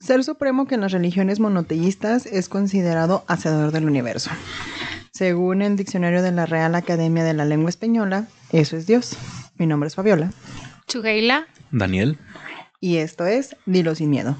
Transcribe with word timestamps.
Ser 0.00 0.22
supremo 0.22 0.66
que 0.66 0.76
en 0.76 0.80
las 0.80 0.92
religiones 0.92 1.40
monoteístas 1.40 2.26
es 2.26 2.48
considerado 2.48 3.24
hacedor 3.26 3.72
del 3.72 3.86
universo. 3.86 4.30
Según 5.12 5.60
el 5.60 5.76
diccionario 5.76 6.22
de 6.22 6.30
la 6.30 6.46
Real 6.46 6.76
Academia 6.76 7.24
de 7.24 7.34
la 7.34 7.44
Lengua 7.44 7.68
Española, 7.68 8.28
eso 8.52 8.76
es 8.76 8.86
Dios. 8.86 9.16
Mi 9.56 9.66
nombre 9.66 9.88
es 9.88 9.96
Fabiola. 9.96 10.32
Chugeila. 10.86 11.48
Daniel. 11.72 12.16
Y 12.80 12.98
esto 12.98 13.26
es 13.26 13.56
Dilo 13.66 13.96
sin 13.96 14.10
miedo. 14.10 14.36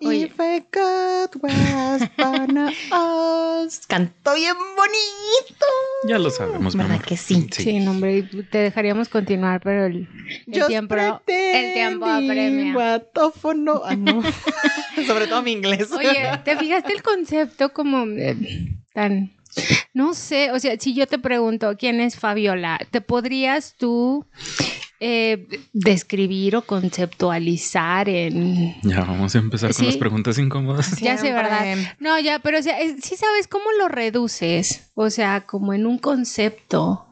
Oye. 0.00 0.24
If 0.26 0.38
I 0.40 0.60
got 0.72 1.36
was 1.42 2.02
us. 2.90 3.86
Cantó 3.86 4.34
bien 4.34 4.56
bonito. 4.76 5.66
Ya 6.08 6.18
lo 6.18 6.30
sabemos, 6.30 6.74
mi 6.74 6.82
¿Verdad 6.82 6.96
amor. 6.96 7.06
que 7.06 7.16
sí? 7.16 7.46
Sí, 7.50 7.78
no, 7.80 7.92
hombre, 7.92 8.24
te 8.50 8.58
dejaríamos 8.58 9.08
continuar, 9.08 9.60
pero 9.62 9.86
el, 9.86 10.08
el 10.46 10.54
Just 10.54 10.68
tiempo, 10.68 10.94
el 11.26 11.72
tiempo 11.72 12.06
apremia. 12.06 12.72
guatófono. 12.74 13.82
Ah, 13.84 13.94
no. 13.96 14.22
Sobre 15.06 15.26
todo 15.26 15.42
mi 15.42 15.52
inglés. 15.52 15.90
Oye, 15.92 16.30
¿te 16.44 16.56
fijaste 16.56 16.92
el 16.92 17.02
concepto 17.02 17.72
como 17.72 18.04
eh, 18.18 18.36
tan... 18.92 19.32
No 19.92 20.14
sé, 20.14 20.50
o 20.50 20.58
sea, 20.58 20.76
si 20.80 20.94
yo 20.94 21.06
te 21.06 21.18
pregunto 21.20 21.76
quién 21.78 22.00
es 22.00 22.16
Fabiola, 22.18 22.80
¿te 22.90 23.00
podrías 23.00 23.76
tú 23.76 24.26
eh, 25.06 25.46
describir 25.74 26.56
o 26.56 26.62
conceptualizar 26.62 28.08
en... 28.08 28.74
Ya 28.82 29.00
vamos 29.00 29.34
a 29.34 29.38
empezar 29.38 29.68
con 29.70 29.74
Sí. 29.80 29.86
las 29.86 29.96
preguntas 29.98 30.38
incómodas. 30.38 30.98
Ya 31.00 31.18
sé. 31.18 31.32
¿verdad? 31.32 31.76
No, 32.00 32.18
ya, 32.18 32.38
pero 32.38 32.58
o 32.58 32.62
sea, 32.62 32.76
sí 33.02 33.16
sabes 33.16 33.46
cómo 33.48 33.66
lo 33.78 33.88
reduces, 33.88 34.90
o 34.94 35.10
sea, 35.10 35.44
como 35.46 35.74
en 35.74 35.86
un 35.86 35.98
concepto. 35.98 37.06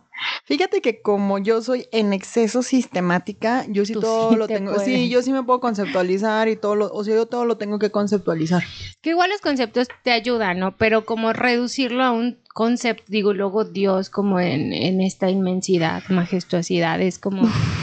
Fíjate 0.45 0.81
que 0.81 1.03
como 1.03 1.39
yo 1.41 1.63
soy 1.63 1.87
en 1.91 2.13
exceso 2.13 2.63
sistemática, 2.63 3.65
yo 3.69 3.85
sí 3.85 3.93
Tú 3.93 4.01
todo 4.03 4.31
sí 4.31 4.37
lo 4.37 4.47
te 4.47 4.55
tengo. 4.55 4.73
puedes. 4.75 4.87
Sí, 4.87 5.09
yo 5.09 5.21
sí 5.21 5.33
me 5.33 5.43
puedo 5.43 5.59
conceptualizar 5.59 6.49
y 6.49 6.55
todo 6.55 6.77
lo, 6.77 6.93
o 6.93 7.03
sea, 7.03 7.15
yo 7.17 7.27
todo 7.27 7.45
lo 7.45 7.57
tengo 7.57 7.81
que 7.81 7.91
conceptualizar. 7.91 8.63
Que 9.01 9.11
igual 9.11 9.31
los 9.31 9.41
conceptos 9.41 9.89
te 10.05 10.13
ayudan, 10.13 10.61
¿no? 10.61 10.77
Pero 10.77 11.05
como 11.05 11.33
reducirlo 11.33 12.05
a 12.05 12.13
un 12.13 12.39
concepto, 12.55 13.03
digo, 13.09 13.33
luego 13.35 13.65
Dios 13.65 14.11
como 14.11 14.39
en, 14.39 14.73
en 14.73 15.01
esta 15.01 15.29
inmensidad, 15.29 16.05
majestuosidad, 16.09 17.01
es 17.01 17.19
como 17.19 17.43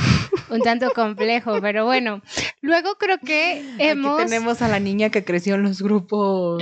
un 0.50 0.62
tanto 0.62 0.92
complejo, 0.92 1.60
pero 1.62 1.86
bueno. 1.86 2.22
Luego 2.62 2.96
creo 3.00 3.18
que 3.20 3.64
hemos... 3.78 4.20
Aquí 4.20 4.30
tenemos 4.30 4.62
a 4.62 4.68
la 4.68 4.80
niña 4.80 5.10
que 5.10 5.24
creció 5.24 5.56
en 5.56 5.64
los 5.64 5.82
grupos 5.82 6.62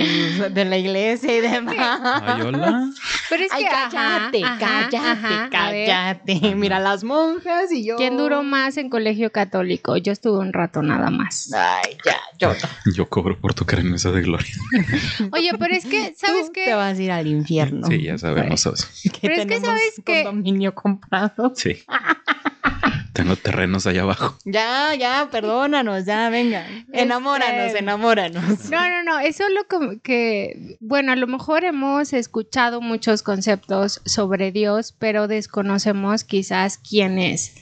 de 0.52 0.64
la 0.64 0.76
iglesia 0.78 1.36
y 1.36 1.40
demás. 1.40 1.76
Ay, 1.78 2.42
hola. 2.42 2.90
Pero 3.28 3.42
es 3.44 3.52
Ay, 3.52 3.64
que... 3.64 3.68
ajá, 3.68 3.88
cállate, 3.90 4.44
ajá, 4.44 4.58
cállate, 4.58 4.96
ajá, 4.96 5.48
cállate. 5.50 6.54
Mira 6.54 6.78
las 6.78 7.04
monjas 7.04 7.72
y 7.72 7.84
yo. 7.84 7.96
¿Quién 7.96 8.16
duró 8.16 8.42
más 8.42 8.76
en 8.76 8.88
colegio 8.90 9.32
católico? 9.32 9.96
Yo 9.96 10.12
estuve 10.12 10.38
un 10.38 10.52
rato 10.52 10.82
nada 10.82 11.10
más. 11.10 11.52
Ay, 11.52 11.96
ya, 12.04 12.16
yo. 12.38 12.54
Yo 12.94 13.08
cobro 13.08 13.38
por 13.38 13.54
tocar 13.54 13.80
en 13.80 13.90
mesa 13.90 14.12
de 14.12 14.22
gloria. 14.22 14.52
Oye, 15.32 15.50
pero 15.58 15.74
es 15.74 15.84
que, 15.84 16.14
¿sabes 16.16 16.46
Tú 16.46 16.52
qué? 16.52 16.64
Te 16.66 16.74
vas 16.74 16.98
a 16.98 17.02
ir 17.02 17.10
al 17.10 17.26
infierno. 17.26 17.86
Sí, 17.86 18.02
ya 18.02 18.16
sabemos. 18.18 18.64
eso. 18.66 18.74
Pero 19.20 19.34
es 19.34 19.46
que 19.46 19.60
sabes 19.60 20.00
que- 20.04 20.24
condominio 20.24 20.74
comprado. 20.74 21.52
Sí. 21.56 21.78
Tengo 23.18 23.34
terrenos 23.34 23.84
allá 23.84 24.02
abajo. 24.02 24.38
Ya, 24.44 24.94
ya, 24.94 25.26
perdónanos, 25.28 26.04
ya, 26.04 26.28
venga. 26.30 26.64
Enamóranos, 26.92 27.66
Este- 27.66 27.80
enamóranos. 27.80 28.70
No, 28.70 28.88
no, 28.88 29.02
no, 29.02 29.18
eso 29.18 29.42
es 29.44 29.50
lo 29.52 30.00
que, 30.04 30.76
bueno, 30.78 31.10
a 31.10 31.16
lo 31.16 31.26
mejor 31.26 31.64
hemos 31.64 32.12
escuchado 32.12 32.80
muchos 32.80 33.24
conceptos 33.24 34.00
sobre 34.04 34.52
Dios, 34.52 34.94
pero 34.96 35.26
desconocemos 35.26 36.22
quizás 36.22 36.78
quién 36.78 37.18
es. 37.18 37.56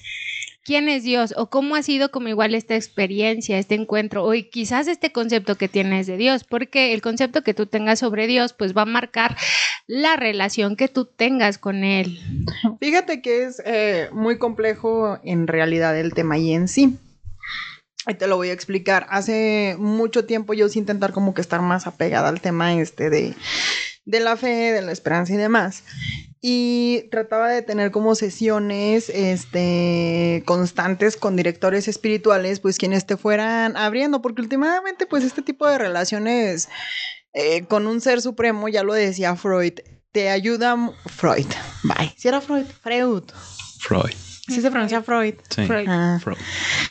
¿Quién 0.67 0.89
es 0.89 1.05
Dios? 1.05 1.33
¿O 1.36 1.48
cómo 1.48 1.77
ha 1.77 1.83
sido 1.84 2.11
como 2.11 2.27
igual 2.27 2.53
esta 2.56 2.75
experiencia, 2.75 3.56
este 3.56 3.77
encuentro? 3.77 4.25
O 4.25 4.33
quizás 4.50 4.89
este 4.89 5.12
concepto 5.12 5.55
que 5.55 5.69
tienes 5.69 6.08
de 6.08 6.17
Dios, 6.17 6.42
porque 6.42 6.92
el 6.92 7.03
concepto 7.03 7.42
que 7.42 7.55
tú 7.55 7.67
tengas 7.67 8.00
sobre 8.00 8.27
Dios, 8.27 8.53
pues 8.53 8.77
va 8.77 8.83
a 8.83 8.86
marcar 8.86 9.36
la 9.86 10.17
relación 10.17 10.75
que 10.75 10.89
tú 10.89 11.05
tengas 11.05 11.58
con 11.58 11.84
Él. 11.84 12.19
Fíjate 12.81 13.23
que 13.23 13.45
es 13.45 13.63
eh, 13.64 14.08
muy 14.11 14.39
complejo 14.39 15.20
en 15.23 15.46
realidad 15.46 15.96
el 15.96 16.13
tema 16.14 16.36
y 16.36 16.52
en 16.52 16.67
sí. 16.67 16.98
Y 18.08 18.14
te 18.14 18.27
lo 18.27 18.35
voy 18.35 18.48
a 18.48 18.52
explicar. 18.52 19.07
Hace 19.08 19.77
mucho 19.79 20.24
tiempo 20.24 20.52
yo 20.52 20.69
sí 20.69 20.80
intentar 20.80 21.13
como 21.13 21.33
que 21.33 21.42
estar 21.42 21.63
más 21.63 21.86
apegada 21.86 22.29
al 22.29 22.40
tema 22.40 22.74
este 22.74 23.08
de, 23.08 23.35
de 24.05 24.19
la 24.19 24.36
fe, 24.36 24.73
de 24.73 24.83
la 24.83 24.90
esperanza 24.90 25.33
y 25.33 25.36
demás. 25.36 25.85
Y 26.41 27.08
trataba 27.11 27.48
de 27.48 27.63
tener 27.63 27.91
como 27.91 28.14
sesiones 28.14 29.08
este, 29.08 30.42
constantes 30.47 31.17
con 31.17 31.35
directores 31.35 31.89
espirituales, 31.89 32.61
pues 32.61 32.79
quienes 32.79 33.07
te 33.07 33.17
fueran 33.17 33.77
abriendo, 33.77 34.23
porque 34.23 34.42
últimamente 34.42 35.07
pues 35.07 35.25
este 35.25 35.42
tipo 35.42 35.67
de 35.67 35.79
relaciones 35.79 36.69
eh, 37.33 37.64
con 37.67 37.86
un 37.86 38.01
ser 38.01 38.20
supremo, 38.20 38.69
ya 38.69 38.83
lo 38.83 38.95
decía 38.95 39.35
Freud, 39.36 39.75
te 40.13 40.30
ayuda... 40.30 40.77
Freud, 41.07 41.46
bye. 41.83 42.14
Si 42.17 42.29
era 42.29 42.41
Freud, 42.41 42.67
Freud. 42.83 43.25
Freud. 43.80 44.14
Sí 44.48 44.61
se 44.61 44.70
pronuncia 44.70 45.02
Freud. 45.02 45.35
Sí. 45.51 45.67
Freud. 45.67 45.86
Ah. 45.89 46.19
Freud. 46.23 46.39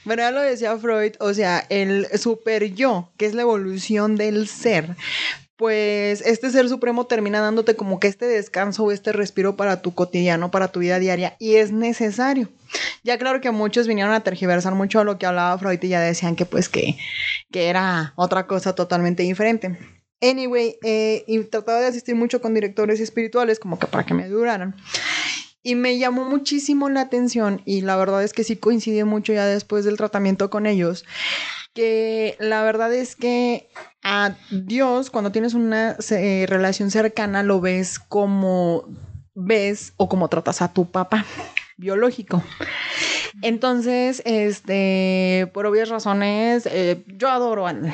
Bueno, 0.04 0.22
ya 0.22 0.32
lo 0.32 0.42
decía 0.42 0.78
Freud, 0.78 1.14
o 1.20 1.34
sea, 1.34 1.66
el 1.70 2.08
super 2.20 2.74
yo, 2.74 3.12
que 3.18 3.26
es 3.26 3.34
la 3.34 3.44
evolución 3.44 4.18
del 4.18 4.48
ser, 4.48 4.96
pues 5.58 6.22
este 6.22 6.50
ser 6.50 6.68
supremo 6.68 7.06
termina 7.06 7.40
dándote 7.40 7.76
como 7.76 8.00
que 8.00 8.08
este 8.08 8.26
descanso 8.26 8.84
o 8.84 8.92
este 8.92 9.14
respiro 9.14 9.56
para 9.56 9.82
tu 9.82 9.94
cotidiano, 9.94 10.52
para 10.52 10.68
tu 10.68 10.82
vida 10.82 11.00
diaria, 11.00 11.36
y 11.40 11.56
es 11.56 11.72
necesario. 11.72 12.50
Ya 13.04 13.18
claro 13.18 13.42
que 13.42 13.52
muchos 13.52 13.88
vinieron 13.88 14.14
a 14.14 14.24
tergiversar 14.24 14.76
mucho 14.76 15.04
lo 15.04 15.18
que 15.18 15.26
hablaba 15.26 15.58
Freud 15.58 15.80
y 15.82 15.90
ya 15.90 16.02
decían 16.02 16.36
que 16.36 16.46
pues 16.46 16.68
que, 16.68 16.98
que 17.52 17.68
era 17.68 18.14
otra 18.16 18.48
cosa 18.48 18.76
totalmente 18.76 19.24
diferente. 19.24 19.78
Anyway, 20.22 20.78
eh, 20.84 21.24
y 21.28 21.40
trataba 21.44 21.80
de 21.80 21.88
asistir 21.88 22.16
mucho 22.16 22.42
con 22.42 22.54
directores 22.54 23.00
espirituales 23.00 23.60
como 23.60 23.80
que 23.80 23.88
para 23.88 24.06
que 24.06 24.14
me 24.14 24.28
duraran. 24.28 24.76
Y 25.62 25.76
me 25.76 25.98
llamó 25.98 26.26
muchísimo 26.26 26.90
la 26.90 27.02
atención 27.02 27.62
y 27.66 27.82
la 27.82 27.96
verdad 27.96 28.24
es 28.24 28.34
que 28.34 28.44
sí 28.44 28.56
coincidí 28.56 29.04
mucho 29.04 29.34
ya 29.34 29.46
después 29.46 29.84
del 29.84 29.98
tratamiento 29.98 30.50
con 30.50 30.68
ellos, 30.68 31.06
que 31.76 32.38
la 32.40 32.64
verdad 32.64 32.92
es 32.94 33.16
que 33.16 33.70
a 34.02 34.36
Dios 34.50 35.12
cuando 35.12 35.32
tienes 35.32 35.54
una 35.54 35.98
eh, 36.10 36.46
relación 36.48 36.90
cercana 36.90 37.44
lo 37.44 37.62
ves 37.62 38.00
como 38.00 38.86
ves 39.36 39.94
o 39.98 40.10
como 40.10 40.30
tratas 40.30 40.62
a 40.62 40.74
tu 40.74 40.90
papá 40.90 41.26
biológico. 41.78 42.42
Entonces, 43.42 44.22
este, 44.26 45.52
por 45.54 45.66
obvias 45.66 45.90
razones, 45.90 46.66
eh, 46.72 47.04
yo 47.08 47.30
adoro 47.30 47.68
al 47.68 47.94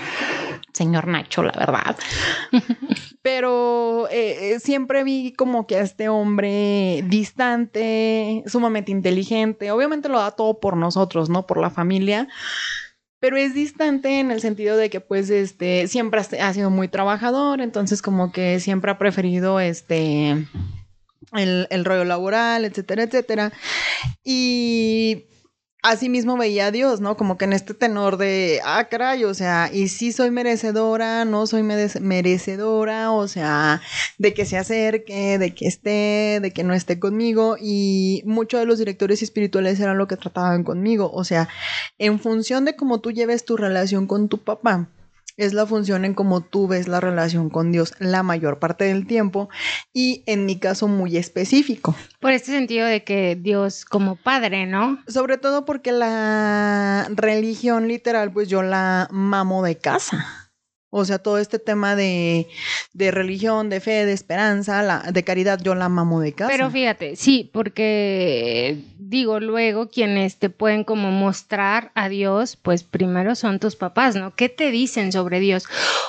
señor 0.71 1.07
Nacho, 1.07 1.41
la 1.41 1.53
verdad. 1.57 1.97
Pero 3.23 4.07
eh, 4.11 4.59
siempre 4.59 5.03
vi 5.03 5.33
como 5.33 5.65
que 5.65 5.77
a 5.77 5.81
este 5.81 6.09
hombre 6.09 7.03
distante, 7.07 8.43
sumamente 8.45 8.91
inteligente. 8.91 9.71
Obviamente 9.71 10.09
lo 10.09 10.19
da 10.19 10.31
todo 10.31 10.59
por 10.59 10.77
nosotros, 10.77 11.29
¿no? 11.29 11.47
Por 11.47 11.59
la 11.59 11.71
familia. 11.71 12.27
Pero 13.21 13.37
es 13.37 13.53
distante 13.53 14.19
en 14.19 14.31
el 14.31 14.41
sentido 14.41 14.75
de 14.75 14.89
que, 14.89 14.99
pues, 14.99 15.29
este, 15.29 15.87
siempre 15.87 16.19
ha- 16.19 16.53
sido 16.53 16.69
muy 16.69 16.89
trabajador. 16.89 17.61
Entonces, 17.61 18.01
como 18.01 18.33
que 18.33 18.59
siempre 18.59 18.91
ha 18.91 18.97
preferido, 18.97 19.61
este, 19.61 20.31
el, 21.33 21.67
el 21.69 21.85
rollo 21.85 22.03
laboral, 22.03 22.65
etcétera, 22.65 23.03
etcétera. 23.03 23.53
Y 24.23 25.25
así 25.81 26.09
mismo 26.09 26.37
veía 26.37 26.67
a 26.67 26.71
Dios, 26.71 27.01
¿no? 27.01 27.17
Como 27.17 27.37
que 27.37 27.45
en 27.45 27.53
este 27.53 27.73
tenor 27.73 28.17
de, 28.17 28.59
ah, 28.63 28.87
caray, 28.89 29.23
o 29.23 29.33
sea, 29.33 29.69
y 29.73 29.87
sí 29.87 30.11
soy 30.11 30.31
merecedora, 30.31 31.25
no 31.25 31.47
soy 31.47 31.63
merece- 31.63 31.99
merecedora, 31.99 33.11
o 33.11 33.27
sea, 33.27 33.81
de 34.17 34.33
que 34.33 34.45
se 34.45 34.57
acerque, 34.57 35.37
de 35.37 35.53
que 35.55 35.67
esté, 35.67 36.39
de 36.41 36.51
que 36.53 36.63
no 36.63 36.73
esté 36.73 36.99
conmigo. 36.99 37.55
Y 37.59 38.21
muchos 38.25 38.59
de 38.59 38.65
los 38.65 38.77
directores 38.79 39.21
espirituales 39.23 39.79
eran 39.79 39.97
lo 39.97 40.07
que 40.07 40.17
trataban 40.17 40.63
conmigo, 40.63 41.11
o 41.13 41.23
sea, 41.23 41.49
en 41.97 42.19
función 42.19 42.65
de 42.65 42.75
cómo 42.75 42.99
tú 43.01 43.11
lleves 43.11 43.45
tu 43.45 43.57
relación 43.57 44.07
con 44.07 44.29
tu 44.29 44.37
papá. 44.39 44.87
Es 45.37 45.53
la 45.53 45.65
función 45.65 46.05
en 46.05 46.13
cómo 46.13 46.41
tú 46.41 46.67
ves 46.67 46.87
la 46.87 46.99
relación 46.99 47.49
con 47.49 47.71
Dios 47.71 47.93
la 47.99 48.23
mayor 48.23 48.59
parte 48.59 48.85
del 48.85 49.07
tiempo 49.07 49.49
y 49.93 50.23
en 50.25 50.45
mi 50.45 50.59
caso 50.59 50.87
muy 50.87 51.17
específico. 51.17 51.95
Por 52.19 52.33
este 52.33 52.51
sentido 52.51 52.85
de 52.87 53.03
que 53.03 53.37
Dios 53.39 53.85
como 53.85 54.15
padre, 54.15 54.65
¿no? 54.65 54.99
Sobre 55.07 55.37
todo 55.37 55.65
porque 55.65 55.91
la 55.91 57.07
religión 57.15 57.87
literal, 57.87 58.31
pues 58.31 58.49
yo 58.49 58.61
la 58.61 59.07
mamo 59.11 59.63
de 59.63 59.77
casa. 59.77 60.40
O 60.91 61.05
sea, 61.05 61.19
todo 61.19 61.37
este 61.37 61.57
tema 61.57 61.95
de, 61.95 62.47
de 62.93 63.11
religión, 63.11 63.69
de 63.69 63.79
fe, 63.79 64.05
de 64.05 64.11
esperanza, 64.11 65.03
de 65.11 65.23
caridad, 65.23 65.59
yo 65.63 65.73
la 65.73 65.87
mamo 65.89 66.19
de 66.19 66.33
casa. 66.33 66.51
Pero 66.51 66.69
fíjate, 66.69 67.15
sí, 67.15 67.49
porque 67.51 68.77
digo, 69.11 69.39
luego 69.39 69.89
quienes 69.89 70.37
te 70.37 70.49
pueden 70.49 70.83
como 70.83 71.11
mostrar 71.11 71.91
a 71.95 72.09
Dios, 72.09 72.55
pues 72.55 72.83
primero 72.83 73.35
son 73.35 73.59
tus 73.59 73.75
papás, 73.75 74.15
¿no? 74.15 74.35
¿Qué 74.35 74.49
te 74.49 74.71
dicen 74.71 75.11
sobre 75.11 75.39
Dios? 75.39 75.65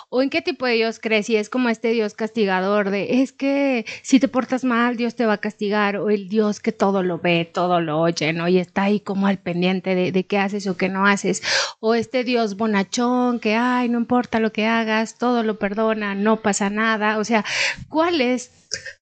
¿O 0.09 0.23
en 0.23 0.31
qué 0.31 0.43
tipo 0.43 0.67
de 0.67 0.75
Dios 0.75 1.01
crees? 1.01 1.27
Si 1.27 1.37
es 1.37 1.49
como 1.49 1.69
este 1.69 1.89
Dios 1.89 2.15
castigador 2.15 2.91
de, 2.91 3.23
es 3.23 3.33
que 3.33 3.87
si 4.03 4.21
te 4.21 4.29
portas 4.29 4.63
mal, 4.63 4.97
Dios 4.97 5.15
te 5.15 5.27
va 5.27 5.35
a 5.35 5.39
castigar, 5.39 5.97
o 5.97 6.11
el 6.11 6.29
Dios 6.29 6.61
que 6.61 6.71
todo 6.71 7.03
lo 7.03 7.19
ve, 7.19 7.45
todo 7.45 7.81
lo 7.81 8.01
oye, 8.01 8.33
¿no? 8.33 8.47
Y 8.47 8.59
está 8.59 8.85
ahí 8.85 9.01
como 9.01 9.27
al 9.27 9.39
pendiente 9.39 9.95
de, 9.95 10.13
de 10.13 10.25
qué 10.25 10.39
haces 10.39 10.67
o 10.67 10.77
qué 10.77 10.89
no 10.89 11.07
haces. 11.07 11.43
O 11.81 11.95
este 11.95 12.25
Dios 12.25 12.57
bonachón 12.57 13.41
que, 13.41 13.55
ay, 13.55 13.89
no 13.89 13.99
importa 13.99 14.39
lo 14.39 14.53
que 14.53 14.67
hagas, 14.79 15.19
todo 15.19 15.43
lo 15.43 15.59
perdona, 15.59 16.15
no 16.15 16.41
pasa 16.43 16.71
nada. 16.71 17.19
O 17.19 17.25
sea, 17.25 17.45
¿cuál 17.89 18.21
es 18.21 18.51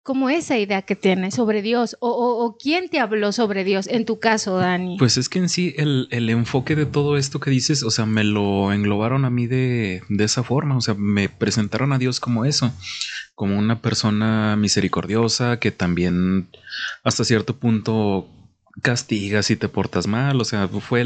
como 0.03 0.31
esa 0.31 0.59
idea 0.59 0.83
que 0.83 0.97
tienes 0.97 1.35
sobre 1.35 1.63
Dios? 1.63 1.97
O, 2.01 2.11
o- 2.11 2.45
o 2.45 2.57
quién 2.57 2.89
te 2.89 2.99
habló 2.99 3.33
sobre 3.33 3.63
Dios 3.65 3.87
en 3.87 4.05
tu 4.05 4.19
caso, 4.19 4.57
Dani? 4.57 4.97
Pues 4.99 5.17
es 5.17 5.29
que 5.29 5.39
en 5.39 5.49
sí 5.49 5.75
el, 5.77 6.09
el 6.11 6.29
enfoque 6.31 6.75
de 6.77 6.87
todo 6.87 7.17
esto 7.17 7.39
que 7.41 7.51
dices, 7.51 7.83
o 7.83 7.91
sea, 7.91 8.07
me 8.07 8.25
lo 8.25 8.73
englobaron 8.73 9.25
a 9.25 9.31
mí 9.31 9.47
de, 9.47 10.03
de 10.09 10.25
esa 10.25 10.43
forma, 10.43 10.77
o 10.77 10.81
sea, 10.81 10.95
me 10.95 11.29
presentaron 11.29 11.93
a 11.93 11.99
Dios 11.99 12.19
como 12.21 12.45
eso, 12.45 12.73
como 13.35 13.59
una 13.59 13.81
persona 13.81 14.57
misericordiosa 14.57 15.59
que 15.59 15.71
también 15.71 16.49
hasta 17.05 17.25
cierto 17.25 17.57
punto 17.57 18.29
castiga 18.83 19.43
si 19.43 19.57
te 19.57 19.69
portas 19.69 20.07
mal, 20.07 20.41
o 20.41 20.45
sea, 20.45 20.69
fue 20.69 21.05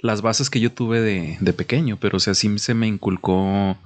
las 0.00 0.22
bases 0.22 0.50
que 0.50 0.60
yo 0.60 0.72
tuve 0.72 1.00
de, 1.00 1.36
de 1.40 1.52
pequeño, 1.52 1.98
pero 1.98 2.16
o 2.16 2.20
sea, 2.20 2.34
sí 2.34 2.58
se 2.58 2.74
me 2.74 2.86
inculcó 2.86 3.76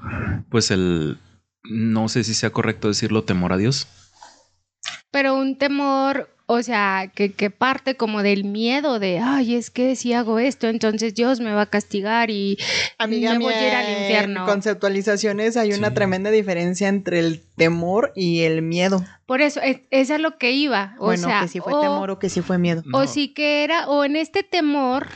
pues 0.48 0.70
el, 0.70 1.18
no 1.64 2.08
sé 2.08 2.24
si 2.24 2.34
sea 2.34 2.50
correcto 2.50 2.88
decirlo, 2.88 3.24
temor 3.24 3.52
a 3.52 3.56
Dios. 3.56 3.86
Pero 5.10 5.34
un 5.34 5.58
temor, 5.58 6.28
o 6.52 6.62
sea, 6.64 7.12
que, 7.14 7.32
que 7.32 7.48
parte 7.50 7.96
como 7.96 8.22
del 8.24 8.42
miedo 8.42 8.98
de, 8.98 9.20
ay, 9.20 9.54
es 9.54 9.70
que 9.70 9.94
si 9.94 10.12
hago 10.14 10.40
esto, 10.40 10.66
entonces 10.66 11.14
Dios 11.14 11.38
me 11.38 11.52
va 11.52 11.62
a 11.62 11.66
castigar 11.66 12.28
y 12.30 12.58
Amiga 12.98 13.32
me 13.34 13.38
mía, 13.38 13.46
voy 13.46 13.54
a 13.54 13.68
ir 13.68 13.74
al 13.74 13.86
en 13.86 14.00
infierno. 14.02 14.46
conceptualizaciones 14.46 15.56
hay 15.56 15.72
una 15.72 15.88
Sí. 15.88 15.94
tremenda 15.94 16.30
diferencia 16.30 16.88
entre 16.88 17.20
el 17.20 17.40
temor 17.56 18.12
y 18.16 18.40
el 18.40 18.62
miedo. 18.62 19.04
Por 19.26 19.40
eso, 19.42 19.60
es, 19.60 19.80
es 19.90 20.10
a 20.10 20.18
lo 20.18 20.38
que 20.38 20.50
iba. 20.50 20.96
O 20.98 21.06
bueno, 21.06 21.28
sea, 21.28 21.42
que 21.42 21.48
si 21.48 21.60
fue 21.60 21.72
o, 21.72 21.80
temor 21.80 22.10
o 22.10 22.18
que 22.18 22.28
si 22.28 22.40
fue 22.42 22.58
miedo. 22.58 22.82
o 22.92 23.00
No. 23.02 23.06
sí 23.06 23.28
que 23.28 23.62
era, 23.62 23.88
o 23.88 24.02
en 24.04 24.16
este 24.16 24.42
temor, 24.42 25.06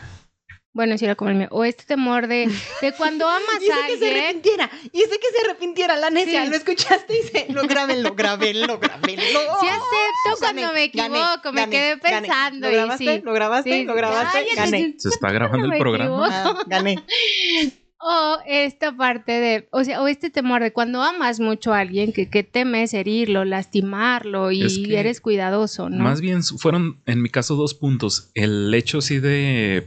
bueno, 0.74 0.98
si 0.98 1.06
era 1.06 1.14
como 1.14 1.30
el 1.30 1.36
mío, 1.36 1.48
o 1.52 1.64
este 1.64 1.84
temor 1.84 2.26
de, 2.26 2.50
de 2.82 2.92
cuando 2.92 3.26
amas 3.28 3.62
Hice 3.62 3.72
a 3.72 3.86
que 3.86 3.96
se 3.96 4.06
alguien. 4.06 4.24
arrepintiera, 4.24 4.70
hice 4.92 5.18
que 5.18 5.28
se 5.34 5.46
arrepintiera, 5.46 5.96
la 5.96 6.10
necia, 6.10 6.44
Sí. 6.44 6.50
lo 6.50 6.56
escuchaste 6.56 7.18
y 7.18 7.22
se, 7.28 7.52
lo 7.52 7.62
grábenlo, 7.62 8.14
grábenlo, 8.14 8.78
grábenlo. 8.78 9.22
Sí 9.22 9.66
acepto 9.68 10.40
cuando 10.40 10.62
Gané, 10.62 10.74
me 10.74 10.88
gané, 10.88 11.18
equivoco, 11.18 11.52
me 11.52 11.70
quedé 11.70 11.96
gané. 11.96 12.00
pensando 12.26 12.66
¿Lo 12.66 12.72
y 12.72 12.76
grabaste? 12.76 13.16
sí. 13.16 13.22
¿Lo 13.24 13.32
grabaste? 13.32 13.70
Sí, 13.72 13.84
¿Lo 13.84 13.94
grabaste? 13.94 14.44
Gané. 14.56 14.94
Se 14.98 15.08
está 15.08 15.30
grabando 15.32 15.72
el 15.72 15.78
programa. 15.78 16.28
Ah, 16.30 16.58
gané. 16.66 17.02
O 18.06 18.38
esta 18.46 18.94
parte 18.94 19.32
de, 19.32 19.66
o 19.70 19.82
sea, 19.82 20.02
o 20.02 20.08
este 20.08 20.28
temor 20.28 20.60
de 20.62 20.74
cuando 20.74 21.02
amas 21.02 21.40
mucho 21.40 21.72
a 21.72 21.78
alguien 21.78 22.12
que, 22.12 22.28
que 22.28 22.42
temes 22.42 22.92
herirlo, 22.92 23.46
lastimarlo 23.46 24.50
y 24.50 24.62
Es 24.62 24.76
que 24.78 24.98
eres 25.00 25.22
cuidadoso, 25.22 25.88
¿no? 25.88 26.04
Más 26.04 26.20
bien 26.20 26.42
fueron, 26.42 27.00
en 27.06 27.22
mi 27.22 27.30
caso, 27.30 27.54
dos 27.56 27.72
puntos. 27.72 28.30
El 28.34 28.74
hecho 28.74 29.00
sí 29.00 29.20
de, 29.20 29.86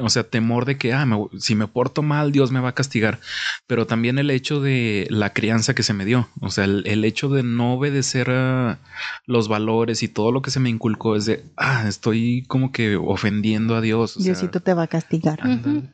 o 0.00 0.08
sea, 0.08 0.22
temor 0.24 0.64
de 0.64 0.78
que, 0.78 0.92
ah, 0.92 1.04
me- 1.06 1.26
si 1.38 1.54
me 1.54 1.66
porto 1.66 2.02
mal, 2.02 2.32
Dios 2.32 2.50
me 2.52 2.60
va 2.60 2.70
a 2.70 2.74
castigar. 2.74 3.20
Pero 3.66 3.86
también 3.86 4.18
el 4.18 4.30
hecho 4.30 4.60
de 4.60 5.06
la 5.10 5.32
crianza 5.32 5.74
que 5.74 5.82
se 5.82 5.92
me 5.92 6.04
dio. 6.04 6.28
O 6.40 6.50
sea, 6.50 6.64
el, 6.64 6.82
el 6.86 7.04
hecho 7.04 7.28
de 7.28 7.42
no 7.42 7.74
obedecer 7.74 8.30
a 8.30 8.78
los 9.26 9.48
valores 9.48 10.02
y 10.02 10.08
todo 10.08 10.32
lo 10.32 10.42
que 10.42 10.50
se 10.50 10.60
me 10.60 10.70
inculcó 10.70 11.16
es 11.16 11.26
de, 11.26 11.44
ah, 11.56 11.84
estoy 11.88 12.44
como 12.48 12.72
que 12.72 12.96
ofendiendo 12.96 13.74
a 13.76 13.80
Dios. 13.80 14.16
o 14.16 14.20
sea, 14.20 14.32
Diosito 14.32 14.60
te 14.60 14.74
va 14.74 14.84
a 14.84 14.88
castigar. 14.88 15.40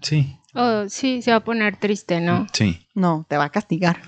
Sí. 0.02 0.36
Oh, 0.54 0.84
sí, 0.88 1.22
se 1.22 1.30
va 1.30 1.36
a 1.38 1.44
poner 1.44 1.76
triste, 1.76 2.20
¿no? 2.20 2.46
Sí. 2.52 2.80
No, 2.94 3.26
te 3.28 3.36
va 3.36 3.44
a 3.44 3.50
castigar. 3.50 4.00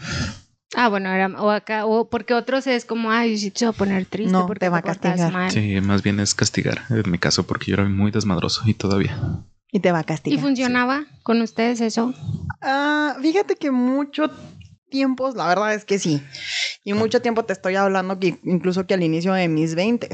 Ah, 0.76 0.88
bueno, 0.88 1.10
era, 1.10 1.26
o 1.26 1.50
acá, 1.50 1.84
o 1.84 2.08
porque 2.08 2.32
otros 2.32 2.66
es 2.69 2.84
como, 2.84 3.10
ay, 3.10 3.37
sí 3.38 3.52
se 3.54 3.64
va 3.66 3.70
a 3.72 3.75
poner 3.75 4.06
triste 4.06 4.31
No, 4.32 4.46
porque 4.46 4.60
te 4.66 4.69
va 4.69 4.78
a 4.78 4.82
castigar. 4.82 5.32
mal. 5.32 5.50
Sí, 5.50 5.81
más 5.81 6.02
bien 6.04 6.20
es 6.20 6.32
castigar, 6.34 6.82
en 6.90 7.10
mi 7.10 7.19
caso, 7.19 7.44
porque 7.44 7.66
yo 7.72 7.75
era 7.75 7.84
muy 7.88 8.10
desmadroso 8.12 8.62
y 8.66 8.75
todavía. 8.75 9.19
Y 9.72 9.81
te 9.81 9.93
va 9.93 9.99
a 9.99 10.02
¿Y 10.02 10.05
castigar. 10.05 10.40
funcionaba 10.40 11.06
con 11.22 11.40
ustedes 11.43 11.81
eso? 11.81 12.12
Ah, 12.61 13.17
fíjate 13.22 13.56
que 13.56 13.70
mucho 13.70 14.31
tiempos, 14.90 15.37
la 15.37 15.46
verdad 15.46 15.72
es 15.75 15.84
que 15.84 15.99
sí. 15.99 16.22
Y 16.84 16.93
mucho 16.93 17.22
tiempo 17.22 17.44
te 17.44 17.52
estoy 17.52 17.76
hablando 17.76 18.19
que 18.19 18.38
incluso 18.43 18.87
que 18.87 18.94
al 18.94 19.02
inicio 19.02 19.32
de 19.32 19.49
mis 19.49 19.75
20. 19.75 20.08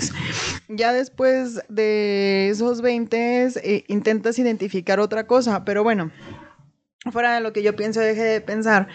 Ya 0.69 0.93
después 0.93 1.61
de 1.69 2.51
esos 2.51 2.83
20 2.83 3.85
intentas 3.89 4.39
identificar 4.39 5.01
otra 5.01 5.27
cosa, 5.27 5.65
pero 5.65 5.83
bueno. 5.83 6.11
Fuera 7.13 7.35
de 7.35 7.41
lo 7.41 7.53
que 7.53 7.63
yo 7.63 7.77
pienso, 7.77 8.01
deje 8.01 8.23
de 8.23 8.41
pensar. 8.41 8.89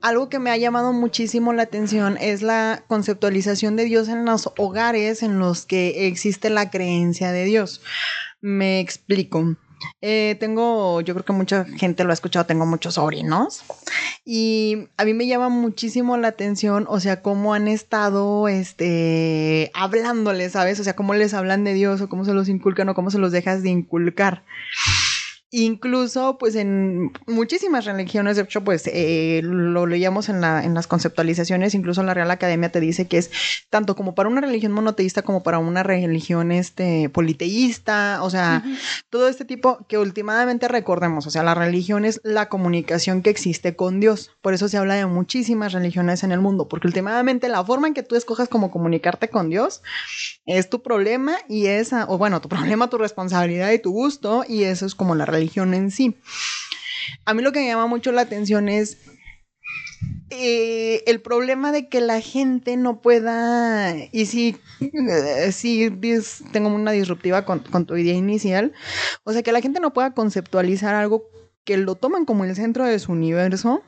Algo 0.00 0.30
que 0.30 0.38
me 0.38 0.50
ha 0.50 0.56
llamado 0.56 0.94
muchísimo 0.94 1.52
la 1.52 1.64
atención 1.64 2.16
es 2.18 2.40
la 2.40 2.84
conceptualización 2.88 3.76
de 3.76 3.84
Dios 3.84 4.08
en 4.08 4.24
los 4.24 4.50
hogares 4.56 5.22
en 5.22 5.38
los 5.38 5.66
que 5.66 6.06
existe 6.06 6.48
la 6.48 6.70
creencia 6.70 7.32
de 7.32 7.44
Dios. 7.44 7.82
Me 8.40 8.80
explico. 8.80 9.56
Eh, 10.00 10.36
tengo, 10.40 11.00
yo 11.00 11.14
creo 11.14 11.24
que 11.24 11.32
mucha 11.32 11.64
gente 11.64 12.04
lo 12.04 12.10
ha 12.10 12.14
escuchado, 12.14 12.46
tengo 12.46 12.66
muchos 12.66 12.94
sobrinos 12.94 13.62
y 14.24 14.88
a 14.96 15.04
mí 15.04 15.14
me 15.14 15.26
llama 15.26 15.48
muchísimo 15.48 16.16
la 16.16 16.28
atención, 16.28 16.86
o 16.88 17.00
sea, 17.00 17.22
cómo 17.22 17.54
han 17.54 17.68
estado, 17.68 18.48
este, 18.48 19.70
hablándoles, 19.74 20.52
¿sabes? 20.52 20.78
O 20.80 20.84
sea, 20.84 20.94
cómo 20.94 21.14
les 21.14 21.34
hablan 21.34 21.64
de 21.64 21.74
Dios 21.74 22.00
o 22.00 22.08
cómo 22.08 22.24
se 22.24 22.34
los 22.34 22.48
inculcan 22.48 22.88
o 22.88 22.94
cómo 22.94 23.10
se 23.10 23.18
los 23.18 23.32
dejas 23.32 23.62
de 23.62 23.70
inculcar. 23.70 24.44
Incluso, 25.52 26.38
pues 26.38 26.54
en 26.54 27.12
muchísimas 27.26 27.84
religiones, 27.84 28.36
de 28.36 28.42
hecho, 28.42 28.62
pues 28.62 28.86
eh, 28.86 29.40
lo 29.42 29.84
leíamos 29.84 30.28
en, 30.28 30.40
la, 30.40 30.62
en 30.62 30.74
las 30.74 30.86
conceptualizaciones, 30.86 31.74
incluso 31.74 32.04
la 32.04 32.14
Real 32.14 32.30
Academia 32.30 32.70
te 32.70 32.78
dice 32.78 33.08
que 33.08 33.18
es 33.18 33.32
tanto 33.68 33.96
como 33.96 34.14
para 34.14 34.28
una 34.28 34.42
religión 34.42 34.70
monoteísta 34.70 35.22
como 35.22 35.42
para 35.42 35.58
una 35.58 35.82
religión 35.82 36.52
este, 36.52 37.08
politeísta, 37.08 38.20
o 38.22 38.30
sea, 38.30 38.62
todo 39.10 39.26
este 39.26 39.44
tipo 39.44 39.84
que 39.88 39.98
últimamente 39.98 40.68
recordemos, 40.68 41.26
o 41.26 41.30
sea, 41.30 41.42
la 41.42 41.56
religión 41.56 42.04
es 42.04 42.20
la 42.22 42.48
comunicación 42.48 43.20
que 43.20 43.30
existe 43.30 43.74
con 43.74 43.98
Dios, 43.98 44.30
por 44.42 44.54
eso 44.54 44.68
se 44.68 44.76
habla 44.76 44.94
de 44.94 45.06
muchísimas 45.06 45.72
religiones 45.72 46.22
en 46.22 46.30
el 46.30 46.40
mundo, 46.40 46.68
porque 46.68 46.86
últimamente 46.86 47.48
la 47.48 47.64
forma 47.64 47.88
en 47.88 47.94
que 47.94 48.04
tú 48.04 48.14
escojas 48.14 48.48
cómo 48.48 48.70
comunicarte 48.70 49.28
con 49.28 49.50
Dios 49.50 49.82
es 50.46 50.70
tu 50.70 50.80
problema 50.80 51.38
y 51.48 51.66
esa, 51.66 52.06
o 52.08 52.18
bueno, 52.18 52.40
tu 52.40 52.48
problema, 52.48 52.88
tu 52.88 52.98
responsabilidad 52.98 53.72
y 53.72 53.80
tu 53.80 53.90
gusto, 53.90 54.44
y 54.46 54.62
eso 54.62 54.86
es 54.86 54.94
como 54.94 55.16
la 55.16 55.26
religión 55.26 55.39
en 55.74 55.90
sí. 55.90 56.16
A 57.24 57.34
mí 57.34 57.42
lo 57.42 57.52
que 57.52 57.60
me 57.60 57.66
llama 57.66 57.86
mucho 57.86 58.12
la 58.12 58.22
atención 58.22 58.68
es 58.68 58.98
eh, 60.30 61.02
el 61.06 61.20
problema 61.20 61.72
de 61.72 61.88
que 61.88 62.00
la 62.00 62.20
gente 62.20 62.76
no 62.76 63.00
pueda, 63.00 63.96
y 64.12 64.26
sí, 64.26 64.56
eh, 64.80 65.50
sí 65.52 65.90
tengo 66.52 66.68
una 66.68 66.92
disruptiva 66.92 67.44
con 67.44 67.86
tu 67.86 67.96
idea 67.96 68.14
inicial, 68.14 68.72
o 69.24 69.32
sea, 69.32 69.42
que 69.42 69.52
la 69.52 69.60
gente 69.60 69.80
no 69.80 69.92
pueda 69.92 70.14
conceptualizar 70.14 70.94
algo 70.94 71.24
que 71.64 71.76
lo 71.76 71.94
toman 71.94 72.24
como 72.24 72.44
el 72.44 72.54
centro 72.56 72.84
de 72.84 72.98
su 72.98 73.12
universo, 73.12 73.82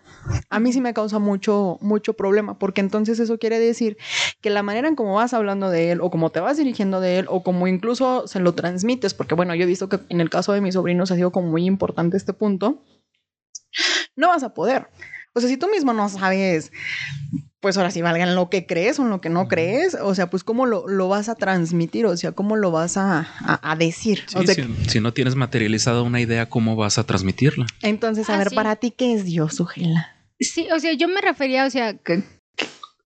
a 0.51 0.61
mí 0.61 0.73
sí 0.73 0.81
me 0.81 0.95
causa 0.95 1.19
mucho, 1.19 1.79
mucho 1.81 2.15
problema, 2.15 2.59
porque 2.59 2.81
entonces 2.81 3.19
eso 3.19 3.39
quiere 3.39 3.59
decir 3.59 3.97
que 4.41 4.51
la 4.51 4.63
manera 4.63 4.89
en 4.89 4.95
cómo 4.95 5.15
vas 5.15 5.35
hablando 5.35 5.71
de 5.71 5.93
él, 5.93 6.01
o 6.01 6.11
cómo 6.11 6.31
te 6.31 6.41
vas 6.41 6.57
dirigiendo 6.57 7.01
de 7.01 7.19
él, 7.19 7.27
o 7.29 7.43
como 7.43 7.67
incluso 7.67 8.27
se 8.27 8.41
lo 8.41 8.55
transmites, 8.55 9.15
porque 9.15 9.35
bueno, 9.35 9.55
yo 9.55 9.65
he 9.65 9.67
visto 9.67 9.89
que 9.89 10.01
en 10.09 10.21
el 10.21 10.31
caso 10.31 10.53
de 10.53 10.61
mis 10.61 10.75
sobrinos 10.75 11.11
ha 11.11 11.17
sido 11.17 11.33
como 11.33 11.49
muy 11.49 11.65
importante 11.65 12.17
este 12.17 12.33
punto, 12.33 12.83
no 14.17 14.29
vas 14.29 14.43
a 14.43 14.55
poder. 14.55 14.89
O 15.35 15.41
sea, 15.41 15.49
si 15.49 15.57
tú 15.57 15.69
mismo 15.69 15.93
no 15.93 16.09
sabes, 16.09 16.73
pues 17.61 17.77
ahora 17.77 17.91
sí 17.91 18.03
valga 18.03 18.25
en 18.25 18.35
lo 18.35 18.51
que 18.51 18.67
crees 18.67 18.99
o 18.99 19.03
en 19.03 19.11
lo 19.11 19.21
que 19.21 19.31
no 19.31 19.49
crees, 19.49 19.95
o 19.95 20.15
sea, 20.15 20.29
pues 20.29 20.45
cómo 20.45 20.67
lo, 20.67 20.87
lo 20.89 21.09
vas 21.09 21.29
a 21.29 21.35
transmitir, 21.37 22.05
o 22.07 22.17
sea, 22.17 22.33
cómo 22.33 22.57
lo 22.57 22.71
vas 22.71 22.97
a, 22.97 23.21
a- 23.41 23.71
a 23.73 23.77
decir. 23.77 24.25
Sí, 24.27 24.37
O 24.37 24.43
sea, 24.43 24.55
si, 24.55 24.65
si 24.89 25.01
no 25.01 25.13
tienes 25.13 25.35
materializada 25.37 26.03
una 26.03 26.21
idea, 26.21 26.49
¿cómo 26.49 26.77
vas 26.77 26.99
a 26.99 27.05
transmitirla? 27.05 27.67
Entonces, 27.83 28.29
a 28.29 28.35
Ah, 28.35 28.39
ver, 28.39 28.51
sí. 28.51 28.57
para 28.57 28.77
ti, 28.77 28.91
¿qué 28.91 29.15
es 29.15 29.25
Dios, 29.25 29.59
Ugela? 29.61 30.15
Sí, 30.41 30.69
o 30.75 30.79
sea, 30.81 30.93
yo 30.95 31.09
me 31.09 31.21
refería, 31.21 31.65
o 31.65 31.71
sea, 31.71 31.95
que, 31.97 32.23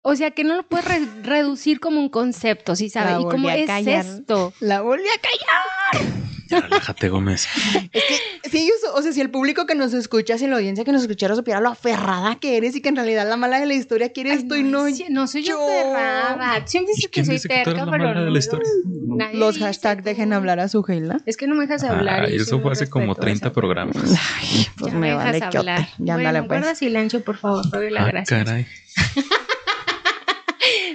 o 0.03 0.15
sea, 0.15 0.31
que 0.33 0.45
no 0.45 0.55
lo 0.55 0.63
puedes 0.69 0.85
re- 0.87 1.23
reducir 1.23 1.81
como 1.81 1.99
un 1.99 2.09
concepto, 2.11 2.77
¿sí 2.77 2.87
La 2.87 2.91
sabes? 2.93 3.21
¿Y 3.21 3.25
cómo 3.25 3.49
es 3.51 3.71
esto? 3.87 4.53
La 4.61 4.83
volví 4.83 5.05
a 5.09 5.21
callar. 5.21 6.32
Ya, 6.53 6.61
relájate, 6.61 7.09
Gómez. 7.09 7.49
Es 7.93 8.03
que 8.05 8.49
si 8.51 8.59
ellos, 8.59 8.77
o 8.95 9.03
sea, 9.03 9.13
si 9.13 9.21
el 9.21 9.31
público 9.31 9.67
que 9.67 9.75
nos 9.75 9.93
escucha, 9.95 10.39
si 10.39 10.47
la 10.47 10.57
audiencia 10.57 10.85
que 10.85 10.93
nos 10.93 11.03
escuchara 11.03 11.35
supiera 11.35 11.61
lo 11.61 11.71
aferrada 11.71 12.37
que 12.41 12.57
eres 12.57 12.77
y 12.77 12.81
que 12.83 12.89
en 12.91 12.97
realidad 12.97 13.29
la 13.29 13.37
mala 13.37 13.59
de 13.59 13.67
la 13.67 13.75
historia 13.75 14.13
que 14.13 14.21
eres 14.23 14.39
Ay, 14.43 14.49
tú 14.49 14.55
y 14.55 14.63
no 14.63 14.85
no 15.11 15.27
soy 15.27 15.43
yo 15.43 15.53
yo. 15.59 15.67
ferrada. 15.67 16.67
Siempre 16.67 16.93
dice 16.95 17.09
que 17.09 17.23
¿Quién 17.23 17.27
soy 17.27 17.41
terca, 17.41 17.73
la 17.73 17.91
pero 17.91 18.05
mala 18.05 18.21
de 18.21 18.27
no. 18.27 18.31
la 18.33 18.39
historia? 18.39 18.69
Nadie 19.17 19.39
los 19.39 19.59
hashtags 19.59 20.05
dejen 20.05 20.31
tú. 20.31 20.35
hablar 20.37 20.61
a 20.61 20.69
su 20.69 20.83
Geila. 20.83 21.19
Es 21.27 21.37
que 21.37 21.47
no 21.47 21.55
me 21.55 21.63
dejas 21.63 21.83
hablar. 21.85 22.25
Ah, 22.25 22.31
y 22.31 22.37
eso 22.37 22.61
fue 22.61 22.73
hace 22.73 22.89
como 22.91 23.07
respetuosa, 23.15 23.21
30 23.41 23.53
programas. 23.53 23.97
Ay, 23.97 24.67
pues 24.79 24.93
Ya 24.93 24.99
me 24.99 25.09
dejas 25.09 25.25
vale 25.25 25.39
que 25.51 25.59
hablar. 25.59 25.89
Ya 25.99 26.15
bueno, 26.15 26.29
ándale, 26.29 26.39
pues. 26.47 26.61
guarda 26.61 26.75
silencio, 26.75 27.23
por 27.25 27.37
favor, 27.37 27.69
doy 27.71 27.91
las 27.91 28.05
Ah, 28.05 28.07
gracias. 28.09 28.45
caray. 28.45 28.67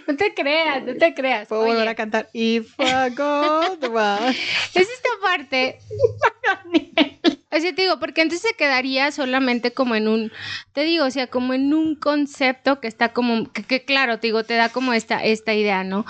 No 0.07 0.15
te 0.15 0.33
creas, 0.33 0.83
no 0.83 0.95
te 0.95 1.13
creas. 1.13 1.47
Puedo 1.47 1.63
Oye, 1.63 1.71
volver 1.73 1.87
a 1.89 1.95
cantar 1.95 2.29
If 2.33 2.75
God 2.77 3.83
was- 3.91 4.35
Es 4.73 4.87
esta 4.89 5.09
parte. 5.21 5.79
Así 7.49 7.73
te 7.73 7.81
digo, 7.83 7.99
porque 7.99 8.21
antes 8.21 8.41
se 8.41 8.53
quedaría 8.53 9.11
solamente 9.11 9.71
como 9.71 9.95
en 9.95 10.07
un, 10.07 10.31
te 10.73 10.83
digo, 10.83 11.05
o 11.05 11.11
sea, 11.11 11.27
como 11.27 11.53
en 11.53 11.73
un 11.73 11.95
concepto 11.95 12.79
que 12.79 12.87
está 12.87 13.13
como, 13.13 13.51
que, 13.51 13.63
que 13.63 13.83
claro, 13.85 14.19
te 14.19 14.27
digo, 14.27 14.43
te 14.43 14.55
da 14.55 14.69
como 14.69 14.93
esta, 14.93 15.23
esta 15.23 15.53
idea, 15.53 15.83
¿no? 15.83 16.05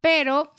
Pero, 0.00 0.52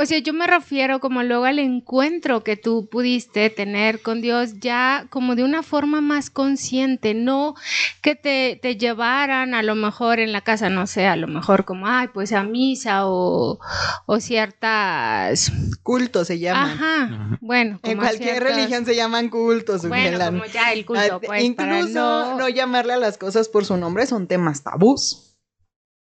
o 0.00 0.06
sea, 0.06 0.18
yo 0.18 0.32
me 0.32 0.46
refiero 0.46 0.98
como 1.00 1.22
luego 1.22 1.44
al 1.44 1.58
encuentro 1.58 2.42
que 2.42 2.56
tú 2.56 2.88
pudiste 2.90 3.50
tener 3.50 4.00
con 4.00 4.20
Dios 4.22 4.58
ya 4.60 5.06
como 5.10 5.34
de 5.36 5.44
una 5.44 5.62
forma 5.62 6.00
más 6.00 6.30
consciente, 6.30 7.12
no 7.14 7.54
que 8.02 8.14
te, 8.14 8.58
te 8.62 8.76
llevaran 8.76 9.52
a 9.54 9.62
lo 9.62 9.74
mejor 9.74 10.18
en 10.20 10.32
la 10.32 10.40
casa, 10.40 10.70
no 10.70 10.86
sé, 10.86 11.06
a 11.06 11.16
lo 11.16 11.26
mejor 11.26 11.64
como, 11.64 11.86
ay, 11.86 12.08
pues 12.14 12.32
a 12.32 12.42
misa 12.42 13.06
o, 13.06 13.58
o 14.06 14.20
ciertas 14.20 15.52
Culto 15.82 16.24
se 16.24 16.38
llaman. 16.38 16.70
Ajá. 16.70 17.38
Bueno, 17.40 17.80
En 17.82 17.98
cualquier 17.98 18.34
ciertas- 18.38 18.56
religión 18.56 18.84
se 18.86 18.96
llaman 18.96 19.28
cultos. 19.28 19.86
Bueno, 19.86 20.18
como 20.24 20.44
ya 20.46 20.72
el 20.72 20.80
Ah, 20.80 20.84
culto, 20.86 21.20
pues, 21.20 21.28
para 21.54 21.78
Incluso 21.80 22.00
no... 22.00 22.36
no... 22.38 22.48
llamarle 22.48 22.94
a 22.94 22.96
las 22.98 23.18
cosas 23.18 23.48
por 23.48 23.64
su 23.64 23.76
nombre 23.76 24.06
son 24.06 24.26
temas 24.26 24.62
tabús. 24.62 25.29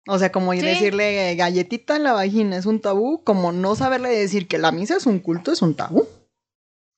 O 0.07 0.17
sea, 0.17 0.31
como 0.31 0.53
Sí. 0.53 0.61
decirle 0.61 1.35
galletita 1.35 1.95
en 1.95 2.03
la 2.03 2.13
vagina 2.13 2.57
es 2.57 2.65
un 2.65 2.79
tabú, 2.81 3.23
como 3.23 3.51
no 3.51 3.75
saberle 3.75 4.09
decir 4.09 4.47
que 4.47 4.57
la 4.57 4.71
misa 4.71 4.95
es 4.97 5.05
un 5.05 5.19
culto 5.19 5.51
es 5.51 5.61
un 5.61 5.75
tabú. 5.75 6.07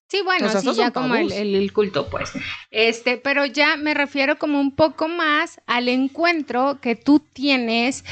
Sí, 0.10 0.22
bueno, 0.24 0.45
O 0.45 0.50
sea, 0.51 0.62
sí, 0.62 0.74
ya 0.75 0.91
como 0.91 1.15
el, 1.15 1.22
tabús. 1.29 1.33
el- 1.33 1.55
el 1.55 1.74
culto, 1.74 2.07
pues. 2.10 2.31
Este, 2.69 3.17
pero 3.17 3.45
ya 3.45 3.77
me 3.77 3.93
refiero 3.95 4.38
como 4.38 4.60
un 4.62 4.75
poco 4.75 5.07
más 5.07 5.60
al 5.65 5.89
encuentro 5.89 6.77
que 6.81 6.95
tú 6.95 7.19
tienes 7.19 8.03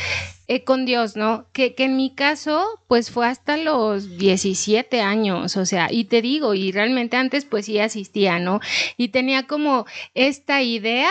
eh, 0.48 0.63
con 0.63 0.86
Dios, 0.86 1.15
¿no? 1.15 1.45
Que, 1.53 1.75
que 1.75 1.83
en 1.86 1.95
mi 1.95 2.13
caso, 2.15 2.65
pues 2.88 3.12
fue 3.12 3.27
hasta 3.27 3.55
los 3.55 4.17
17 4.17 5.00
años, 5.01 5.55
o 5.57 5.65
sea, 5.65 5.88
y 5.91 6.05
te 6.05 6.21
digo, 6.21 6.53
y 6.55 6.71
realmente 6.74 7.15
antes 7.17 7.45
pues 7.45 7.67
sí 7.67 7.79
asistía, 7.79 8.39
¿no? 8.39 8.60
Y 8.98 9.10
tenía 9.10 9.45
como 9.48 9.86
esta 10.15 10.62
idea, 10.63 11.10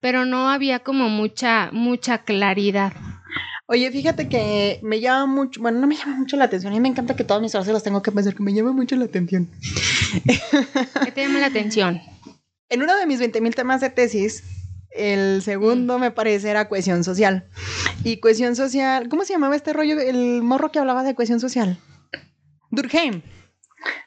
pero 0.00 0.26
no 0.26 0.50
había 0.50 0.80
como 0.80 1.08
mucha, 1.08 1.70
mucha 1.72 2.18
claridad. 2.24 2.92
Oye, 3.66 3.90
fíjate 3.90 4.28
que 4.28 4.80
me 4.82 5.00
llama 5.00 5.26
mucho, 5.26 5.60
bueno, 5.62 5.80
no 5.80 5.86
me 5.86 5.96
llama 5.96 6.16
mucho 6.16 6.36
la 6.36 6.44
atención. 6.44 6.72
A 6.72 6.76
mí 6.76 6.80
me 6.80 6.88
encanta 6.88 7.16
que 7.16 7.24
todas 7.24 7.42
mis 7.42 7.52
frases 7.52 7.72
las 7.72 7.82
tengo 7.82 8.02
que 8.02 8.12
pensar, 8.12 8.34
que 8.34 8.42
me 8.42 8.52
llama 8.52 8.72
mucho 8.72 8.96
la 8.96 9.04
atención. 9.04 9.48
¿Qué 11.04 11.12
te 11.12 11.22
llama 11.22 11.38
la 11.38 11.46
atención? 11.46 12.00
En 12.68 12.82
uno 12.82 12.96
de 12.96 13.06
mis 13.06 13.20
20.000 13.20 13.54
temas 13.54 13.80
de 13.80 13.90
tesis, 13.90 14.42
el 14.90 15.42
segundo 15.42 15.98
me 15.98 16.10
parece 16.10 16.50
era 16.50 16.68
cohesión 16.68 17.04
social. 17.04 17.48
Y 18.04 18.18
cohesión 18.18 18.56
social, 18.56 19.08
¿cómo 19.08 19.24
se 19.24 19.32
llamaba 19.32 19.56
este 19.56 19.72
rollo? 19.72 19.98
El 20.00 20.42
morro 20.42 20.72
que 20.72 20.78
hablaba 20.78 21.04
de 21.04 21.14
cohesión 21.14 21.40
social. 21.40 21.78
Durkheim. 22.70 23.22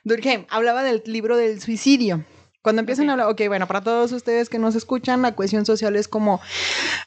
Durkheim 0.04 0.46
hablaba 0.50 0.84
del 0.84 1.02
libro 1.06 1.38
del 1.38 1.62
suicidio. 1.62 2.26
Cuando 2.66 2.80
empiezan 2.80 3.10
a 3.10 3.12
hablar, 3.12 3.28
ok, 3.28 3.42
bueno, 3.48 3.68
para 3.68 3.82
todos 3.82 4.12
ustedes 4.12 4.50
que 4.50 4.58
nos 4.58 4.74
escuchan, 4.74 5.22
la 5.22 5.36
cohesión 5.36 5.68
social 5.68 5.96
es 5.96 6.08
como 6.08 6.42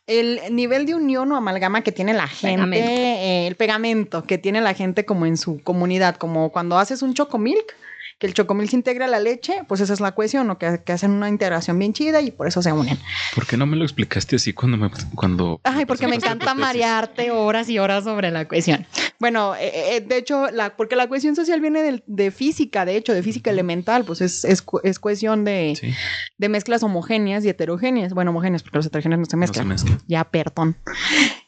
el 0.06 0.38
nivel 0.52 0.86
de 0.86 0.94
unión 0.94 1.32
o 1.32 1.36
amalgama 1.36 1.82
que 1.82 1.90
tiene 1.90 2.14
la 2.14 2.28
gente, 2.28 2.62
Pegamento. 2.62 2.88
eh, 2.88 3.46
el 3.48 3.56
pegamento 3.56 4.22
que 4.22 4.38
tiene 4.38 4.60
la 4.60 4.74
gente 4.74 5.04
como 5.04 5.26
en 5.26 5.36
su 5.36 5.60
comunidad, 5.60 6.14
como 6.14 6.52
cuando 6.52 6.78
haces 6.78 7.02
un 7.02 7.12
chocomilk, 7.12 7.74
que 8.18 8.26
el 8.26 8.34
chocomilk 8.34 8.70
se 8.70 8.76
integra 8.76 9.04
a 9.04 9.08
la 9.08 9.20
leche, 9.20 9.60
pues 9.68 9.80
esa 9.80 9.92
es 9.92 10.00
la 10.00 10.12
cohesión, 10.12 10.50
o 10.50 10.58
que, 10.58 10.80
que 10.84 10.92
hacen 10.92 11.12
una 11.12 11.28
integración 11.28 11.78
bien 11.78 11.92
chida 11.92 12.20
y 12.20 12.30
por 12.32 12.48
eso 12.48 12.62
se 12.62 12.72
unen. 12.72 12.98
¿Por 13.34 13.46
qué 13.46 13.56
no 13.56 13.64
me 13.66 13.76
lo 13.76 13.84
explicaste 13.84 14.36
así 14.36 14.52
cuando 14.52 14.76
me 14.76 14.90
cuando 15.14 15.60
Ay, 15.64 15.84
porque 15.86 16.08
me 16.08 16.16
encanta 16.16 16.54
marearte 16.54 17.30
horas 17.30 17.68
y 17.68 17.78
horas 17.78 18.04
sobre 18.04 18.30
la 18.30 18.46
cohesión. 18.48 18.86
Bueno, 19.20 19.54
eh, 19.56 19.96
eh, 19.96 20.00
de 20.00 20.16
hecho, 20.16 20.48
la, 20.50 20.76
porque 20.76 20.94
la 20.96 21.08
cohesión 21.08 21.34
social 21.36 21.60
viene 21.60 21.82
del- 21.82 22.02
de, 22.06 22.30
física, 22.30 22.84
de 22.84 22.96
hecho, 22.96 23.12
de 23.12 23.22
física 23.22 23.50
elemental, 23.50 24.04
pues 24.04 24.20
es, 24.20 24.44
es, 24.44 24.64
es 24.84 24.98
cohesión 24.98 25.44
de, 25.44 25.74
Sí, 25.80 25.92
de 26.38 26.48
mezclas 26.48 26.82
homogéneas 26.82 27.44
y 27.44 27.48
heterogéneas. 27.48 28.14
Bueno, 28.14 28.30
homogéneas, 28.30 28.62
porque 28.62 28.78
los 28.78 28.86
heterogéneos 28.86 29.18
no 29.20 29.24
se 29.26 29.36
no 29.36 29.46
se 29.46 29.46
mezclan. 29.62 29.68
mezcla. 29.68 29.98
Ya, 30.06 30.24
perdón. 30.24 30.76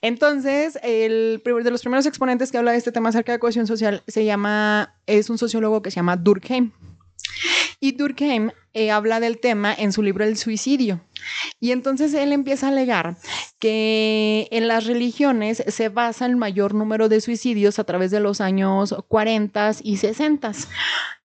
Entonces, 0.03 0.79
el 0.83 1.43
de 1.45 1.71
los 1.71 1.81
primeros 1.83 2.07
exponentes 2.07 2.51
que 2.51 2.59
habla 2.59 2.73
de 2.73 2.79
este 2.79 2.93
tema 2.93 3.09
acerca 3.11 3.33
de 3.33 3.39
cohesión 3.39 3.67
social 3.67 4.03
se 4.07 4.25
llama, 4.25 4.95
es 5.07 5.31
un 5.31 5.39
sociólogo 5.39 5.83
que 5.83 5.91
se 5.91 5.97
llama 5.97 6.17
Durkheim. 6.17 6.60
Y 7.81 7.93
Durkheim 7.93 8.51
eh, 8.73 8.91
habla 8.91 9.21
del 9.21 9.41
tema 9.41 9.75
en 9.75 9.93
su 9.93 10.03
libro 10.03 10.25
El 10.25 10.37
suicidio. 10.37 11.01
Y 11.59 11.73
entonces 11.73 12.15
él 12.15 12.33
empieza 12.33 12.67
a 12.67 12.71
alegar 12.71 13.17
que 13.59 14.49
en 14.51 14.69
las 14.69 14.87
religiones 14.87 15.63
se 15.67 15.89
basa 15.89 16.27
el 16.27 16.37
mayor 16.37 16.75
número 16.75 17.09
de 17.09 17.21
suicidios 17.21 17.79
a 17.79 17.85
través 17.85 18.11
de 18.11 18.21
los 18.21 18.41
años 18.41 18.95
40 19.09 19.73
y 19.83 19.97
60. 19.97 20.53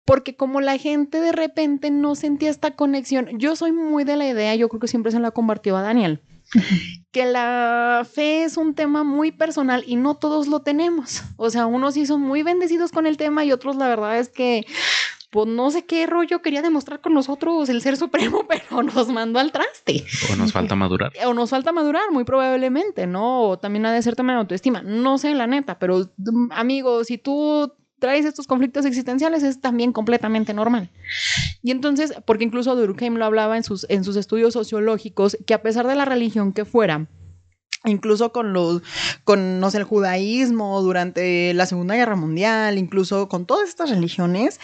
Porque 0.05 0.35
como 0.35 0.61
la 0.61 0.77
gente 0.77 1.21
de 1.21 1.31
repente 1.31 1.89
no 1.89 2.15
sentía 2.15 2.49
esta 2.49 2.71
conexión, 2.71 3.29
yo 3.39 3.55
soy 3.55 3.71
muy 3.71 4.03
de 4.03 4.17
la 4.17 4.27
idea, 4.27 4.55
yo 4.55 4.67
creo 4.67 4.81
que 4.81 4.87
siempre 4.87 5.11
se 5.11 5.19
la 5.19 5.31
compartió 5.31 5.77
a 5.77 5.81
Daniel, 5.81 6.21
que 7.11 7.25
la 7.25 8.05
fe 8.11 8.43
es 8.43 8.57
un 8.57 8.75
tema 8.75 9.03
muy 9.03 9.31
personal 9.31 9.83
y 9.87 9.95
no 9.95 10.15
todos 10.15 10.47
lo 10.47 10.61
tenemos. 10.61 11.23
O 11.37 11.49
sea, 11.49 11.67
unos 11.67 11.93
sí 11.93 12.05
son 12.05 12.21
muy 12.21 12.43
bendecidos 12.43 12.91
con 12.91 13.07
el 13.07 13.15
tema 13.15 13.45
y 13.45 13.53
otros 13.53 13.77
la 13.77 13.87
verdad 13.87 14.19
es 14.19 14.27
que 14.27 14.65
pues 15.33 15.47
no 15.47 15.71
sé 15.71 15.83
qué 15.83 16.05
rollo 16.05 16.43
quería 16.43 16.61
demostrar 16.61 17.01
con 17.01 17.15
nosotros 17.15 17.67
el 17.67 17.81
ser 17.81 17.97
supremo, 17.97 18.45
pero 18.47 18.83
nos 18.83 19.09
mandó 19.09 19.39
al 19.39 19.51
traste. 19.51 20.05
O 20.31 20.35
nos 20.35 20.53
falta 20.53 20.75
madurar. 20.75 21.11
O 21.25 21.33
nos 21.33 21.49
falta 21.49 21.71
madurar, 21.71 22.11
muy 22.11 22.23
probablemente, 22.23 23.07
¿no? 23.07 23.41
O 23.41 23.57
también 23.57 23.87
ha 23.87 23.91
de 23.91 24.01
ser 24.03 24.15
también 24.15 24.37
autoestima. 24.37 24.83
No 24.83 25.17
sé, 25.17 25.33
la 25.33 25.47
neta, 25.47 25.79
pero 25.79 26.07
mm, 26.17 26.51
amigo, 26.51 27.03
si 27.03 27.17
tú 27.17 27.73
traes 27.97 28.25
estos 28.25 28.45
conflictos 28.45 28.85
existenciales 28.85 29.41
es 29.41 29.59
también 29.59 29.91
completamente 29.91 30.53
normal. 30.53 30.91
Y 31.63 31.71
entonces, 31.71 32.13
porque 32.25 32.43
incluso 32.43 32.75
Durkheim 32.75 33.15
lo 33.15 33.25
hablaba 33.25 33.57
en 33.57 33.63
sus, 33.63 33.87
en 33.89 34.03
sus 34.03 34.15
estudios 34.17 34.53
sociológicos, 34.53 35.35
que 35.47 35.55
a 35.55 35.63
pesar 35.63 35.87
de 35.87 35.95
la 35.95 36.05
religión 36.05 36.53
que 36.53 36.63
fuera, 36.63 37.07
incluso 37.85 38.31
con 38.31 38.53
los 38.53 38.81
con 39.23 39.59
no 39.59 39.69
sé, 39.71 39.77
el 39.79 39.83
judaísmo 39.83 40.81
durante 40.81 41.53
la 41.53 41.65
Segunda 41.65 41.95
Guerra 41.95 42.15
Mundial, 42.15 42.77
incluso 42.77 43.27
con 43.29 43.45
todas 43.45 43.67
estas 43.69 43.89
religiones, 43.89 44.59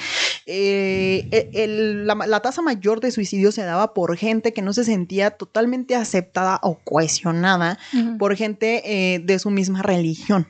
eh, 0.46 1.50
el- 1.54 2.08
la, 2.08 2.16
la 2.16 2.40
tasa 2.42 2.62
mayor 2.62 3.00
de 3.02 3.12
suicidio 3.12 3.52
se 3.52 3.64
daba 3.64 3.94
por 3.94 4.16
gente 4.18 4.54
que 4.54 4.62
no 4.62 4.74
se 4.74 4.84
sentía 4.84 5.32
totalmente 5.32 5.96
aceptada 5.96 6.60
o 6.64 6.80
cohesionada 6.84 7.78
por 8.18 8.36
gente 8.36 8.82
eh, 9.16 9.20
de 9.20 9.40
su 9.40 9.50
misma 9.50 9.82
religión. 9.82 10.48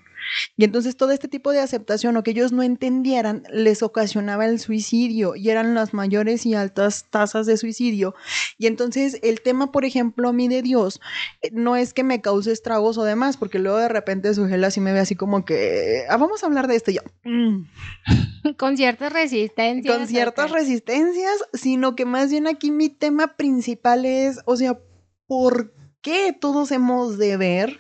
Y 0.58 0.64
entonces 0.64 0.98
todo 0.98 1.12
este 1.12 1.28
tipo 1.28 1.52
de 1.52 1.60
aceptación 1.60 2.18
o 2.18 2.24
que 2.24 2.32
ellos 2.32 2.52
no 2.52 2.64
entendieran 2.64 3.44
les 3.52 3.82
ocasionaba 3.84 4.46
el 4.46 4.60
suicidio 4.60 5.36
y 5.36 5.50
eran 5.50 5.74
las 5.74 5.94
mayores 5.94 6.46
y 6.46 6.54
altas 6.54 7.06
tasas 7.10 7.46
de 7.46 7.58
suicidio. 7.58 8.16
Y 8.58 8.68
entonces 8.68 9.20
el 9.24 9.42
tema, 9.42 9.72
por 9.72 9.86
ejemplo, 9.86 10.30
a 10.30 10.34
mí 10.34 10.48
de 10.48 10.62
Dios, 10.62 11.00
eh, 11.42 11.50
no 11.52 11.76
es 11.76 11.94
que 11.94 12.04
me 12.04 12.22
cause 12.22 12.52
estragos 12.52 12.98
o 12.98 13.04
demás, 13.04 13.38
porque 13.38 13.60
luego 13.60 13.78
de 13.78 13.90
repente 13.90 14.34
su 14.34 14.48
gel 14.48 14.64
así 14.64 14.80
me 14.80 14.94
ve 14.94 15.00
así 15.00 15.16
como 15.16 15.46
que, 15.46 16.04
ah, 16.10 16.18
vamos 16.18 16.44
a 16.44 16.48
hablar 16.48 16.68
de 16.68 16.76
esto 16.76 16.92
y 16.92 16.96
yo. 16.96 17.02
"Mm". 17.24 17.66
Con 18.58 18.78
ciertas 18.78 19.12
resistencias. 19.12 19.98
con 19.98 20.08
ciertas 20.08 20.52
resistencias, 20.52 21.36
sino 21.54 21.96
que 21.96 22.06
más 22.06 22.30
bien 22.32 22.48
aquí 22.48 22.72
mi 22.72 22.90
tema 22.90 23.36
principal 23.36 24.06
es, 24.06 24.40
o 24.46 24.56
sea, 24.56 24.80
¿por 25.28 25.74
qué 26.02 26.34
todos 26.40 26.72
hemos 26.72 27.18
de 27.18 27.38
ver 27.38 27.80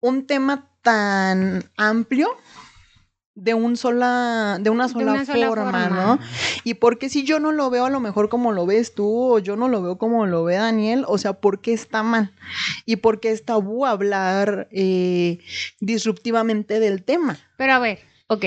un 0.00 0.26
tema 0.26 0.70
tan 0.86 1.68
amplio 1.76 2.28
de 3.34 3.54
un 3.54 3.76
sola 3.76 4.58
de 4.60 4.70
una 4.70 4.86
De 4.86 4.92
sola, 4.92 5.12
una 5.14 5.26
sola 5.26 5.48
forma, 5.48 5.72
forma. 5.72 5.88
¿no? 5.88 6.18
Y 6.62 6.74
porque 6.74 7.08
si 7.08 7.24
yo 7.24 7.40
no 7.40 7.50
lo 7.50 7.70
veo 7.70 7.86
a 7.86 7.90
lo 7.90 7.98
mejor 7.98 8.28
como 8.28 8.52
lo 8.52 8.66
ves 8.66 8.94
tú 8.94 9.34
o 9.34 9.40
yo 9.40 9.56
no 9.56 9.66
lo 9.66 9.82
veo 9.82 9.98
como 9.98 10.26
lo 10.26 10.44
ve 10.44 10.54
Daniel, 10.54 11.04
o 11.08 11.18
sea, 11.18 11.32
¿por 11.32 11.60
qué 11.60 11.72
está 11.72 12.04
mal? 12.04 12.32
Y 12.84 12.96
por 12.96 13.18
qué 13.18 13.32
es 13.32 13.44
tabú 13.44 13.84
hablar 13.84 14.68
eh, 14.70 15.40
disruptivamente 15.80 16.78
del 16.78 17.02
tema. 17.02 17.36
Pero 17.56 17.72
a 17.72 17.80
ver, 17.80 17.98
ok. 18.28 18.44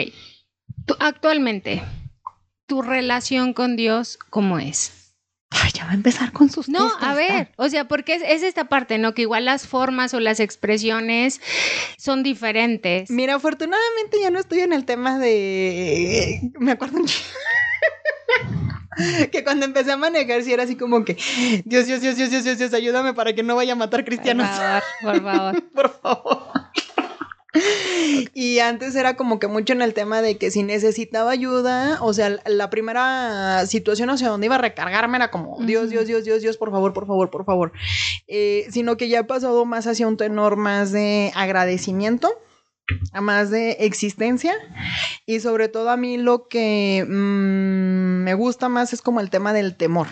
Tú, 0.86 0.96
actualmente, 1.02 1.84
tu 2.66 2.82
relación 2.82 3.52
con 3.54 3.76
Dios, 3.76 4.18
¿cómo 4.30 4.60
es? 4.60 4.99
Ay, 5.52 5.72
ya 5.74 5.86
va 5.86 5.92
a 5.92 5.96
empezar 5.96 6.32
con 6.32 6.50
sus 6.52 6.70
No, 6.70 6.88
testas, 6.88 7.04
a 7.10 7.14
ver, 7.16 7.52
o 7.56 7.68
sea, 7.70 7.88
porque 7.88 8.14
es, 8.16 8.22
es 8.26 8.44
esta 8.44 8.66
parte, 8.66 9.00
¿no? 9.00 9.14
Que 9.16 9.24
igual 9.24 9.46
las 9.46 9.66
formas 9.68 10.14
o 10.14 10.20
las 10.20 10.40
expresiones 10.40 11.42
son 11.98 12.22
diferentes. 12.22 13.10
Mira, 13.10 13.34
afortunadamente 13.36 14.20
ya 14.22 14.30
no 14.30 14.38
estoy 14.40 14.60
en 14.60 14.74
el 14.74 14.86
tema 14.86 15.18
de. 15.18 16.52
Me 16.60 16.72
acuerdo 16.74 17.00
un 17.00 17.08
que 19.32 19.44
cuando 19.44 19.66
empecé 19.66 19.92
a 19.92 19.98
manejar, 19.98 20.44
sí 20.44 20.54
era 20.54 20.64
así 20.64 20.76
como 20.76 21.04
que 21.06 21.14
Dios, 21.66 21.88
Dios, 21.88 22.02
Dios, 22.02 22.16
Dios, 22.18 22.30
Dios, 22.30 22.44
Dios, 22.44 22.58
Dios, 22.60 22.74
ayúdame 22.74 23.14
para 23.14 23.34
que 23.34 23.44
no 23.44 23.56
vaya 23.56 23.74
a 23.74 23.76
matar 23.76 24.02
Por 24.02 24.06
cristianos. 24.06 24.48
favor, 24.50 24.84
por 25.02 25.22
favor. 25.24 25.64
Por 25.74 26.02
favor. 26.02 26.52
Y 28.34 28.60
antes 28.60 28.96
era 28.96 29.16
como 29.16 29.40
que 29.40 29.48
mucho 29.48 29.74
en 29.74 29.82
el 29.82 29.94
tema 29.94 30.22
de 30.22 30.38
que 30.38 30.52
si 30.52 30.64
necesitaba 30.64 31.32
ayuda, 31.32 31.98
o 32.02 32.14
sea, 32.14 32.38
la 32.46 32.70
primera 32.70 33.66
situación 33.66 34.10
hacia 34.10 34.30
donde 34.30 34.46
iba 34.46 34.56
a 34.56 34.60
recargarme 34.60 35.18
era 35.18 35.32
como, 35.32 35.58
Dios, 35.64 35.90
Dios, 35.90 36.08
Dios, 36.08 36.24
Dios, 36.24 36.42
Dios, 36.42 36.58
por 36.58 36.72
favor, 36.72 36.94
por 36.94 37.08
favor, 37.08 37.30
por 37.30 37.46
favor. 37.46 37.72
Eh, 38.28 38.68
sino 38.72 38.98
que 38.98 39.10
ya 39.10 39.20
he 39.20 39.24
pasado 39.24 39.66
más 39.66 39.88
hacia 39.88 40.08
un 40.08 40.18
tenor 40.18 40.56
más 40.56 40.92
de 40.92 41.32
agradecimiento 41.36 42.30
a 43.14 43.22
más 43.22 43.52
de 43.52 43.72
existencia 43.82 44.54
y 45.26 45.40
sobre 45.42 45.68
todo 45.68 45.90
a 45.90 45.98
mí 45.98 46.18
lo 46.18 46.48
que 46.48 47.06
mm, 47.08 48.24
me 48.24 48.34
gusta 48.34 48.70
más 48.70 48.94
es 48.94 49.02
como 49.02 49.20
el 49.20 49.30
tema 49.30 49.54
del 49.54 49.76
temor. 49.76 50.08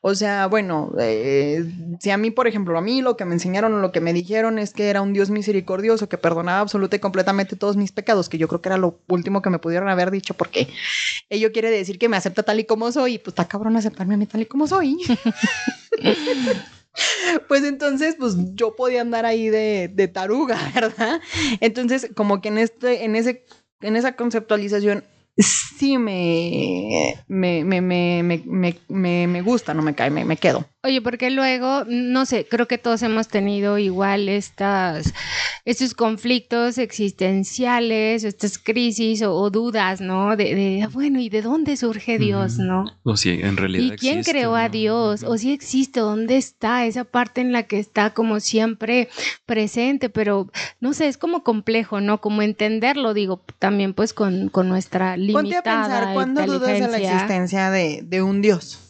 O 0.00 0.14
sea, 0.14 0.46
bueno, 0.46 0.92
eh, 0.98 1.64
si 2.00 2.10
a 2.10 2.16
mí, 2.16 2.30
por 2.30 2.46
ejemplo, 2.46 2.78
a 2.78 2.80
mí 2.80 3.02
lo 3.02 3.16
que 3.16 3.24
me 3.24 3.34
enseñaron 3.34 3.74
o 3.74 3.78
lo 3.78 3.90
que 3.90 4.00
me 4.00 4.12
dijeron 4.12 4.58
es 4.58 4.72
que 4.72 4.88
era 4.90 5.02
un 5.02 5.12
Dios 5.12 5.30
misericordioso 5.30 6.08
que 6.08 6.18
perdonaba 6.18 6.60
absoluta 6.60 6.96
y 6.96 7.00
completamente 7.00 7.56
todos 7.56 7.76
mis 7.76 7.90
pecados, 7.90 8.28
que 8.28 8.38
yo 8.38 8.46
creo 8.46 8.62
que 8.62 8.68
era 8.68 8.78
lo 8.78 9.00
último 9.08 9.42
que 9.42 9.50
me 9.50 9.58
pudieron 9.58 9.88
haber 9.88 10.10
dicho 10.10 10.34
porque 10.34 10.68
ello 11.30 11.50
quiere 11.52 11.70
decir 11.70 11.98
que 11.98 12.08
me 12.08 12.16
acepta 12.16 12.44
tal 12.44 12.60
y 12.60 12.64
como 12.64 12.92
soy 12.92 13.14
y 13.14 13.18
pues 13.18 13.32
está 13.32 13.48
cabrón 13.48 13.76
aceptarme 13.76 14.14
a 14.14 14.16
mí 14.16 14.26
tal 14.26 14.42
y 14.42 14.46
como 14.46 14.66
soy. 14.66 14.98
Pues 17.46 17.62
entonces, 17.64 18.16
pues 18.18 18.34
yo 18.54 18.74
podía 18.74 19.02
andar 19.02 19.24
ahí 19.24 19.48
de, 19.50 19.88
de 19.92 20.08
taruga, 20.08 20.58
¿verdad? 20.74 21.20
Entonces, 21.60 22.10
como 22.14 22.40
que 22.40 22.48
en 22.48 22.58
este, 22.58 23.04
en 23.04 23.16
ese, 23.16 23.44
en 23.80 23.96
esa 23.96 24.16
conceptualización, 24.16 25.04
sí 25.38 25.98
me, 25.98 27.14
me, 27.28 27.64
me, 27.64 27.80
me, 27.80 29.26
me, 29.26 29.40
gusta, 29.42 29.74
no 29.74 29.82
me 29.82 29.94
cae, 29.94 30.10
me, 30.10 30.24
me 30.24 30.36
quedo. 30.36 30.64
Oye, 30.84 31.02
porque 31.02 31.30
luego, 31.30 31.84
no 31.88 32.24
sé, 32.24 32.46
creo 32.48 32.68
que 32.68 32.78
todos 32.78 33.02
hemos 33.02 33.26
tenido 33.26 33.78
igual 33.78 34.28
estas, 34.28 35.12
estos 35.64 35.92
conflictos 35.92 36.78
existenciales, 36.78 38.22
estas 38.22 38.58
crisis 38.58 39.22
o, 39.22 39.50
dudas, 39.50 40.00
¿no? 40.00 40.36
De, 40.36 40.80
ah, 40.84 40.88
bueno, 40.92 41.18
¿y 41.18 41.30
de 41.30 41.42
dónde 41.42 41.76
surge 41.76 42.20
Dios, 42.20 42.58
no? 42.58 42.84
O 43.02 43.16
si 43.16 43.30
en 43.30 43.56
realidad 43.56 43.94
¿Y 43.94 43.96
quién 43.96 44.22
creó 44.22 44.54
a 44.54 44.68
Dios? 44.68 45.24
O 45.24 45.36
si 45.36 45.50
existe, 45.50 45.98
¿dónde 45.98 46.36
está 46.36 46.86
esa 46.86 47.02
parte 47.02 47.40
en 47.40 47.50
la 47.50 47.64
que 47.64 47.80
está 47.80 48.14
como 48.14 48.38
siempre 48.38 49.08
presente? 49.46 50.08
Pero, 50.10 50.48
no 50.78 50.92
sé, 50.92 51.08
es 51.08 51.18
como 51.18 51.42
complejo, 51.42 52.00
¿no? 52.00 52.20
Como 52.20 52.42
entenderlo, 52.42 53.14
digo, 53.14 53.44
también 53.58 53.94
pues 53.94 54.12
con, 54.12 54.48
con 54.48 54.68
nuestra 54.68 55.16
limitada 55.16 55.42
Ponte 55.42 55.56
a 55.56 55.62
pensar, 55.64 56.14
¿cuándo 56.14 56.46
dudas 56.46 56.78
de 56.78 56.86
la 56.86 56.98
existencia 56.98 57.72
de, 57.72 58.02
de 58.04 58.22
un 58.22 58.42
Dios? 58.42 58.87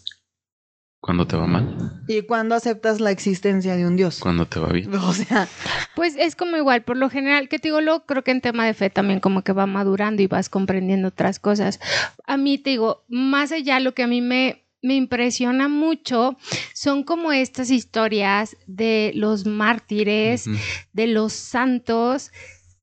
Cuando 1.01 1.27
te 1.27 1.37
va 1.37 1.47
mal. 1.47 2.03
¿Y 2.09 2.23
cuando 2.23 2.57
aceptas 2.57 3.01
la 3.01 3.13
existencia 3.13 3.77
de 3.77 3.87
un 3.87 3.97
Dios? 3.97 4.19
Cuando 4.19 4.47
te 4.47 4.59
va 4.59 4.69
bien. 4.71 4.93
O 4.95 5.13
sea. 5.13 5.49
Pues 5.95 6.17
es 6.19 6.35
como 6.35 6.57
igual, 6.57 6.83
por 6.83 6.97
lo 6.97 7.09
general, 7.09 7.49
que 7.49 7.59
te 7.59 7.69
digo, 7.69 7.81
lo 7.81 8.05
creo 8.05 8.25
que 8.25 8.33
en 8.33 8.41
tema 8.41 8.67
de 8.67 8.75
fe 8.75 8.91
también 8.91 9.21
como 9.21 9.43
que 9.43 9.53
va 9.53 9.67
madurando 9.67 10.23
y 10.23 10.27
vas 10.27 10.49
comprendiendo 10.49 11.09
otras 11.09 11.39
cosas. 11.39 11.79
A 12.27 12.37
mí 12.37 12.59
te 12.59 12.71
digo, 12.71 13.05
más 13.09 13.53
allá 13.53 13.79
lo 13.79 13.95
que 13.95 14.03
a 14.03 14.09
mí 14.09 14.21
me, 14.21 14.67
me 14.83 14.97
impresiona 14.97 15.69
mucho 15.69 16.37
son 16.75 17.05
como 17.05 17.33
estas 17.33 17.71
historias 17.71 18.57
de 18.67 19.13
los 19.15 19.47
mártires, 19.47 20.47
de 20.93 21.07
los 21.07 21.33
santos, 21.33 22.33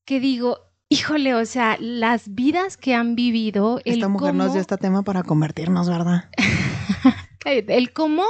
que 0.04 0.20
digo, 0.20 0.60
híjole, 0.88 1.34
o 1.34 1.44
sea, 1.44 1.76
las 1.80 2.34
vidas 2.34 2.76
que 2.76 2.94
han 2.94 3.14
vivido. 3.14 3.80
Esta 3.84 4.08
mujer 4.08 4.34
nos 4.34 4.52
dio 4.52 4.60
este 4.60 4.76
tema 4.78 5.02
para 5.02 5.22
convertirnos, 5.22 5.88
¿verdad? 5.88 6.30
el 7.46 7.92
cómo 7.92 8.24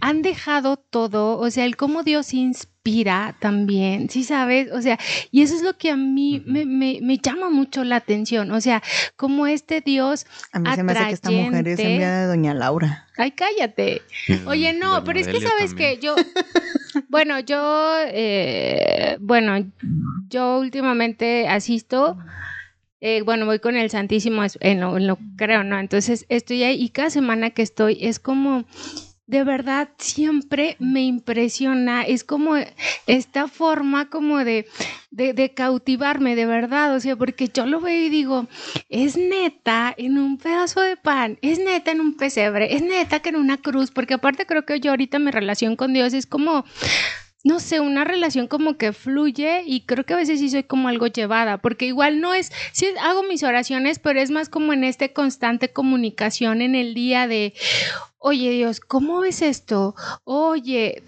han 0.00 0.22
dejado 0.22 0.76
todo, 0.76 1.38
o 1.38 1.50
sea, 1.50 1.64
el 1.64 1.76
cómo 1.76 2.02
Dios 2.02 2.34
inspira 2.34 3.36
también, 3.40 4.10
¿sí 4.10 4.22
sabes? 4.24 4.70
O 4.72 4.82
sea, 4.82 4.98
y 5.30 5.42
eso 5.42 5.54
es 5.54 5.62
lo 5.62 5.78
que 5.78 5.90
a 5.90 5.96
mí 5.96 6.42
me, 6.44 7.18
llama 7.18 7.48
mucho 7.48 7.84
la 7.84 7.96
atención, 7.96 8.50
o 8.50 8.60
sea, 8.60 8.82
como 9.16 9.46
este 9.46 9.80
Dios 9.80 10.26
A 10.52 10.58
mí 10.58 10.70
se 10.74 10.82
me 10.82 10.92
hace 10.92 11.06
que 11.06 11.12
esta 11.12 11.30
mujer 11.30 11.68
es 11.68 11.78
enviada 11.78 12.20
de 12.22 12.26
Doña 12.26 12.52
Laura. 12.52 13.06
Ay, 13.16 13.30
cállate. 13.30 14.02
Oye, 14.46 14.74
no, 14.74 15.04
pero 15.04 15.20
es 15.20 15.28
que 15.28 15.40
sabes 15.40 15.72
que 15.74 15.98
yo, 15.98 16.14
bueno, 17.08 17.40
yo, 17.40 17.94
eh, 18.06 19.16
bueno, 19.20 19.72
yo 20.28 20.58
últimamente 20.58 21.48
asisto 21.48 22.18
eh, 23.00 23.22
bueno, 23.22 23.46
voy 23.46 23.58
con 23.58 23.76
el 23.76 23.90
Santísimo 23.90 24.42
en 24.60 24.80
lo, 25.06 25.18
creo, 25.36 25.64
¿no? 25.64 25.78
Entonces 25.78 26.26
estoy 26.28 26.62
ahí 26.62 26.82
y 26.82 26.88
cada 26.90 27.10
semana 27.10 27.50
que 27.50 27.62
estoy 27.62 27.98
es 28.00 28.18
como 28.18 28.64
de 29.26 29.42
verdad 29.42 29.88
siempre 29.98 30.76
me 30.78 31.02
impresiona, 31.02 32.02
es 32.02 32.24
como 32.24 32.56
esta 33.06 33.48
forma 33.48 34.10
como 34.10 34.44
de, 34.44 34.66
de, 35.10 35.54
cautivarme, 35.54 36.36
de 36.36 36.44
verdad, 36.44 36.94
o 36.94 37.00
sea, 37.00 37.16
porque 37.16 37.48
yo 37.48 37.64
lo 37.64 37.80
veo 37.80 38.04
y 38.04 38.10
digo, 38.10 38.46
es 38.90 39.16
neta 39.16 39.94
en 39.96 40.18
un 40.18 40.36
pedazo 40.36 40.82
de 40.82 40.96
pan, 40.98 41.38
es 41.40 41.58
neta 41.58 41.92
en 41.92 42.00
un 42.00 42.16
pesebre, 42.16 42.74
es 42.74 42.82
neta 42.82 43.20
que 43.20 43.30
en 43.30 43.36
una 43.36 43.56
cruz, 43.56 43.90
porque 43.90 44.14
aparte 44.14 44.44
creo 44.44 44.66
que 44.66 44.78
yo 44.80 44.90
ahorita 44.90 45.18
mi 45.18 45.30
relación 45.30 45.76
con 45.76 45.94
Dios 45.94 46.12
es 46.12 46.26
como 46.26 46.66
no 47.44 47.60
sé, 47.60 47.78
una 47.78 48.04
relación 48.04 48.48
como 48.48 48.78
que 48.78 48.94
fluye 48.94 49.62
y 49.66 49.82
creo 49.82 50.04
que 50.04 50.14
a 50.14 50.16
veces 50.16 50.40
sí 50.40 50.48
soy 50.48 50.64
como 50.64 50.88
algo 50.88 51.06
llevada, 51.06 51.58
porque 51.58 51.84
igual 51.84 52.20
no 52.20 52.32
es, 52.32 52.50
sí 52.72 52.86
hago 53.00 53.22
mis 53.22 53.42
oraciones, 53.42 53.98
pero 53.98 54.18
es 54.18 54.30
más 54.30 54.48
como 54.48 54.72
en 54.72 54.82
este 54.82 55.12
constante 55.12 55.70
comunicación 55.70 56.62
en 56.62 56.74
el 56.74 56.94
día 56.94 57.28
de, 57.28 57.52
oye 58.16 58.50
Dios, 58.50 58.80
¿cómo 58.80 59.20
ves 59.20 59.42
esto? 59.42 59.94
Oye, 60.24 61.02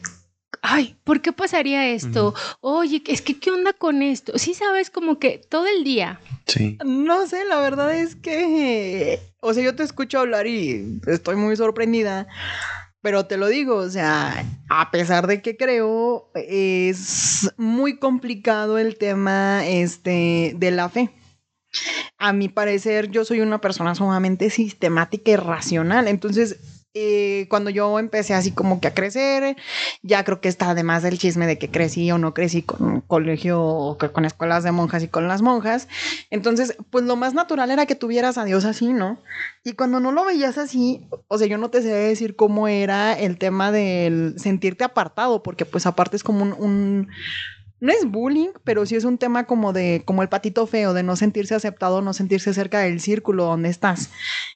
ay, 0.60 0.94
¿por 1.04 1.22
qué 1.22 1.32
pasaría 1.32 1.88
esto? 1.88 2.34
Oye, 2.60 3.02
es 3.06 3.22
que, 3.22 3.38
¿qué 3.38 3.50
onda 3.50 3.72
con 3.72 4.02
esto? 4.02 4.38
Sí 4.38 4.52
sabes 4.52 4.90
como 4.90 5.18
que 5.18 5.40
todo 5.48 5.66
el 5.66 5.84
día. 5.84 6.20
Sí. 6.46 6.76
No 6.84 7.26
sé, 7.26 7.46
la 7.46 7.60
verdad 7.60 7.96
es 7.96 8.14
que, 8.14 9.20
o 9.40 9.54
sea, 9.54 9.64
yo 9.64 9.74
te 9.74 9.84
escucho 9.84 10.18
hablar 10.18 10.46
y 10.46 11.00
estoy 11.06 11.36
muy 11.36 11.56
sorprendida 11.56 12.26
pero 13.02 13.26
te 13.26 13.36
lo 13.36 13.48
digo, 13.48 13.76
o 13.76 13.88
sea, 13.88 14.44
a 14.68 14.90
pesar 14.90 15.26
de 15.26 15.42
que 15.42 15.56
creo, 15.56 16.30
es 16.34 17.52
muy 17.56 17.98
complicado 17.98 18.78
el 18.78 18.96
tema 18.96 19.66
este, 19.66 20.54
de 20.56 20.70
la 20.70 20.88
fe. 20.88 21.10
A 22.18 22.32
mi 22.32 22.48
parecer, 22.48 23.10
yo 23.10 23.24
soy 23.24 23.40
una 23.40 23.60
persona 23.60 23.94
sumamente 23.94 24.50
sistemática 24.50 25.30
y 25.30 25.36
racional. 25.36 26.08
Entonces, 26.08 26.75
eh, 26.98 27.46
cuando 27.50 27.68
yo 27.68 27.98
empecé 27.98 28.32
así 28.32 28.52
como 28.52 28.80
que 28.80 28.88
a 28.88 28.94
crecer, 28.94 29.54
ya 30.02 30.24
creo 30.24 30.40
que 30.40 30.48
está 30.48 30.70
además 30.70 31.02
del 31.02 31.18
chisme 31.18 31.46
de 31.46 31.58
que 31.58 31.70
crecí 31.70 32.10
o 32.10 32.16
no 32.16 32.32
crecí 32.32 32.62
con 32.62 33.02
colegio 33.02 33.62
o 33.62 33.98
con 33.98 34.24
escuelas 34.24 34.64
de 34.64 34.72
monjas 34.72 35.02
y 35.02 35.08
con 35.08 35.28
las 35.28 35.42
monjas. 35.42 35.88
Entonces, 36.30 36.74
pues 36.88 37.04
lo 37.04 37.14
más 37.16 37.34
natural 37.34 37.70
era 37.70 37.84
que 37.84 37.96
tuvieras 37.96 38.38
a 38.38 38.46
Dios 38.46 38.64
así, 38.64 38.94
¿no? 38.94 39.18
Y 39.62 39.74
cuando 39.74 40.00
no 40.00 40.10
lo 40.10 40.24
veías 40.24 40.56
así, 40.56 41.06
o 41.28 41.36
sea, 41.36 41.46
yo 41.46 41.58
no 41.58 41.68
te 41.68 41.82
sé 41.82 41.88
decir 41.88 42.34
cómo 42.34 42.66
era 42.66 43.12
el 43.12 43.36
tema 43.36 43.70
del 43.72 44.38
sentirte 44.38 44.82
apartado, 44.82 45.42
porque 45.42 45.66
pues 45.66 45.84
aparte 45.84 46.16
es 46.16 46.24
como 46.24 46.44
un 46.44 47.08
no 47.80 47.92
es 47.92 48.06
bullying, 48.10 48.50
pero 48.64 48.86
sí 48.86 48.96
es 48.96 49.04
un 49.04 49.18
tema 49.18 49.44
como 49.44 49.72
de, 49.72 50.02
como 50.04 50.22
el 50.22 50.28
patito 50.28 50.66
feo, 50.66 50.94
de 50.94 51.02
no 51.02 51.16
sentirse 51.16 51.54
aceptado, 51.54 52.00
no 52.00 52.12
sentirse 52.12 52.54
cerca 52.54 52.80
del 52.80 53.00
círculo 53.00 53.44
donde 53.44 53.68
estás. 53.68 54.10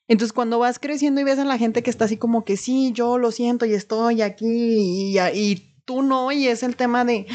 Entonces, 0.08 0.32
cuando 0.32 0.58
vas 0.58 0.78
creciendo 0.78 1.20
y 1.20 1.24
ves 1.24 1.38
a 1.38 1.44
la 1.44 1.58
gente 1.58 1.82
que 1.82 1.90
está 1.90 2.06
así 2.06 2.16
como 2.16 2.44
que 2.44 2.56
sí, 2.56 2.92
yo 2.92 3.18
lo 3.18 3.30
siento 3.30 3.66
y 3.66 3.74
estoy 3.74 4.22
aquí 4.22 4.46
y, 4.46 5.18
y 5.18 5.69
tú 5.84 6.02
no, 6.02 6.32
y 6.32 6.46
es 6.48 6.62
el 6.62 6.76
tema 6.76 7.04
de... 7.04 7.26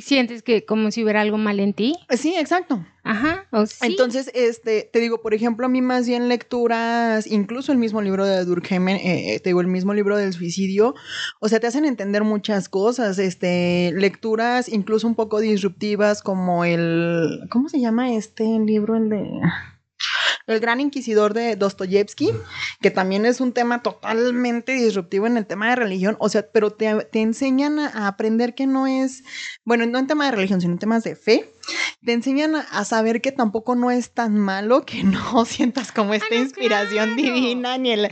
¿Sientes 0.00 0.42
que 0.42 0.64
como 0.64 0.90
si 0.90 1.02
hubiera 1.02 1.20
algo 1.20 1.38
mal 1.38 1.60
en 1.60 1.72
ti? 1.72 1.94
Sí, 2.10 2.34
exacto. 2.36 2.84
Ajá. 3.04 3.46
Entonces, 3.82 4.30
este, 4.34 4.88
te 4.90 4.98
digo, 4.98 5.20
por 5.20 5.34
ejemplo, 5.34 5.66
a 5.66 5.68
mí 5.68 5.82
más 5.82 6.06
bien 6.06 6.28
lecturas, 6.28 7.26
incluso 7.26 7.70
el 7.70 7.78
mismo 7.78 8.00
libro 8.00 8.24
de 8.24 8.44
Durkheim, 8.44 8.88
eh, 8.88 9.40
te 9.42 9.50
digo, 9.50 9.60
el 9.60 9.66
mismo 9.66 9.92
libro 9.92 10.16
del 10.16 10.32
suicidio, 10.32 10.94
o 11.38 11.48
sea, 11.48 11.60
te 11.60 11.66
hacen 11.66 11.84
entender 11.84 12.24
muchas 12.24 12.70
cosas, 12.70 13.18
este, 13.18 13.92
lecturas 13.94 14.70
incluso 14.70 15.06
un 15.06 15.14
poco 15.14 15.40
disruptivas 15.40 16.22
como 16.22 16.64
el, 16.64 17.40
¿cómo 17.50 17.68
se 17.68 17.80
llama 17.80 18.14
este 18.14 18.44
libro? 18.58 18.96
El 18.96 19.10
de... 19.10 19.40
El 20.46 20.60
gran 20.60 20.80
inquisidor 20.80 21.32
de 21.32 21.56
Dostoyevsky, 21.56 22.30
que 22.80 22.90
también 22.90 23.24
es 23.24 23.40
un 23.40 23.52
tema 23.52 23.82
totalmente 23.82 24.72
disruptivo 24.72 25.26
en 25.26 25.36
el 25.36 25.46
tema 25.46 25.70
de 25.70 25.76
religión, 25.76 26.16
o 26.20 26.28
sea, 26.28 26.46
pero 26.52 26.70
te, 26.70 27.06
enseñan 27.12 27.78
a, 27.78 28.06
aprender 28.08 28.54
que 28.54 28.66
no 28.66 28.86
es, 28.86 29.24
bueno, 29.64 29.86
no 29.86 29.98
en 29.98 30.06
tema 30.06 30.26
de 30.26 30.32
religión, 30.32 30.60
sino 30.60 30.74
en 30.74 30.78
temas 30.78 31.02
de 31.02 31.16
fe, 31.16 31.50
te 32.04 32.12
enseñan 32.12 32.56
a, 32.56 32.84
saber 32.84 33.22
que 33.22 33.32
tampoco 33.32 33.74
no 33.74 33.90
es 33.90 34.10
tan 34.10 34.36
malo 34.36 34.84
que 34.84 35.02
no 35.02 35.44
sientas 35.46 35.92
como 35.92 36.12
ah, 36.12 36.16
esta 36.16 36.34
inspiración 36.34 37.16
divina, 37.16 37.78
ni 37.78 37.92
el, 37.92 38.08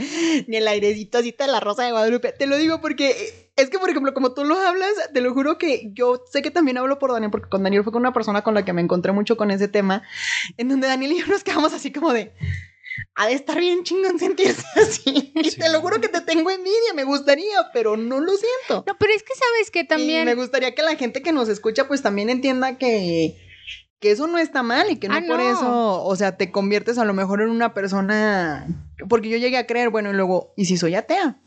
ni 0.47 0.57
el 0.57 0.69
airecito 0.69 1.19
así 1.19 1.35
de 1.39 1.47
la 1.47 1.61
rosa 1.61 1.85
de 1.85 1.93
Guadalupe. 1.93 2.33
Te 2.33 2.47
lo 2.47 2.57
digo 2.57 2.81
porque 2.81 3.52
es 3.57 3.69
que, 3.71 3.79
por 3.79 3.91
ejemplo, 3.91 4.15
como 4.15 4.33
tú 4.33 4.45
lo 4.45 4.59
hablas, 4.59 4.91
te 5.13 5.21
lo 5.21 5.33
juro 5.35 5.59
que 5.59 5.91
yo 5.93 6.23
sé 6.31 6.43
que 6.43 6.51
también 6.51 6.79
hablo 6.79 6.99
por 6.99 7.13
Daniel, 7.13 7.31
porque 7.31 7.49
con 7.51 7.63
Daniel 7.63 7.83
fue 7.85 7.93
con 7.93 8.01
una 8.01 8.13
persona 8.13 8.43
con 8.43 8.55
la 8.55 8.65
que 8.65 8.73
me 8.73 8.81
encontré 8.83 9.13
mucho 9.13 9.37
con 9.37 9.51
ese 9.51 9.69
tema, 9.69 10.03
en 10.57 10.69
donde 10.69 10.87
Daniel 10.89 11.13
y 11.13 11.21
yo 11.21 11.27
nos 11.27 11.45
quedamos 11.45 11.73
así 11.73 11.93
como 11.93 12.13
de, 12.13 12.33
ha 13.15 13.27
de 13.27 13.35
estar 13.35 13.59
bien 13.59 13.83
chingón 13.85 14.19
sentirse 14.19 14.65
así. 14.77 15.33
Y 15.35 15.51
te 15.51 15.69
lo 15.71 15.81
juro 15.81 16.01
que 16.01 16.09
te 16.09 16.21
tengo 16.23 16.51
envidia, 16.51 16.95
me 16.95 17.05
gustaría, 17.05 17.71
pero 17.73 17.97
no 17.97 18.21
lo 18.21 18.33
siento. 18.33 18.85
No, 18.87 18.97
pero 18.99 19.13
es 19.13 19.23
que 19.23 19.35
sabes 19.35 19.71
que 19.71 19.85
también... 19.85 20.25
me 20.25 20.35
gustaría 20.35 20.75
que 20.75 20.83
la 20.83 20.97
gente 20.97 21.23
que 21.23 21.33
nos 21.33 21.49
escucha 21.49 21.87
pues 21.89 22.03
también 22.03 22.31
entienda 22.31 22.79
que 22.79 23.37
que 24.01 24.11
eso 24.11 24.27
no 24.27 24.37
está 24.39 24.65
mal 24.65 24.91
y 24.91 24.97
que 24.97 25.07
no, 25.07 25.15
Ah, 25.15 25.21
por 25.25 25.39
no. 25.39 25.49
eso, 25.53 26.05
o 26.05 26.17
sea, 26.17 26.37
te 26.37 26.51
conviertes 26.51 26.99
a 26.99 27.05
lo 27.05 27.15
mejor 27.15 27.41
en 27.41 27.51
una 27.51 27.73
persona, 27.73 28.67
porque 29.09 29.29
yo 29.29 29.39
llegué 29.39 29.57
a 29.59 29.67
creer, 29.69 29.91
bueno, 29.91 30.11
y 30.11 30.15
luego, 30.15 30.53
¿y 30.57 30.65
si 30.65 30.77
soy 30.77 30.97
atea? 30.97 31.41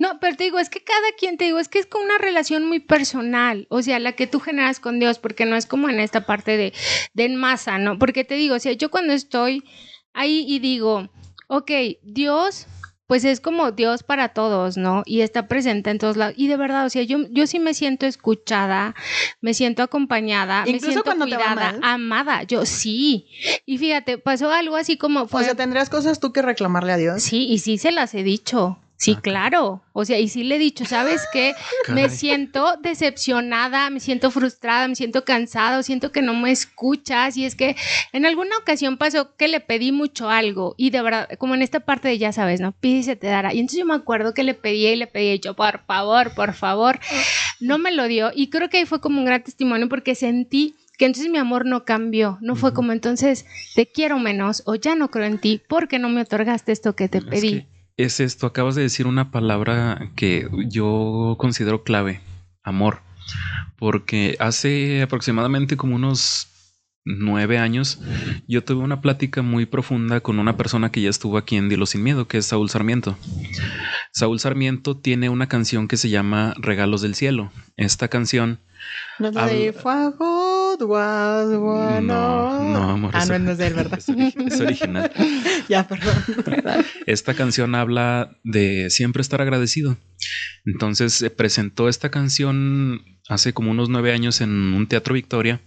No, 0.00 0.18
pero 0.18 0.34
te 0.34 0.44
digo, 0.44 0.58
es 0.58 0.70
que 0.70 0.82
cada 0.82 1.12
quien 1.18 1.36
te 1.36 1.44
digo, 1.44 1.58
es 1.58 1.68
que 1.68 1.78
es 1.78 1.84
como 1.84 2.04
una 2.04 2.16
relación 2.16 2.64
muy 2.64 2.80
personal, 2.80 3.66
o 3.68 3.82
sea, 3.82 3.98
la 3.98 4.12
que 4.12 4.26
tú 4.26 4.40
generas 4.40 4.80
con 4.80 4.98
Dios, 4.98 5.18
porque 5.18 5.44
no 5.44 5.56
es 5.56 5.66
como 5.66 5.90
en 5.90 6.00
esta 6.00 6.24
parte 6.24 6.56
de, 6.56 6.72
de 7.12 7.24
en 7.26 7.36
masa, 7.36 7.76
¿no? 7.76 7.98
Porque 7.98 8.24
te 8.24 8.34
digo, 8.34 8.54
o 8.54 8.58
sea, 8.58 8.72
yo 8.72 8.90
cuando 8.90 9.12
estoy 9.12 9.62
ahí 10.14 10.46
y 10.48 10.58
digo, 10.58 11.10
ok, 11.48 11.70
Dios, 12.02 12.66
pues 13.06 13.24
es 13.24 13.40
como 13.40 13.72
Dios 13.72 14.02
para 14.02 14.30
todos, 14.30 14.78
¿no? 14.78 15.02
Y 15.04 15.20
está 15.20 15.48
presente 15.48 15.90
en 15.90 15.98
todos 15.98 16.16
lados. 16.16 16.34
Y 16.38 16.48
de 16.48 16.56
verdad, 16.56 16.86
o 16.86 16.88
sea, 16.88 17.02
yo, 17.02 17.18
yo 17.28 17.46
sí 17.46 17.58
me 17.58 17.74
siento 17.74 18.06
escuchada, 18.06 18.94
me 19.42 19.52
siento 19.52 19.82
acompañada, 19.82 20.62
me 20.62 20.70
Incluso 20.70 20.86
siento 20.92 21.04
cuando 21.04 21.26
te 21.26 21.34
cuidada, 21.34 21.78
amada, 21.82 22.44
yo 22.44 22.64
sí. 22.64 23.26
Y 23.66 23.76
fíjate, 23.76 24.16
pasó 24.16 24.50
algo 24.50 24.76
así 24.76 24.96
como... 24.96 25.28
O 25.30 25.42
sea, 25.42 25.56
¿tendrías 25.56 25.90
cosas 25.90 26.20
tú 26.20 26.32
que 26.32 26.40
reclamarle 26.40 26.92
a 26.92 26.96
Dios? 26.96 27.22
Sí, 27.22 27.48
y 27.50 27.58
sí 27.58 27.76
se 27.76 27.92
las 27.92 28.14
he 28.14 28.22
dicho. 28.22 28.78
Sí, 29.00 29.14
Ah, 29.16 29.20
claro. 29.22 29.82
O 29.94 30.04
sea, 30.04 30.18
y 30.18 30.28
sí 30.28 30.44
le 30.44 30.56
he 30.56 30.58
dicho, 30.58 30.84
¿sabes 30.84 31.22
qué? 31.32 31.54
Me 31.88 32.10
siento 32.10 32.76
decepcionada, 32.82 33.88
me 33.88 33.98
siento 33.98 34.30
frustrada, 34.30 34.86
me 34.88 34.94
siento 34.94 35.24
cansado, 35.24 35.82
siento 35.82 36.12
que 36.12 36.20
no 36.20 36.34
me 36.34 36.50
escuchas. 36.50 37.36
Y 37.38 37.46
es 37.46 37.54
que 37.54 37.76
en 38.12 38.26
alguna 38.26 38.58
ocasión 38.58 38.98
pasó 38.98 39.34
que 39.36 39.48
le 39.48 39.60
pedí 39.60 39.90
mucho 39.90 40.28
algo 40.28 40.74
y 40.76 40.90
de 40.90 41.00
verdad, 41.00 41.28
como 41.38 41.54
en 41.54 41.62
esta 41.62 41.80
parte 41.80 42.08
de 42.08 42.18
ya 42.18 42.32
sabes, 42.32 42.60
¿no? 42.60 42.72
Pide 42.72 42.98
y 42.98 43.02
se 43.02 43.16
te 43.16 43.26
dará. 43.28 43.54
Y 43.54 43.60
entonces 43.60 43.80
yo 43.80 43.86
me 43.86 43.94
acuerdo 43.94 44.34
que 44.34 44.44
le 44.44 44.52
pedía 44.54 44.92
y 44.92 44.96
le 44.96 45.06
pedía 45.06 45.34
y 45.34 45.40
yo, 45.40 45.54
por 45.56 45.80
favor, 45.86 46.34
por 46.34 46.52
favor, 46.52 47.00
no 47.58 47.78
me 47.78 47.92
lo 47.92 48.06
dio. 48.06 48.30
Y 48.34 48.50
creo 48.50 48.68
que 48.68 48.78
ahí 48.78 48.84
fue 48.86 49.00
como 49.00 49.18
un 49.18 49.24
gran 49.24 49.42
testimonio 49.42 49.88
porque 49.88 50.14
sentí 50.14 50.76
que 50.98 51.06
entonces 51.06 51.32
mi 51.32 51.38
amor 51.38 51.64
no 51.64 51.86
cambió, 51.86 52.36
no 52.42 52.54
fue 52.56 52.74
como 52.74 52.92
entonces 52.92 53.46
te 53.74 53.86
quiero 53.86 54.18
menos 54.18 54.62
o 54.66 54.74
ya 54.74 54.94
no 54.94 55.10
creo 55.10 55.24
en 55.24 55.38
ti 55.38 55.62
porque 55.66 55.98
no 55.98 56.10
me 56.10 56.20
otorgaste 56.20 56.72
esto 56.72 56.94
que 56.94 57.08
te 57.08 57.18
Es 57.18 57.24
pedí. 57.24 57.50
que 57.62 57.66
es 57.96 58.20
esto, 58.20 58.46
acabas 58.46 58.74
de 58.74 58.82
decir 58.82 59.06
una 59.06 59.30
palabra 59.30 60.10
que 60.16 60.48
yo 60.68 61.36
considero 61.38 61.82
clave, 61.82 62.20
amor, 62.62 63.00
porque 63.78 64.36
hace 64.40 65.02
aproximadamente 65.02 65.76
como 65.76 65.96
unos 65.96 66.48
nueve 67.04 67.58
años 67.58 67.98
yo 68.46 68.62
tuve 68.62 68.82
una 68.82 69.00
plática 69.00 69.42
muy 69.42 69.64
profunda 69.66 70.20
con 70.20 70.38
una 70.38 70.56
persona 70.56 70.92
que 70.92 71.00
ya 71.00 71.08
estuvo 71.10 71.38
aquí 71.38 71.56
en 71.56 71.68
Dilo 71.68 71.86
Sin 71.86 72.02
Miedo, 72.02 72.28
que 72.28 72.38
es 72.38 72.46
Saúl 72.46 72.70
Sarmiento. 72.70 73.16
Saúl 74.12 74.40
Sarmiento 74.40 74.96
tiene 74.96 75.28
una 75.28 75.48
canción 75.48 75.88
que 75.88 75.96
se 75.96 76.10
llama 76.10 76.54
Regalos 76.58 77.00
del 77.00 77.14
Cielo. 77.14 77.52
Esta 77.76 78.08
canción 78.08 78.60
No 79.18 79.28
es 79.28 79.34
la 79.34 79.46
de 79.46 79.72
Duas, 79.72 80.78
Duas, 80.78 82.02
No, 82.02 82.62
no, 82.72 82.90
amor, 82.90 83.10
Ah, 83.14 83.24
no, 83.26 83.38
no 83.38 83.50
es 83.52 83.58
de 83.58 83.66
él, 83.66 83.74
¿verdad? 83.74 83.98
es, 83.98 84.08
es 84.08 84.60
original. 84.60 85.12
ya, 85.68 85.86
perdón. 85.86 86.14
Esta 87.06 87.34
canción 87.34 87.74
habla 87.74 88.38
de 88.44 88.88
siempre 88.90 89.20
estar 89.20 89.42
agradecido. 89.42 89.98
Entonces 90.64 91.12
se 91.12 91.30
presentó 91.30 91.88
esta 91.88 92.10
canción 92.10 93.02
hace 93.28 93.52
como 93.52 93.70
unos 93.70 93.88
nueve 93.88 94.12
años 94.12 94.40
en 94.40 94.50
un 94.50 94.86
teatro 94.86 95.14
Victoria 95.14 95.60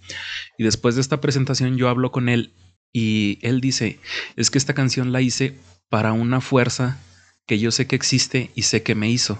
y 0.57 0.63
después 0.63 0.95
de 0.95 1.01
esta 1.01 1.21
presentación 1.21 1.77
yo 1.77 1.89
hablo 1.89 2.11
con 2.11 2.27
él 2.29 2.53
y 2.91 3.39
él 3.41 3.61
dice, 3.61 3.99
es 4.35 4.51
que 4.51 4.57
esta 4.57 4.73
canción 4.73 5.11
la 5.11 5.21
hice 5.21 5.57
para 5.89 6.13
una 6.13 6.41
fuerza 6.41 6.99
que 7.47 7.59
yo 7.59 7.71
sé 7.71 7.87
que 7.87 7.95
existe 7.95 8.51
y 8.55 8.63
sé 8.63 8.83
que 8.83 8.95
me 8.95 9.09
hizo. 9.09 9.39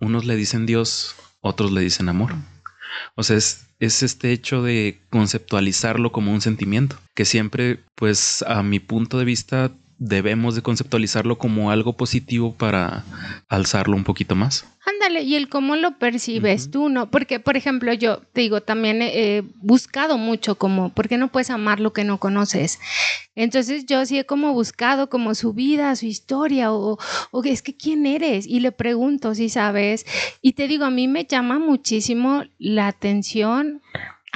Unos 0.00 0.24
le 0.24 0.36
dicen 0.36 0.66
Dios, 0.66 1.14
otros 1.40 1.72
le 1.72 1.80
dicen 1.82 2.08
amor. 2.08 2.34
O 3.14 3.22
sea, 3.22 3.36
es, 3.36 3.66
es 3.80 4.02
este 4.02 4.32
hecho 4.32 4.62
de 4.62 5.00
conceptualizarlo 5.10 6.12
como 6.12 6.32
un 6.32 6.40
sentimiento, 6.40 6.96
que 7.14 7.24
siempre, 7.24 7.80
pues 7.94 8.44
a 8.46 8.62
mi 8.62 8.80
punto 8.80 9.18
de 9.18 9.24
vista, 9.24 9.72
debemos 9.98 10.54
de 10.54 10.62
conceptualizarlo 10.62 11.38
como 11.38 11.70
algo 11.70 11.96
positivo 11.96 12.54
para 12.54 13.04
alzarlo 13.48 13.96
un 13.96 14.04
poquito 14.04 14.34
más. 14.34 14.64
Ándale, 14.86 15.22
y 15.22 15.34
el 15.34 15.48
cómo 15.48 15.76
lo 15.76 15.98
percibes 15.98 16.70
tú, 16.70 16.88
¿no? 16.88 17.10
Porque, 17.10 17.40
por 17.40 17.56
ejemplo, 17.56 17.92
yo 17.92 18.20
te 18.32 18.42
digo, 18.42 18.62
también 18.62 19.02
he 19.02 19.42
buscado 19.56 20.16
mucho 20.16 20.54
como, 20.54 20.88
¿por 20.90 21.08
qué 21.08 21.18
no 21.18 21.28
puedes 21.28 21.50
amar 21.50 21.78
lo 21.78 21.92
que 21.92 22.04
no 22.04 22.18
conoces? 22.18 22.78
Entonces 23.34 23.84
yo 23.86 24.06
sí 24.06 24.18
he 24.18 24.24
como 24.24 24.52
buscado 24.54 25.10
como 25.10 25.34
su 25.34 25.52
vida, 25.52 25.94
su 25.96 26.06
historia, 26.06 26.72
o, 26.72 26.98
o 27.32 27.44
es 27.44 27.60
que 27.60 27.76
quién 27.76 28.06
eres, 28.06 28.46
y 28.46 28.60
le 28.60 28.72
pregunto 28.72 29.34
si 29.34 29.48
sabes, 29.48 30.06
y 30.40 30.52
te 30.52 30.68
digo, 30.68 30.84
a 30.84 30.90
mí 30.90 31.06
me 31.06 31.24
llama 31.24 31.58
muchísimo 31.58 32.44
la 32.58 32.86
atención 32.86 33.82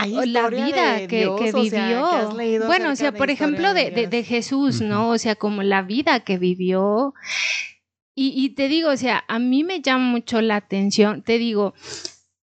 Hay 0.02 0.16
o 0.18 0.24
la 0.24 0.48
vida 0.48 0.94
de 0.98 1.06
que, 1.08 1.18
Dios, 1.20 1.40
que 1.40 1.48
o 1.50 1.64
sea, 1.64 1.86
vivió. 1.86 2.10
que 2.10 2.16
has 2.16 2.34
leído 2.34 2.66
bueno, 2.66 2.90
o 2.90 2.96
sea, 2.96 3.12
por 3.12 3.30
ejemplo, 3.30 3.74
de, 3.74 3.90
de- 4.06 4.24
Jesús, 4.24 4.80
¿no? 4.80 5.10
O 5.10 5.18
sea, 5.18 5.34
como 5.36 5.62
la 5.62 5.82
vida 5.82 6.20
que 6.20 6.38
vivió. 6.38 7.14
Y, 8.14 8.32
y 8.36 8.50
te 8.50 8.68
digo, 8.68 8.90
o 8.90 8.96
sea, 8.96 9.24
a 9.28 9.38
mí 9.38 9.64
me 9.64 9.80
llama 9.80 10.04
mucho 10.04 10.40
la 10.42 10.56
atención. 10.56 11.22
Te 11.22 11.38
digo, 11.38 11.72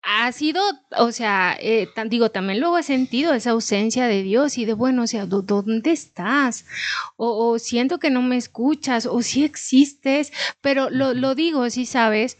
ha 0.02 0.32
sido, 0.32 0.60
o 0.98 1.12
sea, 1.12 1.56
eh, 1.60 1.86
tan- 1.94 2.08
digo, 2.08 2.30
también 2.30 2.58
luego 2.58 2.76
he 2.78 2.82
sentido 2.82 3.32
esa 3.34 3.50
ausencia 3.52 4.06
de 4.08 4.24
Dios 4.24 4.58
y 4.58 4.64
de, 4.64 4.74
bueno, 4.74 5.04
o 5.04 5.06
sea, 5.06 5.26
¿dó- 5.26 5.42
¿dónde 5.42 5.92
estás? 5.92 6.64
O, 7.16 7.50
o 7.52 7.58
siento 7.60 7.98
que 8.00 8.10
no 8.10 8.20
me 8.22 8.36
escuchas, 8.36 9.06
o 9.06 9.22
sí 9.22 9.44
existes, 9.44 10.32
pero 10.60 10.90
lo, 10.90 11.14
lo 11.14 11.36
digo, 11.36 11.70
sí 11.70 11.86
sabes. 11.86 12.36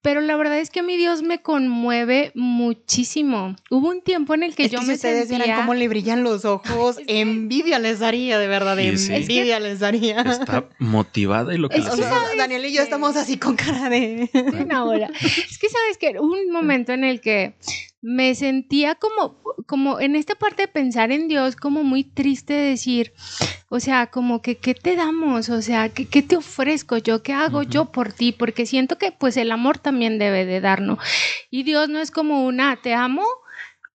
Pero 0.00 0.20
la 0.20 0.36
verdad 0.36 0.58
es 0.60 0.70
que 0.70 0.78
a 0.80 0.82
mi 0.84 0.96
Dios 0.96 1.22
me 1.22 1.42
conmueve 1.42 2.30
muchísimo. 2.36 3.56
Hubo 3.68 3.88
un 3.88 4.00
tiempo 4.00 4.32
en 4.34 4.44
el 4.44 4.54
que 4.54 4.64
Es 4.64 4.70
yo 4.70 4.78
que 4.78 4.86
me 4.86 4.92
si 4.92 4.96
ustedes 4.96 5.28
sentía... 5.28 5.44
vieran 5.46 5.60
cómo 5.62 5.74
le 5.74 5.88
brillan 5.88 6.22
los 6.22 6.44
ojos, 6.44 6.98
envidia 7.08 7.78
les 7.80 7.98
daría, 7.98 8.38
de 8.38 8.46
verdad, 8.46 8.76
Sí, 8.78 8.84
sí. 8.84 8.92
Es 8.92 9.08
que- 9.08 9.16
envidia 9.16 9.58
les 9.60 9.80
daría. 9.80 10.20
Está 10.22 10.68
motivada 10.78 11.52
y 11.52 11.58
lo 11.58 11.68
que 11.68 11.78
Es 11.78 11.84
que 11.84 11.90
sigue. 11.90 12.02
sea, 12.04 12.14
¿sabes 12.16 12.36
Daniel 12.38 12.64
y 12.66 12.72
yo 12.72 12.82
estamos 12.82 13.16
así 13.16 13.38
con 13.38 13.56
cara 13.56 13.88
de... 13.90 14.30
una 14.60 14.84
hora. 14.84 15.10
Es 15.20 15.58
que 15.58 15.68
sabes 15.68 15.98
que 15.98 16.14
hubo 16.20 16.32
un 16.32 16.50
momento 16.52 16.92
en 16.92 17.02
el 17.02 17.20
que 17.20 17.56
me 18.00 18.34
sentía 18.34 18.94
como, 18.94 19.42
como 19.66 20.00
en 20.00 20.14
esta 20.16 20.34
parte 20.34 20.62
de 20.62 20.68
pensar 20.68 21.10
en 21.10 21.28
Dios, 21.28 21.56
como 21.56 21.82
muy 21.82 22.04
triste 22.04 22.52
de 22.54 22.70
decir, 22.70 23.12
o 23.68 23.80
sea, 23.80 24.06
como 24.06 24.40
que, 24.40 24.56
¿qué 24.56 24.74
te 24.74 24.96
damos? 24.96 25.48
O 25.48 25.62
sea, 25.62 25.88
¿qué, 25.88 26.06
qué 26.06 26.22
te 26.22 26.36
ofrezco 26.36 26.96
yo? 26.98 27.22
¿Qué 27.22 27.32
hago 27.32 27.62
yo 27.62 27.86
por 27.86 28.12
ti? 28.12 28.32
Porque 28.32 28.66
siento 28.66 28.98
que 28.98 29.12
pues 29.12 29.36
el 29.36 29.50
amor 29.50 29.78
también 29.78 30.18
debe 30.18 30.46
de 30.46 30.60
darnos. 30.60 30.98
Y 31.50 31.64
Dios 31.64 31.88
no 31.88 31.98
es 31.98 32.10
como 32.10 32.46
una, 32.46 32.80
te 32.80 32.94
amo, 32.94 33.24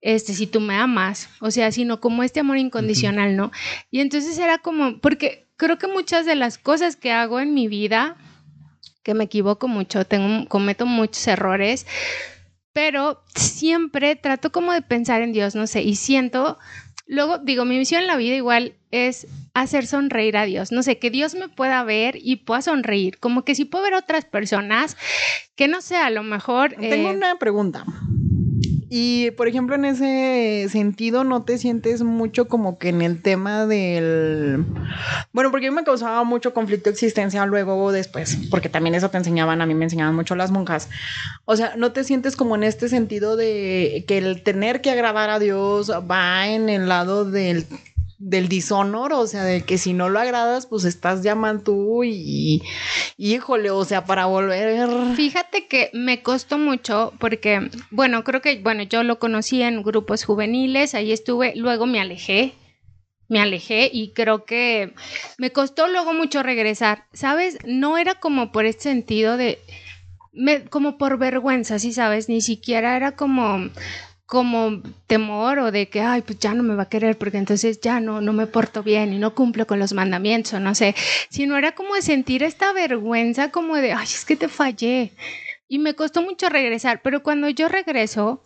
este, 0.03 0.33
si 0.33 0.47
tú 0.47 0.59
me 0.59 0.75
amas, 0.75 1.29
o 1.39 1.49
sea, 1.49 1.71
sino 1.71 2.01
como 2.01 2.23
este 2.23 2.41
amor 2.41 2.57
incondicional, 2.57 3.37
¿no? 3.37 3.51
Y 3.89 4.01
entonces 4.01 4.37
era 4.37 4.57
como, 4.57 4.99
porque 4.99 5.47
creo 5.55 5.77
que 5.77 5.87
muchas 5.87 6.25
de 6.25 6.35
las 6.35 6.57
cosas 6.57 6.97
que 6.97 7.13
hago 7.13 7.39
en 7.39 7.53
mi 7.53 7.69
vida, 7.69 8.17
que 9.01 9.13
me 9.13 9.23
equivoco 9.23 9.69
mucho, 9.69 10.05
tengo, 10.05 10.45
cometo 10.49 10.85
muchos 10.85 11.25
errores, 11.27 11.87
pero 12.73 13.23
siempre 13.35 14.15
trato 14.15 14.51
como 14.51 14.73
de 14.73 14.81
pensar 14.81 15.21
en 15.21 15.31
Dios, 15.31 15.55
no 15.55 15.67
sé, 15.67 15.83
y 15.83 15.95
siento, 15.95 16.57
luego 17.05 17.37
digo, 17.37 17.65
mi 17.65 17.77
misión 17.77 18.01
en 18.01 18.07
la 18.07 18.17
vida 18.17 18.35
igual 18.35 18.73
es 18.91 19.27
hacer 19.53 19.85
sonreír 19.85 20.35
a 20.35 20.45
Dios, 20.45 20.71
no 20.71 20.83
sé, 20.83 20.97
que 20.97 21.11
Dios 21.11 21.35
me 21.35 21.47
pueda 21.47 21.83
ver 21.83 22.17
y 22.21 22.37
pueda 22.37 22.61
sonreír, 22.61 23.19
como 23.19 23.45
que 23.45 23.55
si 23.55 23.65
puedo 23.65 23.83
ver 23.83 23.93
otras 23.93 24.25
personas, 24.25 24.97
que 25.55 25.67
no 25.67 25.81
sé, 25.81 25.95
a 25.95 26.09
lo 26.09 26.23
mejor... 26.23 26.73
Tengo 26.73 27.09
eh, 27.09 27.15
una 27.15 27.37
pregunta. 27.37 27.85
Y, 28.95 29.31
por 29.31 29.47
ejemplo, 29.47 29.73
en 29.73 29.85
ese 29.85 30.67
sentido, 30.69 31.23
¿no 31.23 31.41
te 31.41 31.57
sientes 31.57 32.03
mucho 32.03 32.47
como 32.47 32.77
que 32.77 32.89
en 32.89 33.01
el 33.01 33.23
tema 33.23 33.65
del... 33.65 34.63
Bueno, 35.31 35.49
porque 35.49 35.65
a 35.65 35.71
mí 35.71 35.75
me 35.75 35.83
causaba 35.83 36.23
mucho 36.23 36.53
conflicto 36.53 36.91
existencial 36.91 37.49
luego 37.49 37.83
o 37.83 37.91
después, 37.91 38.37
porque 38.51 38.69
también 38.69 38.93
eso 38.93 39.09
te 39.09 39.17
enseñaban, 39.17 39.63
a 39.63 39.65
mí 39.65 39.73
me 39.73 39.85
enseñaban 39.85 40.13
mucho 40.13 40.35
las 40.35 40.51
monjas. 40.51 40.89
O 41.45 41.55
sea, 41.55 41.73
¿no 41.75 41.91
te 41.91 42.03
sientes 42.03 42.35
como 42.35 42.53
en 42.53 42.65
este 42.65 42.87
sentido 42.87 43.35
de 43.35 44.05
que 44.07 44.19
el 44.19 44.43
tener 44.43 44.81
que 44.81 44.91
agradar 44.91 45.31
a 45.31 45.39
Dios 45.39 45.89
va 45.89 46.47
en 46.49 46.69
el 46.69 46.87
lado 46.87 47.25
del 47.25 47.65
del 48.25 48.47
dishonor, 48.47 49.11
o 49.13 49.27
sea, 49.27 49.43
de 49.43 49.63
que 49.63 49.77
si 49.77 49.93
no 49.93 50.09
lo 50.09 50.19
agradas, 50.19 50.65
pues 50.65 50.85
estás 50.85 51.23
llamando 51.23 51.63
tú 51.63 52.03
y, 52.03 52.61
y, 53.17 53.33
híjole, 53.33 53.69
o 53.69 53.83
sea, 53.83 54.05
para 54.05 54.25
volver... 54.25 54.87
Fíjate 55.15 55.67
que 55.67 55.89
me 55.93 56.23
costó 56.23 56.57
mucho 56.57 57.13
porque, 57.19 57.69
bueno, 57.91 58.23
creo 58.23 58.41
que, 58.41 58.59
bueno, 58.59 58.83
yo 58.83 59.03
lo 59.03 59.19
conocí 59.19 59.61
en 59.61 59.83
grupos 59.83 60.23
juveniles, 60.23 60.95
ahí 60.95 61.11
estuve, 61.11 61.53
luego 61.55 61.85
me 61.85 61.99
alejé, 61.99 62.53
me 63.27 63.41
alejé 63.41 63.89
y 63.91 64.13
creo 64.13 64.45
que 64.45 64.93
me 65.37 65.51
costó 65.51 65.87
luego 65.89 66.13
mucho 66.13 66.43
regresar, 66.43 67.05
¿sabes? 67.11 67.57
No 67.65 67.97
era 67.97 68.15
como 68.15 68.53
por 68.53 68.65
este 68.65 68.83
sentido 68.83 69.35
de, 69.35 69.59
me, 70.31 70.63
como 70.63 70.97
por 70.97 71.17
vergüenza, 71.17 71.77
¿sí 71.77 71.91
sabes? 71.91 72.29
Ni 72.29 72.41
siquiera 72.41 72.95
era 72.95 73.17
como 73.17 73.69
como 74.33 74.81
temor 75.05 75.59
o 75.59 75.71
de 75.71 75.89
que, 75.89 76.01
ay, 76.01 76.23
pues 76.23 76.39
ya 76.39 76.55
no 76.55 76.63
me 76.63 76.73
va 76.73 76.83
a 76.83 76.89
querer 76.89 77.19
porque 77.19 77.37
entonces 77.37 77.79
ya 77.81 77.99
no, 77.99 78.19
no 78.19 78.33
me 78.33 78.47
porto 78.47 78.81
bien 78.81 79.13
y 79.13 79.19
no 79.19 79.35
cumplo 79.35 79.67
con 79.67 79.77
los 79.77 79.93
mandamientos, 79.93 80.59
no 80.59 80.73
sé, 80.73 80.95
sino 81.29 81.55
era 81.55 81.75
como 81.75 81.93
sentir 82.01 82.41
esta 82.41 82.73
vergüenza 82.73 83.51
como 83.51 83.75
de, 83.75 83.93
ay, 83.93 84.05
es 84.05 84.25
que 84.25 84.35
te 84.35 84.47
fallé. 84.47 85.11
Y 85.67 85.77
me 85.77 85.93
costó 85.93 86.23
mucho 86.23 86.49
regresar, 86.49 87.03
pero 87.03 87.21
cuando 87.21 87.47
yo 87.47 87.69
regreso, 87.69 88.41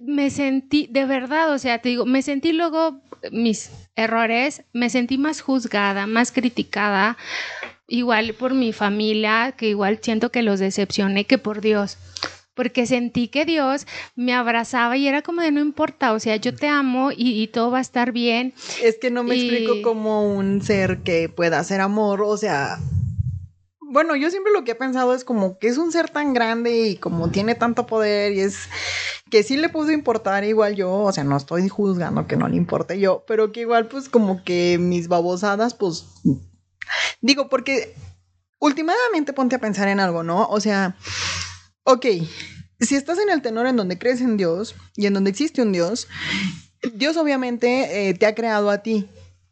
me 0.00 0.30
sentí, 0.30 0.86
de 0.88 1.06
verdad, 1.06 1.50
o 1.50 1.58
sea, 1.58 1.80
te 1.80 1.88
digo, 1.88 2.06
me 2.06 2.22
sentí 2.22 2.52
luego 2.52 3.02
mis 3.32 3.68
errores, 3.96 4.62
me 4.72 4.90
sentí 4.90 5.18
más 5.18 5.40
juzgada, 5.40 6.06
más 6.06 6.30
criticada, 6.30 7.16
igual 7.88 8.32
por 8.34 8.54
mi 8.54 8.72
familia, 8.72 9.54
que 9.56 9.70
igual 9.70 9.98
siento 10.00 10.30
que 10.30 10.42
los 10.42 10.60
decepcioné, 10.60 11.24
que 11.24 11.38
por 11.38 11.60
Dios 11.60 11.98
porque 12.54 12.86
sentí 12.86 13.28
que 13.28 13.44
Dios 13.44 13.86
me 14.14 14.34
abrazaba 14.34 14.96
y 14.96 15.08
era 15.08 15.22
como 15.22 15.42
de 15.42 15.50
no 15.50 15.60
importa, 15.60 16.12
o 16.12 16.20
sea, 16.20 16.36
yo 16.36 16.54
te 16.54 16.68
amo 16.68 17.10
y, 17.16 17.46
todo 17.48 17.70
va 17.70 17.78
a 17.78 17.82
estar 17.82 18.12
bien. 18.12 18.54
Es 18.82 18.98
que 18.98 19.10
no 19.10 19.24
me 19.24 19.34
explico 19.34 19.82
como 19.82 20.32
un 20.34 20.62
ser 20.62 20.98
que 20.98 21.28
pueda 21.28 21.58
hacer 21.58 21.80
amor, 21.80 22.22
o 22.22 22.36
sea, 22.36 22.78
bueno, 23.92 24.16
yo 24.16 24.30
siempre 24.30 24.52
lo 24.52 24.64
que 24.64 24.70
he 24.70 24.74
pensado 24.74 25.14
es 25.14 25.22
como 25.22 25.58
que 25.58 25.68
es 25.68 25.76
un 25.76 25.92
ser 25.92 26.08
tan 26.08 26.32
grande 26.32 26.88
y 26.88 26.96
como 26.96 27.28
tiene 27.28 27.54
tanto 27.54 27.86
poder 27.86 28.32
y 28.32 28.40
es 28.40 28.68
que 29.30 29.42
sí 29.42 29.58
le 29.58 29.68
pudo 29.68 29.90
importar 29.90 30.44
igual 30.44 30.74
yo, 30.76 30.90
o 30.90 31.12
sea, 31.12 31.24
no 31.24 31.36
estoy 31.36 31.68
juzgando 31.68 32.26
que 32.26 32.36
no 32.36 32.48
le 32.48 32.56
importe 32.56 32.98
yo, 32.98 33.24
pero 33.26 33.52
que 33.52 33.60
igual 33.60 33.88
pues 33.88 34.08
como 34.08 34.44
que 34.44 34.78
mis 34.80 35.08
babosadas 35.08 35.74
pues 35.74 36.06
digo 37.20 37.50
porque 37.50 37.94
últimamente 38.58 39.34
ponte 39.34 39.56
a 39.56 39.60
pensar 39.60 39.88
en 39.88 40.00
algo, 40.00 40.22
¿no? 40.22 40.46
O 40.46 40.60
sea, 40.60 40.96
ok, 41.84 42.06
si 42.80 42.96
estás 42.96 43.18
en 43.18 43.30
el 43.30 43.42
tenor 43.42 43.66
en 43.66 43.76
donde 43.76 43.98
crees 43.98 44.20
en 44.20 44.36
Dios 44.36 44.74
y 44.96 45.06
en 45.06 45.14
donde 45.14 45.30
existe 45.30 45.62
un 45.62 45.72
Dios, 45.72 46.08
Dios 46.94 47.16
obviamente 47.16 48.08
eh, 48.08 48.14
te 48.14 48.26
ha 48.26 48.34
creado 48.34 48.70
a 48.70 48.78
ti. 48.82 49.08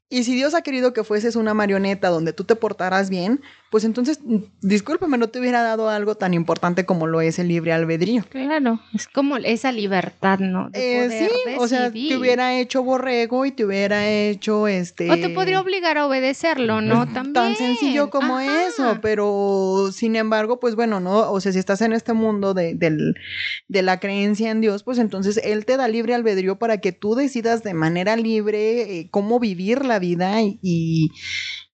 Y 0.09 0.25
si 0.25 0.35
Dios 0.35 0.55
ha 0.55 0.63
querido 0.63 0.93
que 0.93 1.05
fueses 1.05 1.37
una 1.37 1.55
marioneta 1.55 2.09
donde 2.09 2.33
tú 2.33 2.45
te 2.45 2.57
portaras 2.57 3.11
bien, 3.11 3.41
pues 3.71 3.85
entonces, 3.85 4.19
discúlpame, 4.63 5.17
no 5.17 5.29
te 5.29 5.39
hubiera 5.39 5.63
dado 5.63 5.89
algo 5.91 6.17
tan 6.17 6.35
importante 6.35 6.85
como 6.85 7.07
lo 7.07 7.21
es 7.21 7.39
el 7.39 7.47
libre 7.47 7.73
albedrío. 7.73 8.25
Claro, 8.29 8.81
es 8.93 9.07
como 9.07 9.37
esa 9.37 9.71
libertad, 9.71 10.41
¿no? 10.41 10.71
De 10.71 11.05
eh, 11.05 11.11
sí, 11.31 11.55
o 11.57 11.69
sea, 11.69 11.93
te 11.93 12.17
hubiera 12.17 12.59
hecho 12.59 12.83
borrego 12.83 13.47
y 13.47 13.53
te 13.53 13.65
hubiera 13.65 14.09
hecho 14.09 14.67
este... 14.67 15.09
O 15.09 15.15
te 15.15 15.29
podría 15.29 15.61
obligar 15.61 15.99
a 15.99 16.07
obedecerlo, 16.07 16.81
¿no? 16.81 17.07
También. 17.13 17.33
Tan 17.33 17.55
sencillo 17.55 18.11
como 18.11 18.41
eso, 18.41 18.99
pero 19.01 19.91
sin 19.93 20.17
embargo, 20.17 20.59
pues 20.59 20.75
bueno, 20.75 20.99
¿no? 20.99 21.31
O 21.31 21.41
sea, 21.41 21.53
si 21.53 21.61
estás 21.61 21.81
en 21.81 21.93
este 21.93 22.13
mundo 22.13 22.55
de, 22.55 22.75
de 22.75 23.83
la 23.83 24.01
creencia 24.01 24.51
en 24.51 24.61
Dios, 24.61 24.83
pues 24.83 24.99
entonces 24.99 25.41
Él 25.45 25.65
te 25.65 25.77
da 25.77 25.87
libre 25.87 26.15
albedrío 26.15 26.59
para 26.59 26.79
que 26.79 26.91
tú 26.91 27.15
decidas 27.15 27.63
de 27.63 27.75
manera 27.75 28.17
libre 28.17 28.99
eh, 28.99 29.09
cómo 29.13 29.39
vivir 29.39 29.85
la 29.85 30.01
vida 30.01 30.41
y 30.43 31.11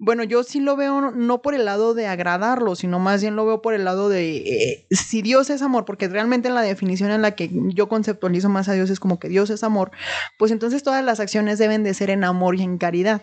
bueno, 0.05 0.23
yo 0.23 0.45
sí 0.45 0.61
lo 0.61 0.77
veo 0.77 1.11
no 1.11 1.41
por 1.41 1.55
el 1.55 1.65
lado 1.65 1.95
de 1.95 2.07
agradarlo, 2.07 2.77
sino 2.77 2.99
más 2.99 3.23
bien 3.23 3.37
lo 3.37 3.47
veo 3.47 3.63
por 3.63 3.73
el 3.73 3.85
lado 3.85 4.11
de 4.11 4.37
eh, 4.37 4.87
si 4.91 5.23
Dios 5.23 5.49
es 5.49 5.63
amor, 5.63 5.87
porque 5.87 6.09
realmente 6.09 6.51
la 6.51 6.61
definición 6.61 7.11
en 7.11 7.23
la 7.23 7.31
que 7.35 7.51
yo 7.53 7.89
conceptualizo 7.89 8.51
más 8.51 8.69
a 8.69 8.75
Dios 8.75 8.91
es 8.91 9.01
como 9.01 9.19
que 9.19 9.31
Dios 9.31 9.49
es 9.49 9.65
amor, 9.65 9.93
pues 10.39 10.53
entonces 10.53 10.83
todas 10.83 11.03
las 11.03 11.21
acciones 11.21 11.59
deben 11.59 11.85
de 11.85 11.95
ser 11.95 12.11
en 12.11 12.23
amor 12.23 12.57
y 12.57 12.63
en 12.63 12.77
caridad. 12.77 13.23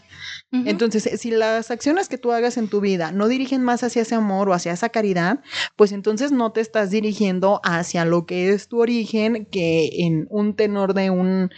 Entonces, 0.52 1.22
si 1.22 1.32
las 1.32 1.72
acciones 1.72 2.10
que 2.10 2.18
tú 2.18 2.32
hagas 2.32 2.58
en 2.58 2.68
tu 2.68 2.82
vida 2.82 3.12
no 3.12 3.28
dirigen 3.28 3.64
más 3.64 3.84
hacia 3.84 4.02
ese 4.02 4.16
amor 4.16 4.50
o 4.50 4.54
hacia 4.54 4.74
esa 4.74 4.90
caridad, 4.90 5.40
pues 5.76 5.92
entonces 5.92 6.32
no 6.32 6.52
te 6.52 6.62
estás 6.62 6.90
dirigiendo 6.90 7.62
hacia 7.64 8.06
lo 8.06 8.26
que 8.26 8.50
es 8.50 8.68
tu 8.68 8.82
origen, 8.82 9.46
que 9.46 9.90
en 10.00 10.28
un 10.30 10.56
tenor 10.56 10.94
de 10.94 11.10
un, 11.10 11.52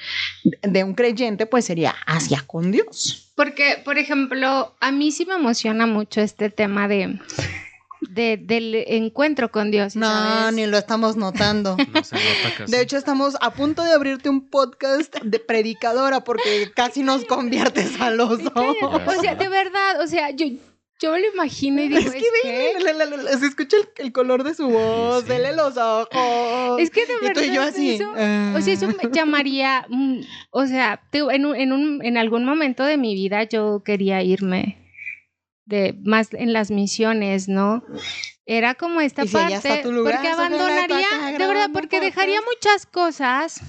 de 0.61 0.83
un 0.83 0.93
creyente, 0.93 1.45
pues 1.45 1.65
sería 1.65 1.95
hacia 2.05 2.41
con 2.41 2.71
Dios. 2.71 3.32
Porque, 3.35 3.81
por 3.83 3.97
ejemplo, 3.97 4.75
a 4.79 4.91
mí 4.91 5.11
sí 5.11 5.25
me 5.25 5.35
emociona 5.35 5.87
mucho 5.87 6.21
este 6.21 6.49
tema 6.49 6.87
de, 6.87 7.19
del 8.09 8.75
encuentro 8.87 9.51
con 9.51 9.71
Dios. 9.71 9.95
No, 9.95 10.51
ni 10.51 10.67
lo 10.67 10.77
estamos 10.77 11.15
notando. 11.15 11.75
De 12.67 12.81
hecho, 12.81 12.97
estamos 12.97 13.35
a 13.41 13.51
punto 13.51 13.83
de 13.83 13.93
abrirte 13.93 14.29
un 14.29 14.49
podcast 14.49 15.15
de 15.23 15.39
predicadora 15.39 16.23
porque 16.23 16.71
casi 16.75 17.01
nos 17.01 17.25
conviertes 17.25 17.99
a 17.99 18.11
los 18.11 18.43
dos. 18.43 18.75
O 18.83 19.21
sea, 19.21 19.33
de 19.33 19.49
verdad, 19.49 20.01
o 20.01 20.07
sea, 20.07 20.29
yo, 20.29 20.45
yo 20.99 21.17
lo 21.17 21.27
imagino 21.33 21.81
y 21.81 21.87
digo, 21.89 21.99
es 21.99 22.13
que 22.13 23.37
se 23.39 23.45
escucha 23.45 23.77
el, 23.97 24.11
color 24.11 24.43
de 24.43 24.55
su 24.55 24.69
voz, 24.69 25.25
vele 25.27 25.55
los 25.55 25.77
ojos. 25.77 26.79
Es 26.79 26.89
que 26.89 27.05
de 27.05 27.19
verdad. 27.21 27.43
yo 27.53 27.61
así. 27.61 27.99
O 28.01 28.61
sea, 28.61 28.73
eso 28.73 28.87
me 28.87 29.11
llamaría. 29.11 29.85
Mm, 29.89 30.21
o 30.51 30.65
sea, 30.65 31.01
en, 31.11 31.45
un, 31.45 31.55
en, 31.55 31.73
un, 31.73 32.05
en 32.05 32.17
algún 32.17 32.45
momento 32.45 32.83
de 32.83 32.97
mi 32.97 33.15
vida 33.15 33.43
yo 33.43 33.83
quería 33.83 34.21
irme 34.23 34.77
de 35.65 35.95
más 36.03 36.33
en 36.33 36.53
las 36.53 36.71
misiones, 36.71 37.47
¿no? 37.47 37.83
Era 38.45 38.75
como 38.75 39.01
esta 39.01 39.25
parte. 39.25 39.83
porque 39.83 40.27
abandonaría, 40.27 41.37
de 41.37 41.47
verdad, 41.47 41.69
porque 41.73 41.99
dejaría 41.99 42.41
muchas 42.41 42.85
cosas. 42.85 43.61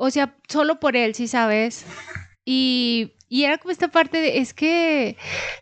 O 0.00 0.10
sea, 0.10 0.36
solo 0.48 0.78
por 0.78 0.96
él, 0.96 1.14
sí 1.14 1.26
sabes. 1.26 1.84
Y 2.44 3.14
y 3.28 3.44
era 3.44 3.58
como 3.58 3.70
esta 3.72 3.88
parte 3.88 4.18
de, 4.18 4.38
es 4.38 4.54
que 4.54 5.16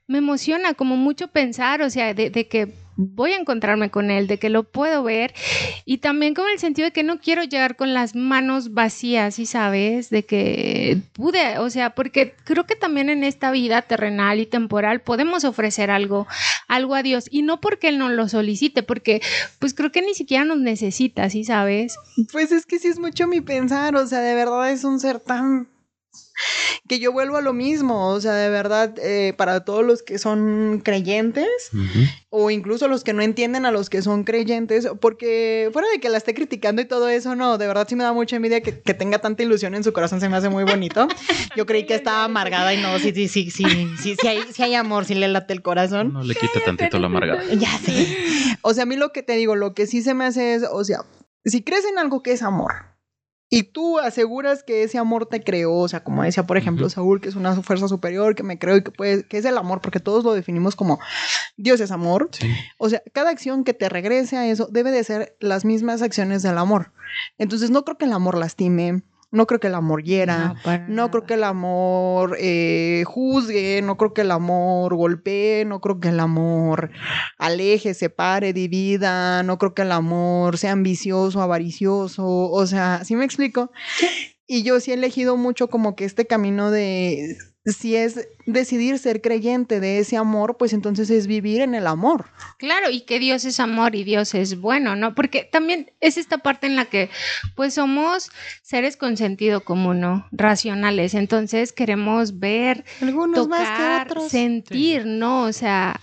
me 0.07 0.19
emociona 0.19 0.75
como 0.75 0.97
mucho 0.97 1.29
pensar, 1.29 1.83
o 1.83 1.91
sea, 1.91 2.15
de, 2.15 2.31
que 2.47 2.73
voy 2.97 3.33
a 3.33 3.39
encontrarme 3.39 3.91
con 3.91 4.11
él, 4.11 4.27
de 4.27 4.39
que 4.39 4.49
lo 4.49 4.63
puedo 4.63 5.03
ver 5.03 5.35
y 5.85 5.99
también 5.99 6.33
con 6.33 6.47
el 6.49 6.59
sentido 6.59 6.87
de 6.87 6.93
que 6.93 7.03
no 7.03 7.21
quiero 7.21 7.43
llegar 7.43 7.77
con 7.77 7.93
las 7.93 8.15
manos 8.15 8.73
vacías, 8.73 9.39
¿y 9.39 9.47
sabes? 9.47 10.11
De 10.11 10.25
que 10.25 11.03
pude, 11.13 11.59
o 11.59 11.69
sea, 11.69 11.95
porque 11.95 12.35
creo 12.45 12.65
que 12.67 12.77
también 12.77 13.11
en 13.11 13.25
esta 13.25 13.51
vida 13.51 13.83
terrenal 13.83 14.39
y 14.39 14.47
temporal 14.47 15.01
podemos 15.01 15.45
ofrecer 15.45 15.91
algo, 15.91 16.27
algo 16.69 16.95
a 16.95 17.03
Dios 17.03 17.27
y 17.31 17.43
no 17.43 17.61
porque 17.61 17.89
él 17.89 17.99
nos 17.99 18.13
lo 18.13 18.29
solicite, 18.29 18.83
porque 18.83 19.21
pues 19.59 19.75
creo 19.75 19.91
que 19.93 20.03
ni 20.03 20.15
siquiera 20.15 20.45
nos 20.45 20.59
necesita, 20.59 21.29
¿sí 21.31 21.45
sabes? 21.45 21.97
Pues 22.33 22.53
es 22.53 22.65
que 22.65 22.79
sí 22.79 22.89
es 22.89 22.99
mucho 22.99 23.27
mi 23.27 23.41
pensar, 23.41 23.97
o 23.97 24.07
sea, 24.07 24.21
de 24.21 24.35
verdad 24.35 24.71
es 24.71 24.85
un 24.85 25.01
ser 25.01 25.21
tan 25.21 25.69
que 26.89 26.99
yo 26.99 27.13
vuelvo 27.13 27.37
a 27.37 27.41
lo 27.41 27.53
mismo, 27.53 28.09
o 28.09 28.21
sea, 28.21 28.35
de 28.35 28.49
verdad, 28.49 28.95
eh, 28.99 29.35
para 29.37 29.65
todos 29.65 29.85
los 29.85 30.03
que 30.03 30.19
son 30.19 30.81
creyentes 30.85 31.49
o 32.31 32.51
incluso 32.51 32.87
los 32.89 33.03
que 33.03 33.13
no 33.13 33.23
entienden 33.23 33.67
a 33.67 33.73
los 33.73 33.91
que 33.91 34.03
son 34.03 34.25
creyentes, 34.25 34.89
porque 35.01 35.71
fuera 35.73 35.89
de 35.91 35.99
que 36.01 36.09
la 36.09 36.19
esté 36.19 36.35
criticando 36.35 36.83
y 36.83 36.85
todo 36.85 37.09
eso, 37.09 37.35
no, 37.35 37.59
de 37.59 37.67
verdad 37.67 37.87
sí 37.89 37.97
me 37.97 38.05
da 38.05 38.13
mucha 38.13 38.37
envidia 38.37 38.61
que, 38.61 38.73
tenga 38.73 39.19
tanta 39.19 39.43
ilusión 39.43 39.75
en 39.75 39.85
su 39.85 39.93
corazón, 39.93 40.21
se 40.21 40.29
me 40.29 40.37
hace 40.37 40.49
muy 40.49 40.65
bonito. 40.65 41.09
Yo 41.57 41.67
creí 41.67 41.87
que 41.87 41.95
estaba 41.95 42.25
amargada 42.25 42.73
y 42.73 42.81
no, 42.81 42.99
sí, 42.99 43.13
sí, 43.13 43.29
sí, 43.29 43.51
sí, 43.51 43.65
sí, 44.01 44.17
sí, 44.21 44.29
hay, 44.29 44.41
sí 44.53 44.63
hay 44.63 44.75
amor, 44.75 45.05
sí 45.05 45.15
le 45.15 45.29
late 45.29 45.53
el 45.53 45.63
corazón. 45.63 46.13
No 46.13 46.23
le 46.23 46.35
quita 46.35 46.61
tantito 46.65 46.99
la 46.99 47.07
amargada. 47.07 47.43
Ya 47.55 47.79
sé. 47.79 48.17
O 48.63 48.73
sea, 48.75 48.85
a 48.85 48.87
mí 48.87 48.97
lo 48.97 49.13
que 49.13 49.23
te 49.23 49.35
digo, 49.35 49.55
lo 49.55 49.75
que 49.75 49.87
sí 49.87 50.03
se 50.03 50.15
me 50.15 50.25
hace 50.25 50.55
es, 50.55 50.65
o 50.71 50.83
sea, 50.85 51.05
si 51.45 51.63
crees 51.63 51.85
en 51.85 51.99
algo 51.99 52.23
que 52.23 52.33
es 52.33 52.43
amor, 52.43 52.96
y 53.49 53.63
tú 53.63 53.99
aseguras 54.01 54.65
que 54.65 54.83
ese 54.83 54.99
amor 54.99 55.27
te 55.27 55.43
creó, 55.43 55.75
o 55.75 55.89
sea, 55.89 56.03
como 56.03 56.25
decía, 56.25 56.47
por 56.47 56.57
ejemplo, 56.57 56.89
Saúl, 56.89 57.21
que 57.21 57.29
es 57.29 57.37
una 57.37 57.55
fuerza 57.63 57.87
superior, 57.87 58.35
que 58.35 58.43
me 58.43 58.59
creó 58.59 58.77
y 58.77 58.83
que 58.83 58.91
puede, 58.91 59.25
que 59.25 59.39
es 59.39 59.45
el 59.45 59.57
amor, 59.57 59.81
porque 59.81 60.01
todos 60.01 60.25
lo 60.25 60.35
definimos 60.35 60.75
como 60.75 60.99
Dios 61.57 61.81
es 61.81 61.93
amor. 61.93 62.29
O 62.79 62.89
sea, 62.89 63.03
cada 63.13 63.31
acción 63.31 63.63
que 63.63 63.73
te 63.73 63.89
regrese 63.89 64.37
a 64.37 64.49
eso 64.49 64.69
debe 64.71 64.91
de 64.91 65.05
ser 65.05 65.37
las 65.39 65.65
mismas 65.65 66.03
acciones 66.03 66.43
del 66.43 66.59
amor. 66.59 66.93
Entonces, 67.39 67.71
no 67.71 67.85
creo 67.85 67.99
que 67.99 68.07
el 68.07 68.13
amor 68.13 68.37
lastime, 68.37 69.03
no 69.37 69.47
creo 69.47 69.61
que 69.61 69.67
el 69.67 69.75
amor 69.75 70.03
hiera, 70.03 70.55
no, 70.89 71.11
creo 71.11 71.27
que 71.27 71.35
el 71.35 71.45
amor 71.45 72.37
eh, 72.41 73.05
juzgue, 73.07 73.83
no 73.83 73.99
creo 73.99 74.15
que 74.15 74.23
el 74.23 74.31
amor 74.31 74.95
golpee, 74.95 75.65
no 75.67 75.81
creo 75.81 76.01
que 76.01 76.09
el 76.09 76.21
amor 76.21 76.91
aleje, 77.37 77.93
separe, 77.93 78.55
divida, 78.55 79.43
no 79.43 79.59
creo 79.59 79.75
que 79.75 79.83
el 79.83 79.93
amor 79.93 80.57
sea 80.57 80.73
ambicioso, 80.73 81.43
avaricioso, 81.43 82.27
o 82.27 82.67
sea, 82.67 83.05
¿sí 83.05 83.15
me 83.15 83.27
explico? 83.27 83.71
Y 84.47 84.63
yo 84.63 84.81
sí 84.81 84.91
he 84.91 84.95
elegido 84.95 85.37
mucho 85.37 85.69
como 85.69 85.97
que 85.97 86.07
este 86.07 86.27
camino 86.27 86.71
de 86.71 87.37
si 87.67 87.97
es 87.97 88.29
decidir 88.47 88.99
ser 88.99 89.21
creyente 89.21 89.81
de 89.81 89.99
ese 89.99 90.17
amor, 90.17 90.57
pues 90.57 90.73
entonces 90.73 91.11
es 91.11 91.27
vivir 91.27 91.61
en 91.61 91.75
el 91.75 91.87
amor. 91.87 92.27
Claro, 92.59 92.91
y 92.91 93.03
que 93.03 93.19
Dios 93.19 93.45
es 93.45 93.61
amor 93.61 93.95
y 93.95 94.05
Dios 94.05 94.35
es 94.35 94.61
bueno, 94.61 94.95
¿no? 94.97 95.15
Porque 95.15 95.43
también 95.51 95.93
es 96.01 96.17
esta 96.17 96.39
parte 96.39 96.67
en 96.67 96.77
la 96.77 96.85
que 96.87 97.11
pues 97.57 97.75
somos 97.75 98.31
seres 98.63 98.97
con 98.97 99.17
sentido 99.17 99.65
común, 99.65 100.01
¿no? 100.01 100.27
Racionales, 100.31 101.15
entonces 101.15 101.73
queremos 101.73 102.39
ver, 102.39 102.85
tocar, 103.35 104.21
sentir, 104.29 105.07
¿no? 105.07 105.43
O 105.43 105.53
sea, 105.53 106.01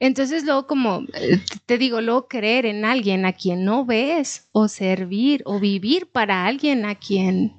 entonces 0.00 0.44
luego 0.44 0.66
como, 0.66 1.04
eh, 1.14 1.40
te 1.66 1.78
digo, 1.78 2.00
luego 2.00 2.26
creer 2.26 2.66
en 2.66 2.84
alguien 2.84 3.24
a 3.26 3.32
quien 3.32 3.64
no 3.64 3.84
ves 3.84 4.48
o 4.52 4.68
servir 4.68 5.42
o 5.44 5.60
vivir 5.60 6.08
para 6.10 6.46
alguien 6.46 6.84
a 6.84 6.96
quien 6.96 7.56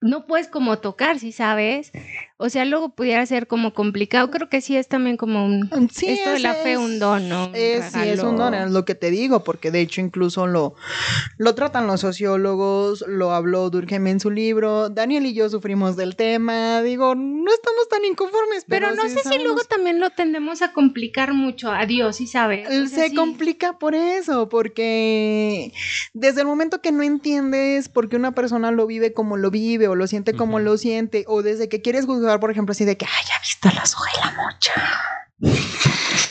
no 0.00 0.26
puedes 0.26 0.48
como 0.48 0.78
tocar, 0.78 1.18
si 1.18 1.32
sabes? 1.32 1.92
O 2.36 2.48
sea, 2.50 2.64
luego 2.64 2.90
pudiera 2.94 3.24
ser 3.26 3.46
como 3.46 3.67
como 3.72 3.88
complicado. 3.88 4.30
Creo 4.30 4.48
que 4.48 4.60
sí 4.60 4.76
es 4.76 4.86
también 4.88 5.16
como 5.16 5.44
un... 5.44 5.68
Sí, 5.92 6.06
esto 6.08 6.30
de 6.30 6.40
la 6.40 6.54
fe, 6.54 6.72
es- 6.72 6.78
un 6.78 6.98
don, 6.98 7.28
¿no? 7.28 7.50
Es, 7.54 7.92
sí, 7.92 8.00
es 8.00 8.20
un 8.22 8.36
don, 8.36 8.54
es 8.54 8.70
lo 8.70 8.84
que 8.84 8.94
te 8.94 9.10
digo, 9.10 9.44
porque 9.44 9.70
de 9.70 9.80
hecho 9.80 10.00
incluso 10.00 10.46
lo, 10.46 10.74
lo 11.38 11.54
tratan 11.54 11.86
los 11.86 12.00
sociólogos, 12.00 13.04
lo 13.08 13.32
habló 13.32 13.70
Durkheim 13.70 14.06
en 14.08 14.20
su 14.20 14.30
libro, 14.30 14.88
Daniel 14.90 15.26
y 15.26 15.34
yo 15.34 15.48
sufrimos 15.48 15.96
del 15.96 16.16
tema, 16.16 16.82
digo, 16.82 17.14
no 17.14 17.52
estamos 17.52 17.88
tan 17.88 18.04
inconformes, 18.04 18.64
pero, 18.68 18.88
Pero 18.90 19.02
no 19.02 19.08
sí 19.08 19.16
sé 19.16 19.28
si 19.28 19.42
luego 19.42 19.60
también 19.64 20.00
lo 20.00 20.10
tendemos 20.10 20.62
a 20.62 20.72
complicar 20.72 21.32
mucho 21.34 21.70
a 21.72 21.86
Dios, 21.86 22.16
¿sí 22.16 22.26
sabes? 22.26 22.68
O 22.68 22.70
sea, 22.70 22.86
Se 22.88 23.08
sí. 23.10 23.14
complica 23.14 23.78
por 23.78 23.94
eso, 23.94 24.48
porque 24.48 25.72
desde 26.14 26.42
el 26.42 26.46
momento 26.46 26.80
que 26.80 26.92
no 26.92 27.02
entiendes 27.02 27.88
por 27.88 28.08
qué 28.08 28.16
una 28.16 28.32
persona 28.32 28.70
lo 28.70 28.86
vive 28.86 29.12
como 29.12 29.36
lo 29.36 29.50
vive 29.50 29.88
o 29.88 29.94
lo 29.94 30.06
siente 30.06 30.34
como 30.34 30.58
lo 30.60 30.76
siente, 30.76 31.24
o 31.26 31.42
desde 31.42 31.68
que 31.68 31.80
quieres 31.82 32.06
juzgar, 32.06 32.40
por 32.40 32.50
ejemplo, 32.50 32.72
así 32.72 32.84
de 32.84 32.96
que, 32.96 33.06
ay, 33.06 33.24
ya 33.26 33.34
viste 33.40 33.57
la 33.64 33.86
soja 33.86 34.10
y 34.14 34.20
la 34.24 34.42
mocha. 34.42 34.72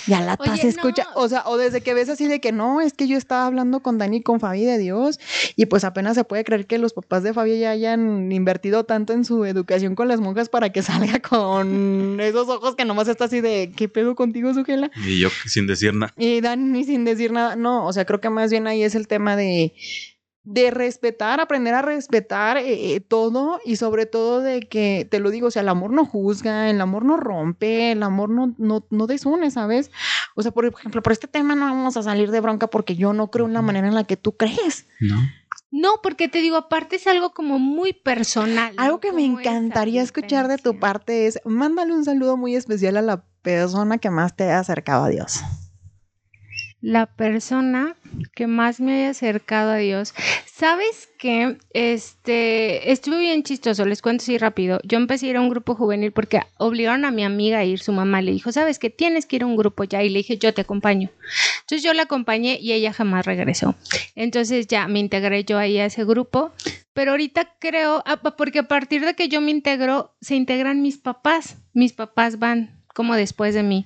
Ya 0.08 0.22
la 0.22 0.38
Oye, 0.40 0.58
se 0.58 0.68
escucha, 0.68 1.04
no. 1.16 1.22
o 1.22 1.30
sea, 1.30 1.44
o 1.46 1.58
desde 1.58 1.82
que 1.82 1.94
ves 1.94 2.10
así 2.10 2.28
de 2.28 2.42
que 2.42 2.52
no, 2.52 2.82
es 2.82 2.94
que 2.94 3.08
yo 3.08 3.18
estaba 3.18 3.46
hablando 3.46 3.82
con 3.82 3.98
Dani 3.98 4.18
y 4.18 4.22
con 4.22 4.40
Fabi 4.40 4.66
de 4.66 4.78
Dios, 4.78 5.20
y 5.56 5.66
pues 5.66 5.84
apenas 5.84 6.16
se 6.16 6.24
puede 6.24 6.44
creer 6.44 6.66
que 6.66 6.78
los 6.78 6.94
papás 6.94 7.24
de 7.24 7.34
Fabi 7.34 7.60
ya 7.60 7.72
hayan 7.72 8.32
invertido 8.32 8.84
tanto 8.86 9.13
en 9.13 9.24
su 9.24 9.46
educación 9.46 9.96
con 9.96 10.08
las 10.08 10.20
monjas 10.20 10.50
para 10.50 10.72
que 10.72 10.82
salga 10.84 11.20
con 11.20 12.20
esos 12.20 12.50
ojos 12.50 12.76
que 12.76 12.86
nomás 12.86 13.08
está 13.08 13.26
así 13.26 13.42
de, 13.42 13.72
¿qué 13.76 13.88
pedo 13.88 14.16
contigo, 14.16 14.54
Sujela? 14.54 14.92
Y 15.06 15.20
yo 15.20 15.30
sin 15.46 15.68
decir 15.68 15.94
nada. 15.94 16.13
Y 16.18 16.42
Dani 16.42 16.84
sin 16.84 17.06
decir 17.06 17.32
nada, 17.32 17.56
no, 17.56 17.86
o 17.86 17.94
sea, 17.94 18.06
creo 18.06 18.20
que 18.20 18.30
más 18.30 18.52
bien 18.52 18.68
ahí 18.68 18.84
es 18.84 18.96
el 18.96 19.08
tema 19.08 19.36
de, 19.38 19.74
de 20.48 20.72
respetar, 20.72 21.42
aprender 21.42 21.74
a 21.74 21.82
respetar 21.82 22.56
eh, 22.56 22.96
eh, 22.96 23.02
todo 23.02 23.60
y 23.66 23.76
sobre 23.76 24.06
todo 24.06 24.40
de 24.40 24.62
que, 24.62 25.06
te 25.12 25.20
lo 25.20 25.30
digo, 25.30 25.48
o 25.48 25.52
sea, 25.52 25.62
el 25.62 25.68
amor 25.68 25.92
no 25.92 26.06
juzga, 26.06 26.70
el 26.70 26.80
amor 26.80 27.04
no 27.04 27.18
rompe, 27.18 27.92
el 27.92 28.02
amor 28.02 28.30
no, 28.30 28.56
no, 28.58 28.88
no 28.90 29.08
desune, 29.08 29.52
¿sabes? 29.52 29.92
O 30.36 30.44
sea, 30.44 30.54
por 30.54 30.66
ejemplo, 30.66 31.04
por 31.04 31.12
este 31.12 31.28
tema 31.28 31.54
no 31.56 31.66
vamos 31.66 31.98
a 31.98 32.04
salir 32.04 32.32
de 32.32 32.40
bronca 32.40 32.68
porque 32.68 32.96
yo 32.96 33.12
no 33.12 33.30
creo 33.30 33.46
en 33.46 33.54
la 33.54 33.62
manera 33.62 33.90
en 33.90 33.96
la 33.96 34.06
que 34.06 34.16
tú 34.16 34.38
crees. 34.38 34.88
¿No? 35.02 35.18
No, 35.70 35.96
porque 36.02 36.30
te 36.30 36.40
digo, 36.40 36.56
aparte 36.56 36.96
es 36.96 37.08
algo 37.08 37.32
como 37.32 37.60
muy 37.60 37.92
personal. 37.92 38.74
¿no? 38.74 38.82
Algo 38.82 39.00
que 39.02 39.12
me 39.12 39.26
encantaría 39.26 40.02
escuchar 40.02 40.48
de 40.48 40.58
tu 40.58 40.80
parte 40.80 41.28
es, 41.28 41.42
mándale 41.44 41.94
un 41.94 42.06
saludo 42.06 42.38
muy 42.38 42.56
especial 42.56 42.96
a 42.96 43.02
la 43.02 43.26
persona 43.42 43.98
que 43.98 44.10
más 44.10 44.34
te 44.34 44.46
haya 44.46 44.60
acercado 44.60 45.04
a 45.04 45.10
Dios. 45.10 45.42
La 46.82 47.08
persona 47.08 47.96
que 48.36 48.46
más 48.46 48.80
me 48.80 49.00
haya 49.00 49.10
acercado 49.10 49.72
a 49.72 49.78
Dios. 49.78 50.13
¿Sabes 50.46 51.10
qué? 51.18 51.58
Este, 51.74 52.92
estuvo 52.92 53.18
bien 53.18 53.42
chistoso, 53.42 53.84
les 53.86 54.04
cuento 54.04 54.22
así 54.22 54.38
rápido. 54.38 54.80
Yo 54.84 54.98
empecé 54.98 55.26
a 55.26 55.30
ir 55.30 55.38
a 55.38 55.42
un 55.42 55.50
grupo 55.50 55.74
juvenil 55.74 56.12
porque 56.12 56.42
obligaron 56.58 57.04
a 57.06 57.12
mi 57.12 57.24
amiga 57.24 57.60
a 57.60 57.66
ir, 57.66 57.80
su 57.80 57.94
mamá 57.94 58.22
le 58.22 58.32
dijo, 58.32 58.52
¿sabes 58.52 58.78
qué? 58.78 58.92
Tienes 58.92 59.26
que 59.26 59.38
ir 59.38 59.44
a 59.44 59.48
un 59.48 59.56
grupo 59.56 59.84
ya. 59.86 60.04
Y 60.04 60.10
le 60.10 60.20
dije, 60.20 60.38
yo 60.38 60.54
te 60.54 60.62
acompaño. 60.62 61.10
Entonces 61.62 61.84
yo 61.84 61.94
la 61.94 62.04
acompañé 62.04 62.60
y 62.62 62.74
ella 62.74 62.94
jamás 62.94 63.26
regresó. 63.26 63.76
Entonces 64.16 64.68
ya 64.68 64.88
me 64.88 65.00
integré 65.00 65.44
yo 65.44 65.58
ahí 65.58 65.80
a 65.80 65.86
ese 65.86 66.06
grupo. 66.06 66.52
Pero 66.94 67.12
ahorita 67.12 67.56
creo, 67.60 68.04
ah, 68.06 68.18
porque 68.38 68.60
a 68.60 68.68
partir 68.68 69.04
de 69.04 69.16
que 69.16 69.30
yo 69.30 69.42
me 69.42 69.52
integro, 69.52 70.16
se 70.22 70.36
integran 70.36 70.82
mis 70.82 70.98
papás. 70.98 71.58
Mis 71.74 71.94
papás 71.94 72.40
van 72.40 72.84
como 72.94 73.16
después 73.16 73.54
de 73.54 73.63
mí. 73.63 73.86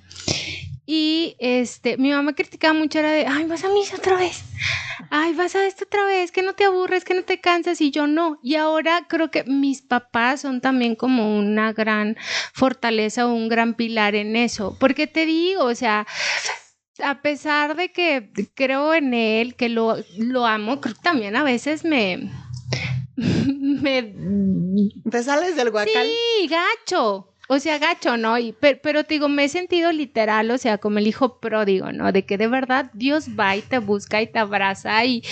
Y 0.84 1.36
este, 1.38 1.96
mi 1.96 2.10
mamá 2.10 2.34
criticaba 2.34 2.74
mucho, 2.74 2.98
era 2.98 3.12
de, 3.12 3.26
ay, 3.26 3.44
vas 3.44 3.62
a 3.62 3.68
misa 3.68 3.96
otra 3.96 4.16
vez, 4.16 4.42
ay, 5.10 5.32
vas 5.34 5.54
a 5.54 5.64
esto 5.64 5.84
otra 5.84 6.04
vez, 6.06 6.32
que 6.32 6.42
no 6.42 6.54
te 6.54 6.64
aburres, 6.64 7.04
que 7.04 7.14
no 7.14 7.22
te 7.22 7.40
cansas, 7.40 7.80
y 7.80 7.92
yo 7.92 8.08
no. 8.08 8.40
Y 8.42 8.56
ahora 8.56 9.06
creo 9.08 9.30
que 9.30 9.44
mis 9.44 9.80
papás 9.82 10.40
son 10.40 10.60
también 10.60 10.96
como 10.96 11.38
una 11.38 11.72
gran 11.72 12.16
fortaleza 12.52 13.26
o 13.26 13.32
un 13.32 13.48
gran 13.48 13.74
pilar 13.74 14.16
en 14.16 14.34
eso, 14.34 14.76
porque 14.80 15.06
te 15.06 15.24
digo, 15.24 15.64
o 15.64 15.74
sea, 15.76 16.06
a 17.02 17.22
pesar 17.22 17.76
de 17.76 17.92
que 17.92 18.32
creo 18.54 18.94
en 18.94 19.14
él, 19.14 19.54
que 19.54 19.68
lo, 19.68 19.96
lo 20.18 20.46
amo, 20.46 20.80
creo 20.80 20.94
que 20.94 21.02
también 21.02 21.36
a 21.36 21.44
veces 21.44 21.84
me... 21.84 22.30
me 23.16 24.14
¿Te 25.10 25.22
sales 25.22 25.54
del 25.54 25.70
guacal? 25.70 26.06
Sí, 26.06 26.48
gacho. 26.48 27.31
O 27.48 27.58
sea, 27.58 27.78
gacho, 27.78 28.16
¿no? 28.16 28.36
Pero, 28.60 29.04
te 29.04 29.14
digo, 29.14 29.28
me 29.28 29.44
he 29.44 29.48
sentido 29.48 29.92
literal, 29.92 30.50
o 30.50 30.58
sea, 30.58 30.78
como 30.78 30.98
el 30.98 31.06
hijo 31.06 31.40
pródigo, 31.40 31.92
¿no? 31.92 32.12
De 32.12 32.24
que 32.24 32.38
de 32.38 32.46
verdad 32.46 32.90
Dios 32.94 33.28
va 33.38 33.56
y 33.56 33.62
te 33.62 33.78
busca 33.78 34.22
y 34.22 34.26
te 34.26 34.38
abraza 34.38 35.04
y, 35.04 35.22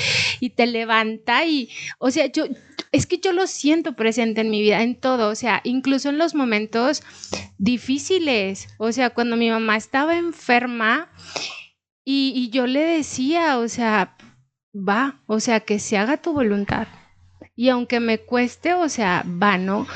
y 0.40 0.51
te 0.51 0.66
levanta 0.66 1.46
y, 1.46 1.70
o 1.99 2.11
sea, 2.11 2.27
yo, 2.27 2.44
es 2.92 3.07
que 3.07 3.18
yo 3.18 3.33
lo 3.33 3.46
siento 3.46 3.94
presente 3.94 4.40
en 4.40 4.51
mi 4.51 4.61
vida, 4.61 4.83
en 4.83 4.96
todo, 4.96 5.29
o 5.29 5.35
sea, 5.35 5.61
incluso 5.64 6.09
en 6.09 6.18
los 6.18 6.35
momentos 6.35 7.03
difíciles, 7.59 8.68
o 8.79 8.90
sea, 8.92 9.11
cuando 9.11 9.37
mi 9.37 9.49
mamá 9.49 9.77
estaba 9.77 10.16
enferma 10.16 11.11
y, 12.05 12.33
y 12.35 12.51
yo 12.51 12.66
le 12.66 12.81
decía, 12.81 13.59
o 13.59 13.68
sea, 13.68 14.16
va, 14.75 15.23
o 15.27 15.40
sea, 15.40 15.61
que 15.61 15.79
se 15.79 15.96
haga 15.96 16.16
tu 16.16 16.33
voluntad. 16.33 16.88
Y 17.55 17.68
aunque 17.68 18.01
me 18.01 18.18
cueste, 18.18 18.75
o 18.75 18.88
sea, 18.88 19.25
va, 19.27 19.59
¿no? 19.59 19.87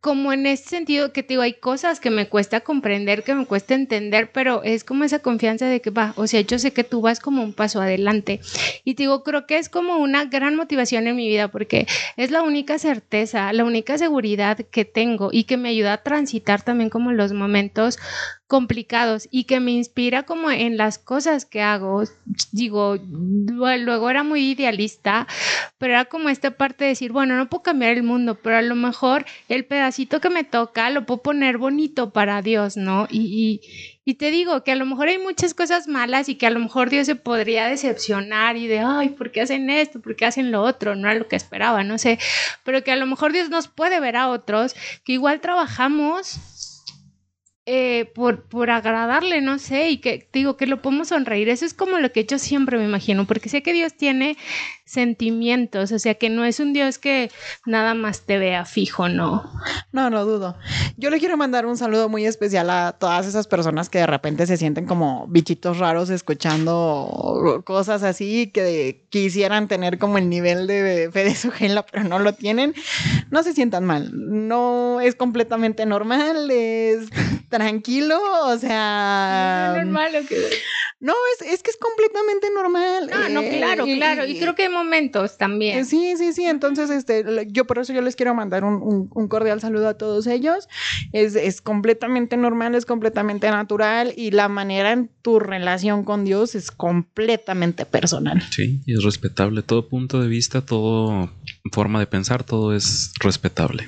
Como 0.00 0.32
en 0.32 0.46
este 0.46 0.68
sentido 0.68 1.12
que 1.12 1.24
te 1.24 1.30
digo, 1.30 1.42
hay 1.42 1.54
cosas 1.54 1.98
que 1.98 2.10
me 2.10 2.28
cuesta 2.28 2.60
comprender, 2.60 3.24
que 3.24 3.34
me 3.34 3.46
cuesta 3.46 3.74
entender, 3.74 4.30
pero 4.30 4.62
es 4.62 4.84
como 4.84 5.02
esa 5.02 5.18
confianza 5.18 5.66
de 5.66 5.80
que 5.80 5.90
va, 5.90 6.14
o 6.16 6.28
sea, 6.28 6.40
yo 6.40 6.60
sé 6.60 6.72
que 6.72 6.84
tú 6.84 7.00
vas 7.00 7.18
como 7.18 7.42
un 7.42 7.52
paso 7.52 7.80
adelante. 7.80 8.40
Y 8.84 8.94
te 8.94 9.02
digo, 9.02 9.24
creo 9.24 9.46
que 9.46 9.58
es 9.58 9.68
como 9.68 9.96
una 9.96 10.24
gran 10.26 10.54
motivación 10.54 11.08
en 11.08 11.16
mi 11.16 11.26
vida 11.26 11.48
porque 11.48 11.88
es 12.16 12.30
la 12.30 12.42
única 12.42 12.78
certeza, 12.78 13.52
la 13.52 13.64
única 13.64 13.98
seguridad 13.98 14.58
que 14.70 14.84
tengo 14.84 15.30
y 15.32 15.44
que 15.44 15.56
me 15.56 15.70
ayuda 15.70 15.94
a 15.94 16.02
transitar 16.04 16.62
también 16.62 16.90
como 16.90 17.10
los 17.10 17.32
momentos 17.32 17.98
complicados 18.48 19.28
y 19.30 19.44
que 19.44 19.60
me 19.60 19.70
inspira 19.72 20.24
como 20.24 20.50
en 20.50 20.76
las 20.76 20.98
cosas 20.98 21.44
que 21.44 21.60
hago. 21.62 22.02
Digo, 22.50 22.96
lu- 22.96 23.76
luego 23.84 24.10
era 24.10 24.24
muy 24.24 24.50
idealista, 24.50 25.26
pero 25.78 25.92
era 25.92 26.06
como 26.06 26.30
esta 26.30 26.52
parte 26.52 26.84
de 26.84 26.90
decir, 26.90 27.12
bueno, 27.12 27.36
no 27.36 27.48
puedo 27.48 27.62
cambiar 27.62 27.92
el 27.92 28.02
mundo, 28.02 28.36
pero 28.42 28.56
a 28.56 28.62
lo 28.62 28.74
mejor 28.74 29.24
el 29.48 29.64
pedacito 29.66 30.20
que 30.20 30.30
me 30.30 30.44
toca 30.44 30.90
lo 30.90 31.04
puedo 31.06 31.22
poner 31.22 31.58
bonito 31.58 32.10
para 32.10 32.40
Dios, 32.42 32.76
¿no? 32.78 33.06
Y, 33.10 33.60
y, 33.62 34.10
y 34.10 34.14
te 34.14 34.30
digo 34.30 34.64
que 34.64 34.72
a 34.72 34.76
lo 34.76 34.86
mejor 34.86 35.08
hay 35.08 35.18
muchas 35.18 35.52
cosas 35.52 35.86
malas 35.86 36.30
y 36.30 36.36
que 36.36 36.46
a 36.46 36.50
lo 36.50 36.58
mejor 36.60 36.88
Dios 36.88 37.04
se 37.06 37.16
podría 37.16 37.66
decepcionar 37.66 38.56
y 38.56 38.66
de, 38.66 38.78
ay, 38.80 39.10
¿por 39.10 39.30
qué 39.30 39.42
hacen 39.42 39.68
esto? 39.68 40.00
¿Por 40.00 40.16
qué 40.16 40.24
hacen 40.24 40.50
lo 40.50 40.62
otro? 40.62 40.94
No 40.96 41.10
era 41.10 41.18
lo 41.18 41.28
que 41.28 41.36
esperaba, 41.36 41.84
no 41.84 41.98
sé, 41.98 42.18
pero 42.64 42.82
que 42.82 42.92
a 42.92 42.96
lo 42.96 43.04
mejor 43.06 43.32
Dios 43.32 43.50
nos 43.50 43.68
puede 43.68 44.00
ver 44.00 44.16
a 44.16 44.28
otros, 44.28 44.74
que 45.04 45.12
igual 45.12 45.40
trabajamos 45.42 46.38
eh, 47.70 48.10
por, 48.14 48.44
por 48.44 48.70
agradarle, 48.70 49.42
no 49.42 49.58
sé, 49.58 49.90
y 49.90 49.98
que 49.98 50.26
digo 50.32 50.56
que 50.56 50.66
lo 50.66 50.80
podemos 50.80 51.08
sonreír. 51.08 51.50
Eso 51.50 51.66
es 51.66 51.74
como 51.74 51.98
lo 51.98 52.10
que 52.12 52.24
yo 52.24 52.38
siempre 52.38 52.78
me 52.78 52.84
imagino, 52.84 53.26
porque 53.26 53.50
sé 53.50 53.62
que 53.62 53.74
Dios 53.74 53.92
tiene 53.92 54.38
sentimientos, 54.86 55.92
o 55.92 55.98
sea, 55.98 56.14
que 56.14 56.30
no 56.30 56.46
es 56.46 56.60
un 56.60 56.72
Dios 56.72 56.96
que 56.96 57.30
nada 57.66 57.92
más 57.92 58.22
te 58.22 58.38
vea 58.38 58.64
fijo, 58.64 59.10
no. 59.10 59.44
No, 59.92 60.08
no 60.08 60.24
dudo. 60.24 60.56
Yo 60.96 61.10
le 61.10 61.18
quiero 61.18 61.36
mandar 61.36 61.66
un 61.66 61.76
saludo 61.76 62.08
muy 62.08 62.24
especial 62.24 62.70
a 62.70 62.92
todas 62.92 63.26
esas 63.26 63.46
personas 63.46 63.90
que 63.90 63.98
de 63.98 64.06
repente 64.06 64.46
se 64.46 64.56
sienten 64.56 64.86
como 64.86 65.26
bichitos 65.28 65.76
raros 65.76 66.08
escuchando 66.08 67.62
cosas 67.66 68.02
así 68.02 68.50
que 68.50 69.04
quisieran 69.10 69.68
tener 69.68 69.98
como 69.98 70.16
el 70.16 70.30
nivel 70.30 70.66
de 70.66 71.10
fe 71.12 71.34
gela, 71.34 71.84
pero 71.84 72.04
no 72.04 72.18
lo 72.18 72.32
tienen. 72.32 72.74
No 73.30 73.42
se 73.42 73.52
sientan 73.52 73.84
mal. 73.84 74.10
No 74.14 75.02
es 75.02 75.14
completamente 75.16 75.84
normal, 75.84 76.50
es 76.50 77.10
tranquilo, 77.58 78.18
o 78.46 78.56
sea... 78.58 79.72
No 79.74 79.80
es 79.80 79.84
normal 79.86 80.12
lo 80.12 80.26
que... 80.26 80.36
No, 81.00 81.12
es, 81.40 81.46
es 81.46 81.62
que 81.62 81.70
es 81.70 81.76
completamente 81.76 82.48
normal. 82.52 83.08
No, 83.08 83.28
no, 83.28 83.40
eh, 83.40 83.58
claro, 83.58 83.84
claro. 83.84 84.26
Y 84.26 84.36
creo 84.40 84.56
que 84.56 84.64
hay 84.64 84.68
momentos 84.68 85.38
también. 85.38 85.78
Eh, 85.78 85.84
Sí, 85.84 86.14
sí, 86.16 86.32
sí. 86.32 86.44
Entonces, 86.44 86.90
este, 86.90 87.24
yo 87.50 87.66
por 87.66 87.78
eso 87.78 87.92
yo 87.92 88.00
les 88.02 88.16
quiero 88.16 88.34
mandar 88.34 88.64
un, 88.64 88.74
un- 88.82 89.08
un 89.14 89.28
cordial 89.28 89.60
saludo 89.60 89.88
a 89.88 89.94
todos 89.94 90.26
ellos. 90.26 90.68
Es, 91.12 91.36
es 91.36 91.60
completamente 91.62 92.36
normal, 92.36 92.74
es 92.74 92.84
completamente 92.84 93.48
natural 93.48 94.12
y 94.16 94.32
la 94.32 94.48
manera 94.48 94.90
en 94.92 95.08
tu 95.22 95.38
relación 95.38 96.02
con 96.04 96.24
Dios 96.24 96.56
es 96.56 96.72
completamente 96.72 97.86
personal. 97.86 98.42
Sí, 98.50 98.80
y 98.84 98.94
es 98.94 99.04
respetable. 99.04 99.62
Todo 99.62 99.88
punto 99.88 100.20
de 100.20 100.26
vista, 100.28 100.62
todo 100.62 101.30
forma 101.72 102.00
de 102.00 102.06
pensar, 102.08 102.42
todo 102.42 102.74
es 102.74 103.12
respetable. 103.20 103.84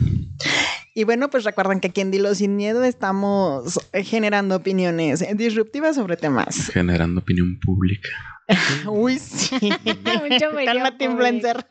Y 0.94 1.05
bueno, 1.05 1.31
pues 1.31 1.44
recuerden 1.44 1.81
que 1.81 1.88
aquí 1.88 2.00
en 2.00 2.11
Dilo 2.11 2.35
Sin 2.35 2.57
Miedo 2.57 2.83
estamos 2.85 3.79
eh, 3.92 4.03
generando 4.03 4.57
opiniones 4.57 5.24
disruptivas 5.37 5.96
sobre 5.96 6.16
temas. 6.16 6.70
Generando 6.72 7.20
opinión 7.20 7.59
pública. 7.61 8.09
Uy, 8.88 9.16
sí. 9.20 9.55
Mucho 9.61 10.53
me 10.57 10.64
Cálmate, 10.64 11.05
influencer. 11.05 11.64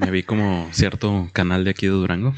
Me 0.00 0.10
vi 0.10 0.22
como 0.22 0.66
cierto 0.72 1.28
canal 1.34 1.64
de 1.64 1.70
aquí 1.72 1.84
de 1.84 1.92
Durango. 1.92 2.32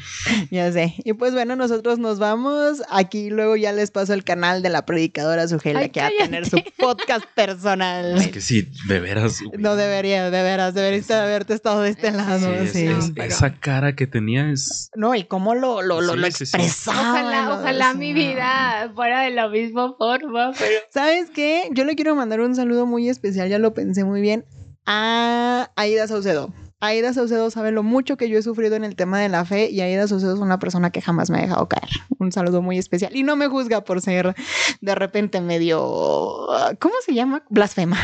Ya 0.51 0.69
sé. 0.73 0.95
Y 1.05 1.13
pues 1.13 1.31
bueno, 1.31 1.55
nosotros 1.55 1.97
nos 1.97 2.19
vamos. 2.19 2.81
Aquí 2.89 3.29
luego 3.29 3.55
ya 3.55 3.71
les 3.71 3.91
paso 3.91 4.13
el 4.13 4.25
canal 4.25 4.61
de 4.61 4.67
la 4.69 4.85
predicadora 4.85 5.47
Sugela, 5.47 5.79
Ay, 5.79 5.91
que 5.91 6.01
va 6.01 6.07
a 6.07 6.11
tener 6.25 6.45
su 6.45 6.61
podcast 6.77 7.23
personal. 7.35 8.17
Es 8.17 8.27
que 8.27 8.41
sí, 8.41 8.69
de 8.89 8.99
veras. 8.99 9.39
No 9.57 9.77
debería, 9.77 10.29
de 10.29 10.43
veras, 10.43 10.73
deberías 10.73 11.07
de 11.07 11.13
haberte 11.13 11.53
estado 11.53 11.81
de 11.81 11.91
este 11.91 12.11
lado. 12.11 12.47
Sí, 12.51 12.57
es- 12.65 12.71
sí. 12.73 12.85
es- 12.85 13.11
pero- 13.15 13.29
Esa 13.29 13.55
cara 13.61 13.95
que 13.95 14.07
tenía 14.07 14.51
es. 14.51 14.89
No, 14.97 15.15
y 15.15 15.23
cómo 15.23 15.55
lo, 15.55 15.81
lo, 15.81 16.01
lo, 16.15 16.25
Sí, 16.27 16.31
lo 16.31 16.37
sí, 16.37 16.45
sí. 16.45 16.57
expresaba. 16.57 17.11
Ojalá, 17.11 17.53
ojalá 17.59 17.93
mi 17.93 18.13
vida 18.13 18.91
fuera 18.95 19.21
de 19.21 19.31
la 19.31 19.47
misma 19.49 19.93
forma, 19.97 20.51
pero 20.57 20.79
¿Sabes 20.89 21.29
qué? 21.29 21.69
Yo 21.71 21.85
le 21.85 21.95
quiero 21.95 22.15
mandar 22.15 22.39
un 22.41 22.55
saludo 22.55 22.85
muy 22.85 23.09
especial, 23.09 23.49
ya 23.49 23.59
lo 23.59 23.73
pensé 23.73 24.03
muy 24.03 24.21
bien, 24.21 24.45
a 24.85 25.69
Aida 25.75 26.07
Saucedo. 26.07 26.53
Aida 26.81 27.13
Saucedo 27.13 27.49
sabe 27.51 27.71
lo 27.73 27.83
mucho 27.83 28.15
que 28.15 28.29
yo 28.29 28.37
he 28.39 28.41
sufrido 28.41 28.77
en 28.77 28.85
el 28.85 28.95
tema 28.95 29.19
de 29.19 29.27
la 29.27 29.43
fe 29.43 29.69
y 29.69 29.81
Aida 29.81 30.07
Saucedo 30.07 30.33
es 30.33 30.39
una 30.39 30.59
persona 30.59 30.91
que 30.91 31.01
jamás 31.01 31.29
me 31.29 31.37
ha 31.39 31.41
dejado 31.41 31.67
caer. 31.67 31.89
Un 32.19 32.31
saludo 32.31 32.61
muy 32.61 32.77
especial. 32.77 33.13
Y 33.13 33.23
no 33.23 33.35
me 33.35 33.47
juzga 33.47 33.83
por 33.83 33.99
ser 34.01 34.33
de 34.79 34.95
repente 34.95 35.41
medio... 35.41 36.47
¿Cómo 36.79 36.95
se 37.05 37.13
llama? 37.13 37.43
Blasfema. 37.49 37.97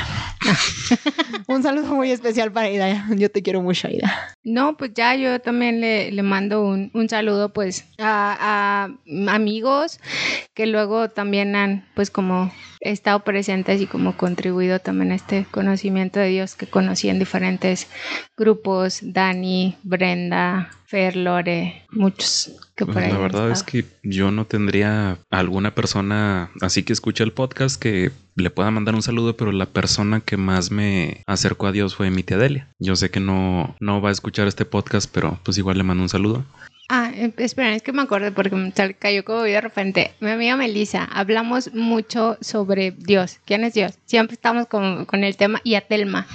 un 1.47 1.63
saludo 1.63 1.95
muy 1.95 2.11
especial 2.11 2.51
para 2.51 2.67
Aida. 2.67 3.07
Yo 3.15 3.29
te 3.29 3.41
quiero 3.41 3.61
mucho, 3.61 3.87
Aida. 3.87 4.35
No, 4.43 4.77
pues 4.77 4.91
ya 4.93 5.15
yo 5.15 5.39
también 5.39 5.81
le, 5.81 6.23
mando 6.23 6.63
un, 6.63 6.91
un 6.93 7.09
saludo 7.09 7.53
pues 7.53 7.85
a 7.99 8.89
amigos 9.27 9.99
que 10.53 10.65
luego 10.65 11.09
también 11.09 11.55
han 11.55 11.85
pues 11.95 12.09
como 12.09 12.51
estado 12.91 13.19
presentes 13.23 13.81
y 13.81 13.87
como 13.87 14.15
contribuido 14.17 14.79
también 14.79 15.11
a 15.11 15.15
este 15.15 15.45
conocimiento 15.49 16.19
de 16.19 16.29
Dios 16.29 16.55
que 16.55 16.67
conocí 16.67 17.09
en 17.09 17.19
diferentes 17.19 17.87
grupos, 18.37 18.99
Dani, 19.01 19.75
Brenda, 19.83 20.71
Fer, 20.85 21.15
Lore, 21.15 21.83
muchos 21.91 22.51
que 22.75 22.85
por 22.85 22.95
Pues 22.95 23.05
ahí 23.05 23.11
la 23.11 23.17
verdad 23.17 23.51
es 23.51 23.63
que 23.63 23.85
yo 24.03 24.31
no 24.31 24.45
tendría 24.45 25.17
alguna 25.31 25.73
persona 25.73 26.51
así 26.61 26.83
que 26.83 26.93
escucha 26.93 27.23
el 27.23 27.31
podcast 27.31 27.81
que 27.81 28.11
le 28.35 28.49
pueda 28.49 28.69
mandar 28.69 28.95
un 28.95 29.01
saludo, 29.01 29.35
pero 29.37 29.51
la 29.51 29.65
persona 29.65 30.19
que 30.19 30.37
más 30.37 30.71
me 30.71 31.23
acercó 31.25 31.67
a 31.67 31.71
Dios 31.71 31.95
fue 31.95 32.11
mi 32.11 32.23
tía 32.23 32.37
Delia. 32.37 32.67
Yo 32.79 32.95
sé 32.95 33.09
que 33.09 33.19
no, 33.19 33.75
no 33.79 34.01
va 34.01 34.09
a 34.09 34.11
escuchar 34.11 34.47
este 34.47 34.65
podcast, 34.65 35.09
pero 35.11 35.39
pues 35.43 35.57
igual 35.57 35.77
le 35.77 35.83
mando 35.83 36.03
un 36.03 36.09
saludo. 36.09 36.45
Ah, 36.87 37.11
eh, 37.15 37.33
espera, 37.37 37.73
es 37.75 37.81
que 37.81 37.91
me 37.93 38.03
acordé 38.03 38.31
porque 38.31 38.55
me 38.55 38.71
cayó 38.99 39.25
como 39.25 39.41
de 39.41 39.59
repente. 39.59 40.11
Mi 40.19 40.29
amiga 40.29 40.55
Melissa, 40.55 41.03
hablamos 41.05 41.73
mucho 41.73 42.37
sobre 42.41 42.91
Dios. 42.91 43.39
¿Quién 43.45 43.63
es 43.63 43.73
Dios? 43.73 43.97
Siempre 44.05 44.35
estamos 44.35 44.67
con, 44.67 45.05
con 45.05 45.23
el 45.23 45.35
tema 45.35 45.61
y 45.63 45.75
a 45.75 45.81
Telma. 45.81 46.27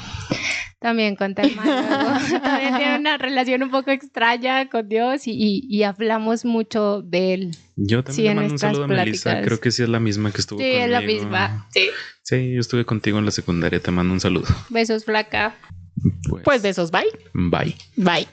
También 0.80 1.14
con 1.14 1.34
Telma. 1.34 1.62
luego, 1.64 2.40
también 2.42 2.76
tiene 2.78 2.98
una 2.98 3.16
relación 3.18 3.62
un 3.62 3.70
poco 3.70 3.90
extraña 3.92 4.68
con 4.68 4.88
Dios 4.88 5.26
y, 5.28 5.32
y- 5.32 5.66
y 5.68 5.82
hablamos 5.84 6.44
mucho 6.44 7.03
de 7.03 7.34
él. 7.34 7.57
Yo 7.76 8.03
también 8.03 8.16
Sí, 8.16 8.22
le 8.28 8.34
mando 8.34 8.53
un 8.55 8.59
saludo 8.59 8.84
a 8.84 8.88
Melissa. 8.88 9.42
Creo 9.42 9.61
que 9.61 9.70
sí 9.70 9.82
es 9.84 9.88
la 9.88 10.01
misma 10.01 10.32
que 10.32 10.40
estuvo 10.40 10.59
Sí, 10.59 10.64
es 10.66 10.90
la 10.90 10.98
conmigo. 11.01 11.22
misma. 11.22 11.68
Sí. 11.70 11.90
Sí, 12.22 12.53
yo 12.55 12.61
estuve 12.61 12.84
contigo 12.84 13.18
en 13.18 13.24
la 13.24 13.30
secundaria. 13.30 13.78
Te 13.80 13.90
mando 13.90 14.12
un 14.14 14.20
saludo. 14.20 14.46
Besos, 14.68 15.05
flaca. 15.05 15.55
Pues, 16.28 16.42
Pues 16.44 16.62
besos, 16.62 16.90
bye. 16.90 17.05
bye. 17.34 17.76
Bye. 17.96 18.26